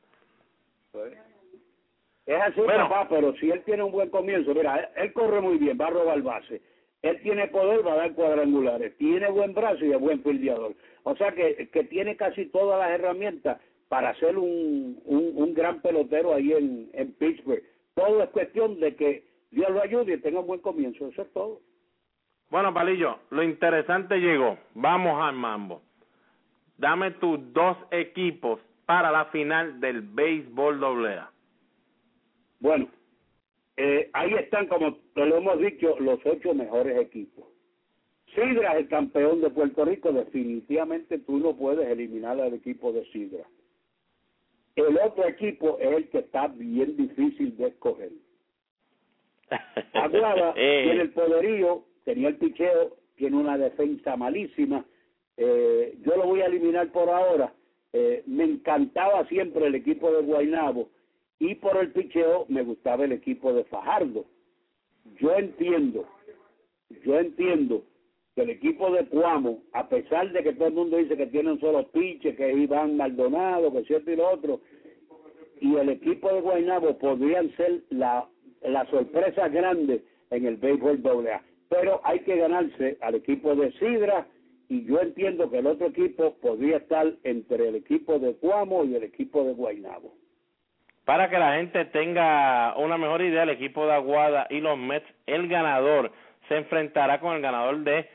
Es 2.27 2.43
así, 2.43 2.61
papá, 2.61 3.07
pero 3.09 3.35
si 3.35 3.53
él 3.53 3.63
tiene 3.63 3.85
un 3.85 3.93
buen 3.93 4.11
comienzo, 4.11 4.53
mira, 4.53 4.91
él, 4.97 5.13
corre 5.13 5.41
muy 5.41 5.59
bien, 5.59 5.79
va 5.81 5.87
a 5.87 5.91
robar 5.91 6.21
base, 6.23 6.61
él 7.07 7.21
tiene 7.23 7.49
poder, 7.49 7.87
va 7.87 7.93
a 7.95 7.97
dar 7.97 8.15
cuadrangulares, 8.15 8.97
tiene 8.99 9.29
buen 9.31 9.55
brazo 9.55 9.85
y 9.85 9.93
es 9.93 10.01
buen 10.01 10.23
fildeador. 10.23 10.75
O 11.05 11.17
sea 11.17 11.33
que, 11.33 11.69
que 11.73 11.85
tiene 11.85 12.17
casi 12.17 12.47
todas 12.47 12.79
las 12.79 12.91
herramientas 12.99 13.61
para 13.89 14.15
ser 14.17 14.37
un, 14.39 15.01
un, 15.05 15.33
un 15.35 15.55
gran 15.55 15.81
pelotero 15.81 16.35
ahí 16.35 16.53
en, 16.53 16.91
en 16.93 17.13
Pittsburgh. 17.13 17.63
Todo 17.95 18.23
es 18.23 18.31
cuestión 18.31 18.81
de 18.81 18.95
que 18.97 19.25
Dios 19.51 19.71
lo 19.71 19.83
ayude 19.83 20.15
y 20.15 20.21
tenga 20.21 20.41
un 20.41 20.47
buen 20.47 20.61
comienzo. 20.61 21.07
Eso 21.09 21.23
es 21.23 21.33
todo. 21.33 21.61
Bueno, 22.51 22.73
Palillo, 22.73 23.19
lo 23.31 23.43
interesante 23.43 24.19
llegó. 24.19 24.59
Vamos 24.75 25.21
al 25.23 25.35
mambo. 25.35 25.83
Dame 26.79 27.13
tus 27.13 27.53
dos 27.53 27.77
equipos 27.91 28.61
para 28.85 29.11
la 29.11 29.27
final 29.27 29.81
del 29.81 30.03
béisbol 30.03 30.79
doble 30.79 31.21
Bueno, 32.61 32.89
eh, 33.77 34.11
ahí 34.13 34.33
están, 34.35 34.67
como 34.69 34.97
te 35.15 35.27
lo 35.27 35.37
hemos 35.37 35.59
dicho, 35.59 35.97
los 36.01 36.19
ocho 36.25 36.55
mejores 36.55 36.99
equipos. 36.99 37.45
Sidra 38.35 38.73
es 38.75 38.81
el 38.81 38.89
campeón 38.89 39.41
de 39.41 39.51
Puerto 39.51 39.85
Rico, 39.85 40.13
definitivamente 40.13 41.19
tú 41.19 41.39
no 41.39 41.57
puedes 41.57 41.89
eliminar 41.89 42.41
al 42.41 42.55
equipo 42.55 42.93
de 42.93 43.05
Sidra. 43.07 43.45
El 44.77 44.99
otro 44.99 45.27
equipo 45.27 45.79
es 45.81 45.97
el 45.97 46.09
que 46.11 46.19
está 46.19 46.49
bien 46.49 46.97
difícil 46.97 47.57
de 47.57 47.69
escoger. 47.69 48.11
Aguada 49.95 50.53
Eh. 50.57 50.83
tiene 50.85 51.03
el 51.03 51.11
poderío, 51.13 51.85
tenía 52.05 52.29
el 52.29 52.37
picheo, 52.37 52.97
tiene 53.17 53.37
una 53.37 53.57
defensa 53.57 54.17
malísima. 54.17 54.85
Eh, 55.37 55.97
yo 56.05 56.17
lo 56.17 56.27
voy 56.27 56.41
a 56.41 56.47
eliminar 56.47 56.91
por 56.93 57.09
ahora. 57.09 57.55
Eh, 57.93 58.23
me 58.27 58.45
encantaba 58.45 59.27
siempre 59.29 59.67
el 59.67 59.75
equipo 59.77 60.11
de 60.11 60.23
Guaynabo 60.23 60.91
y 61.39 61.55
por 61.57 61.77
el 61.77 61.93
picheo 61.93 62.47
me 62.49 62.63
gustaba 62.63 63.05
el 63.05 63.13
equipo 63.13 63.53
de 63.53 63.65
Fajardo. 63.65 64.25
Yo 65.19 65.37
entiendo, 65.37 66.07
yo 67.05 67.19
entiendo 67.19 67.85
que 68.35 68.43
el 68.43 68.51
equipo 68.51 68.91
de 68.91 69.07
Cuamo, 69.07 69.63
a 69.73 69.89
pesar 69.89 70.33
de 70.33 70.43
que 70.43 70.53
todo 70.53 70.69
el 70.69 70.75
mundo 70.75 70.97
dice 70.97 71.17
que 71.17 71.27
tiene 71.27 71.53
un 71.53 71.61
solo 71.61 71.87
piche, 71.89 72.35
que 72.35 72.51
es 72.51 72.57
Iván 72.57 72.97
Maldonado, 72.97 73.73
que 73.73 73.85
cierto 73.85 74.11
y 74.11 74.17
lo 74.17 74.31
otro, 74.31 74.61
y 75.61 75.75
el 75.77 75.89
equipo 75.89 76.33
de 76.33 76.41
Guaynabo 76.41 76.99
podrían 76.99 77.55
ser 77.57 77.83
la, 77.91 78.29
la 78.63 78.85
sorpresa 78.91 79.49
grande 79.49 80.05
en 80.31 80.47
el 80.47 80.57
béisbol 80.57 81.03
doble 81.03 81.33
A. 81.33 81.43
Pero 81.69 82.01
hay 82.05 82.21
que 82.21 82.37
ganarse 82.37 82.99
al 83.01 83.15
equipo 83.15 83.55
de 83.55 83.73
Sidra 83.73 84.27
y 84.69 84.85
yo 84.85 85.01
entiendo 85.01 85.51
que 85.51 85.59
el 85.59 85.67
otro 85.67 85.87
equipo 85.87 86.35
podría 86.41 86.79
estar 86.79 87.15
entre 87.25 87.69
el 87.69 87.77
equipo 87.77 88.19
de 88.19 88.35
Cuamo 88.35 88.85
y 88.85 88.95
el 88.97 89.05
equipo 89.05 89.45
de 89.45 89.55
Guaynabo. 89.55 90.13
Para 91.07 91.31
que 91.31 91.39
la 91.39 91.55
gente 91.55 91.85
tenga 91.85 92.75
una 92.77 92.99
mejor 92.99 93.23
idea, 93.23 93.45
el 93.45 93.51
equipo 93.51 93.87
de 93.87 93.95
Aguada 93.95 94.49
y 94.51 94.61
los 94.61 94.77
Mets, 94.77 95.07
el 95.27 95.47
ganador 95.47 96.11
se 96.49 96.57
enfrentará 96.57 97.21
con 97.21 97.37
el 97.37 97.43
ganador 97.43 97.79
de, 97.79 98.11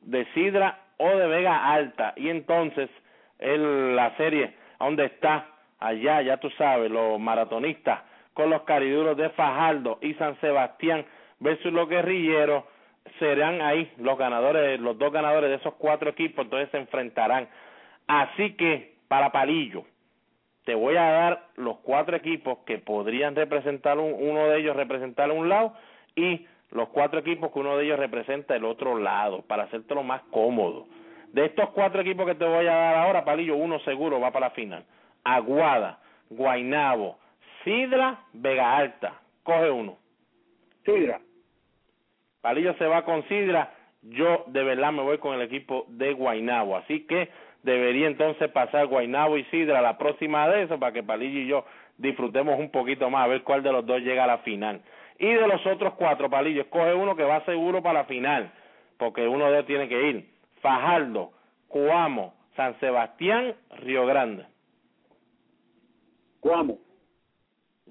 de 0.00 0.24
Sidra 0.34 0.80
o 0.96 1.08
de 1.08 1.28
Vega 1.28 1.72
Alta. 1.72 2.14
Y 2.16 2.30
entonces, 2.30 2.90
el, 3.38 3.94
la 3.94 4.16
serie, 4.16 4.54
donde 4.80 5.04
está 5.04 5.46
allá, 5.78 6.20
ya 6.22 6.38
tú 6.38 6.50
sabes, 6.58 6.90
los 6.90 7.20
maratonistas 7.20 8.00
con 8.34 8.50
los 8.50 8.62
cariduros 8.62 9.16
de 9.16 9.30
Fajardo 9.30 9.98
y 10.00 10.14
San 10.14 10.36
Sebastián 10.40 11.04
versus 11.38 11.72
los 11.72 11.88
guerrilleros, 11.88 12.64
serán 13.20 13.60
ahí 13.60 13.92
los 13.98 14.18
ganadores, 14.18 14.80
los 14.80 14.98
dos 14.98 15.12
ganadores 15.12 15.48
de 15.48 15.56
esos 15.56 15.74
cuatro 15.74 16.10
equipos, 16.10 16.46
entonces 16.46 16.70
se 16.72 16.78
enfrentarán. 16.78 17.46
Así 18.08 18.54
que, 18.54 18.96
para 19.06 19.30
Palillo, 19.30 19.84
te 20.64 20.74
voy 20.74 20.96
a 20.96 21.10
dar 21.10 21.48
los 21.56 21.78
cuatro 21.78 22.16
equipos 22.16 22.58
que 22.66 22.78
podrían 22.78 23.34
representar 23.34 23.98
un, 23.98 24.14
uno 24.14 24.48
de 24.48 24.60
ellos 24.60 24.76
representar 24.76 25.30
un 25.30 25.48
lado 25.48 25.74
y 26.14 26.46
los 26.70 26.88
cuatro 26.88 27.20
equipos 27.20 27.52
que 27.52 27.58
uno 27.58 27.76
de 27.76 27.84
ellos 27.84 27.98
representa 27.98 28.56
el 28.56 28.64
otro 28.64 28.98
lado 28.98 29.42
para 29.42 29.64
hacértelo 29.64 30.02
más 30.02 30.22
cómodo. 30.30 30.86
De 31.32 31.46
estos 31.46 31.70
cuatro 31.70 32.00
equipos 32.02 32.26
que 32.26 32.34
te 32.34 32.44
voy 32.44 32.66
a 32.66 32.74
dar 32.74 32.94
ahora, 32.96 33.24
Palillo, 33.24 33.56
uno 33.56 33.78
seguro 33.80 34.20
va 34.20 34.30
para 34.30 34.46
la 34.46 34.50
final. 34.50 34.84
Aguada, 35.24 35.98
Guainabo, 36.30 37.18
Sidra, 37.64 38.20
Vega 38.32 38.76
Alta. 38.76 39.20
Coge 39.42 39.70
uno. 39.70 39.96
Sidra, 40.84 41.20
Palillo 42.40 42.74
se 42.74 42.86
va 42.86 43.04
con 43.04 43.22
Sidra, 43.28 43.72
yo 44.02 44.44
de 44.48 44.64
verdad 44.64 44.92
me 44.92 45.02
voy 45.02 45.18
con 45.18 45.34
el 45.34 45.42
equipo 45.42 45.86
de 45.88 46.12
Guainabo, 46.12 46.76
así 46.76 47.06
que 47.06 47.28
debería 47.62 48.08
entonces 48.08 48.50
pasar 48.50 48.86
Guainabo 48.86 49.38
y 49.38 49.44
Sidra 49.44 49.80
la 49.80 49.96
próxima 49.96 50.48
de 50.48 50.64
eso 50.64 50.78
para 50.78 50.92
que 50.92 51.02
Palillo 51.02 51.40
y 51.40 51.46
yo 51.46 51.64
disfrutemos 51.98 52.58
un 52.58 52.70
poquito 52.70 53.08
más 53.10 53.24
a 53.24 53.28
ver 53.28 53.42
cuál 53.42 53.62
de 53.62 53.70
los 53.70 53.86
dos 53.86 54.00
llega 54.00 54.24
a 54.24 54.26
la 54.26 54.38
final. 54.38 54.82
Y 55.18 55.32
de 55.32 55.46
los 55.46 55.64
otros 55.66 55.94
cuatro, 55.94 56.28
Palillo, 56.28 56.62
escoge 56.62 56.94
uno 56.94 57.14
que 57.14 57.22
va 57.22 57.44
seguro 57.44 57.80
para 57.80 58.00
la 58.00 58.04
final, 58.06 58.50
porque 58.98 59.26
uno 59.28 59.46
de 59.46 59.52
ellos 59.52 59.66
tiene 59.66 59.88
que 59.88 60.08
ir. 60.08 60.28
Fajardo, 60.60 61.30
Cuamo, 61.68 62.34
San 62.56 62.78
Sebastián, 62.80 63.54
Río 63.78 64.04
Grande. 64.06 64.46
Cuamo. 66.40 66.78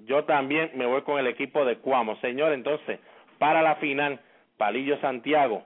Yo 0.04 0.24
también 0.24 0.72
me 0.74 0.84
voy 0.84 1.02
con 1.02 1.18
el 1.18 1.26
equipo 1.26 1.64
de 1.64 1.78
Cuamo. 1.78 2.16
Señor, 2.16 2.52
entonces, 2.52 3.00
para 3.38 3.62
la 3.62 3.76
final, 3.76 4.20
Palillo 4.58 4.98
Santiago 5.00 5.62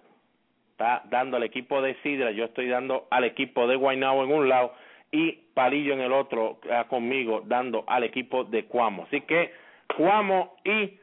está 0.77 1.01
dando 1.09 1.39
al 1.39 1.43
equipo 1.43 1.81
de 1.81 1.95
Sidra, 2.03 2.33
yo 2.33 2.45
estoy 2.45 2.69
dando 2.69 3.07
al 3.11 3.25
equipo 3.25 3.67
de 3.67 3.77
Guaynabo 3.77 4.25
en 4.25 4.33
un 4.33 4.47
lado 4.47 4.75
y 5.11 5.33
Palillo 5.55 5.95
en 5.95 6.03
el 6.03 6.13
otro 6.13 6.59
eh, 6.65 6.85
conmigo 6.91 7.43
dando 7.47 7.85
al 7.87 8.05
equipo 8.05 8.45
de 8.45 8.67
Cuamo. 8.67 9.05
Así 9.05 9.23
que 9.23 9.55
Cuamo 9.97 10.55
y 10.65 11.01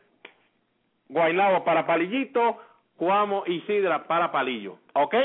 Guaynabo 1.10 1.64
para 1.64 1.88
Palillito, 1.88 2.62
Cuamo 2.98 3.46
y 3.48 3.62
Sidra 3.62 4.04
para 4.04 4.32
Palillo. 4.32 4.78
¿Ok? 4.94 5.16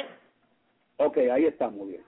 Ok, 0.97 1.19
ahí 1.31 1.45
está 1.45 1.69
muy 1.69 1.91
bien. 1.91 2.03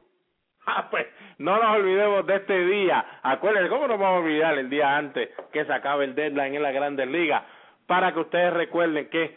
Ah, 0.64 0.88
pues 0.90 1.06
no 1.36 1.62
nos 1.62 1.76
olvidemos 1.76 2.26
de 2.26 2.36
este 2.36 2.64
día. 2.64 3.04
Acuérdense, 3.22 3.68
¿cómo 3.68 3.86
nos 3.86 3.98
vamos 3.98 4.22
a 4.22 4.24
olvidar 4.24 4.56
el 4.56 4.70
día 4.70 4.96
antes 4.96 5.28
que 5.52 5.66
se 5.66 5.72
acabe 5.74 6.06
el 6.06 6.14
deadline 6.14 6.54
en 6.54 6.62
la 6.62 6.72
Grandes 6.72 7.06
Ligas? 7.06 7.42
Para 7.86 8.14
que 8.14 8.20
ustedes 8.20 8.54
recuerden 8.54 9.10
que 9.10 9.36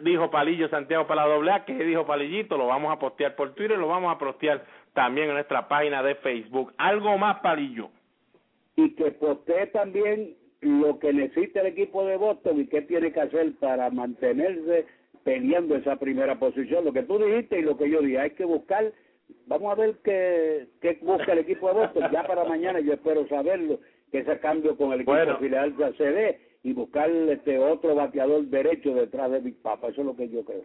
dijo 0.00 0.30
Palillo 0.30 0.68
Santiago 0.68 1.06
para 1.06 1.26
la 1.26 1.34
doble 1.34 1.50
A, 1.52 1.64
que 1.64 1.74
dijo 1.74 2.06
Palillito, 2.06 2.56
lo 2.56 2.66
vamos 2.66 2.92
a 2.92 2.98
postear 2.98 3.34
por 3.34 3.54
Twitter, 3.54 3.78
lo 3.78 3.88
vamos 3.88 4.14
a 4.14 4.18
postear 4.18 4.64
también 4.92 5.28
en 5.28 5.34
nuestra 5.34 5.68
página 5.68 6.02
de 6.02 6.14
Facebook. 6.16 6.72
Algo 6.78 7.16
más, 7.18 7.40
Palillo. 7.40 7.90
Y 8.76 8.94
que 8.94 9.10
postee 9.12 9.66
también 9.68 10.34
lo 10.60 10.98
que 10.98 11.12
necesita 11.12 11.60
el 11.60 11.68
equipo 11.68 12.04
de 12.04 12.16
Boston 12.16 12.60
y 12.60 12.66
qué 12.66 12.82
tiene 12.82 13.12
que 13.12 13.20
hacer 13.20 13.52
para 13.58 13.88
mantenerse 13.90 14.86
peleando 15.24 15.76
esa 15.76 15.96
primera 15.96 16.38
posición. 16.38 16.84
Lo 16.84 16.92
que 16.92 17.02
tú 17.02 17.18
dijiste 17.18 17.58
y 17.58 17.62
lo 17.62 17.76
que 17.76 17.90
yo 17.90 18.00
dije, 18.00 18.20
hay 18.20 18.30
que 18.30 18.44
buscar, 18.44 18.92
vamos 19.46 19.72
a 19.72 19.80
ver 19.80 19.96
qué, 20.04 20.68
qué 20.80 20.98
busca 21.02 21.32
el 21.32 21.40
equipo 21.40 21.68
de 21.68 21.74
Boston. 21.74 22.10
Ya 22.12 22.26
para 22.26 22.44
mañana 22.44 22.80
yo 22.80 22.92
espero 22.92 23.26
saberlo, 23.28 23.80
que 24.12 24.18
ese 24.18 24.38
cambio 24.40 24.76
con 24.76 24.92
el 24.92 25.00
equipo 25.00 25.12
Bueno. 25.12 25.32
de 25.32 25.38
Filadelfia 25.38 25.92
se 25.94 26.12
dé 26.12 26.40
y 26.66 26.72
buscar 26.72 27.08
este 27.08 27.60
otro 27.60 27.94
bateador 27.94 28.42
derecho 28.46 28.92
detrás 28.92 29.30
de 29.30 29.38
Big 29.38 29.62
Papa. 29.62 29.86
Eso 29.86 30.00
es 30.00 30.06
lo 30.08 30.16
que 30.16 30.28
yo 30.28 30.44
creo. 30.44 30.64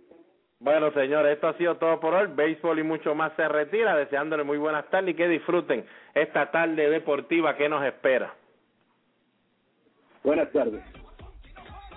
Bueno, 0.60 0.92
señores, 0.94 1.34
esto 1.34 1.48
ha 1.48 1.58
sido 1.58 1.78
todo 1.78 2.00
por 2.00 2.16
hoy. 2.16 2.28
Béisbol 2.34 2.80
y 2.80 2.84
mucho 2.84 3.14
más 3.14 3.34
se 3.36 3.48
retira, 3.48 3.96
deseándole 3.96 4.44
muy 4.44 4.58
buenas 4.58 4.90
tardes 4.90 5.12
y 5.12 5.14
que 5.14 5.28
disfruten 5.28 5.86
esta 6.16 6.50
tarde 6.50 6.90
deportiva 6.90 7.56
que 7.56 7.70
nos 7.70 7.86
espera. 7.86 8.34
Buenas 10.24 10.52
tardes. 10.52 10.82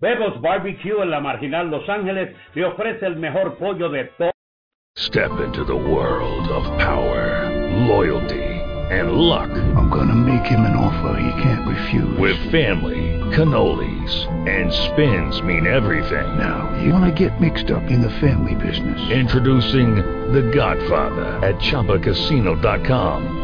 Bebos 0.00 0.40
Barbecue 0.40 1.02
en 1.02 1.10
la 1.10 1.20
Marginal 1.20 1.70
Los 1.70 1.86
Ángeles 1.88 2.34
le 2.54 2.64
ofrece 2.64 3.04
el 3.04 3.16
mejor 3.16 3.56
pollo 3.58 3.90
de 3.90 4.04
todo. 4.16 4.30
Step 4.96 5.30
into 5.40 5.64
the 5.64 5.76
world 5.76 6.48
of 6.48 6.64
power, 6.78 7.50
loyalty, 7.86 8.42
and 8.90 9.12
luck. 9.12 9.50
I'm 9.76 9.90
gonna 9.90 10.14
make 10.14 10.46
him 10.46 10.60
an 10.60 10.74
offer 10.74 11.20
he 11.20 11.42
can't 11.42 11.68
refuse. 11.68 12.18
With 12.18 12.38
family, 12.50 13.20
cannolis, 13.34 14.26
and 14.48 14.72
spins 14.72 15.42
mean 15.42 15.66
everything. 15.66 16.38
Now, 16.38 16.72
you 16.80 16.90
wanna 16.90 17.12
get 17.12 17.38
mixed 17.38 17.70
up 17.70 17.90
in 17.90 18.00
the 18.00 18.10
family 18.20 18.54
business. 18.54 18.98
Introducing 19.10 19.96
The 20.32 20.50
Godfather 20.54 21.40
at 21.46 21.56
ChumbaCasino.com. 21.56 23.43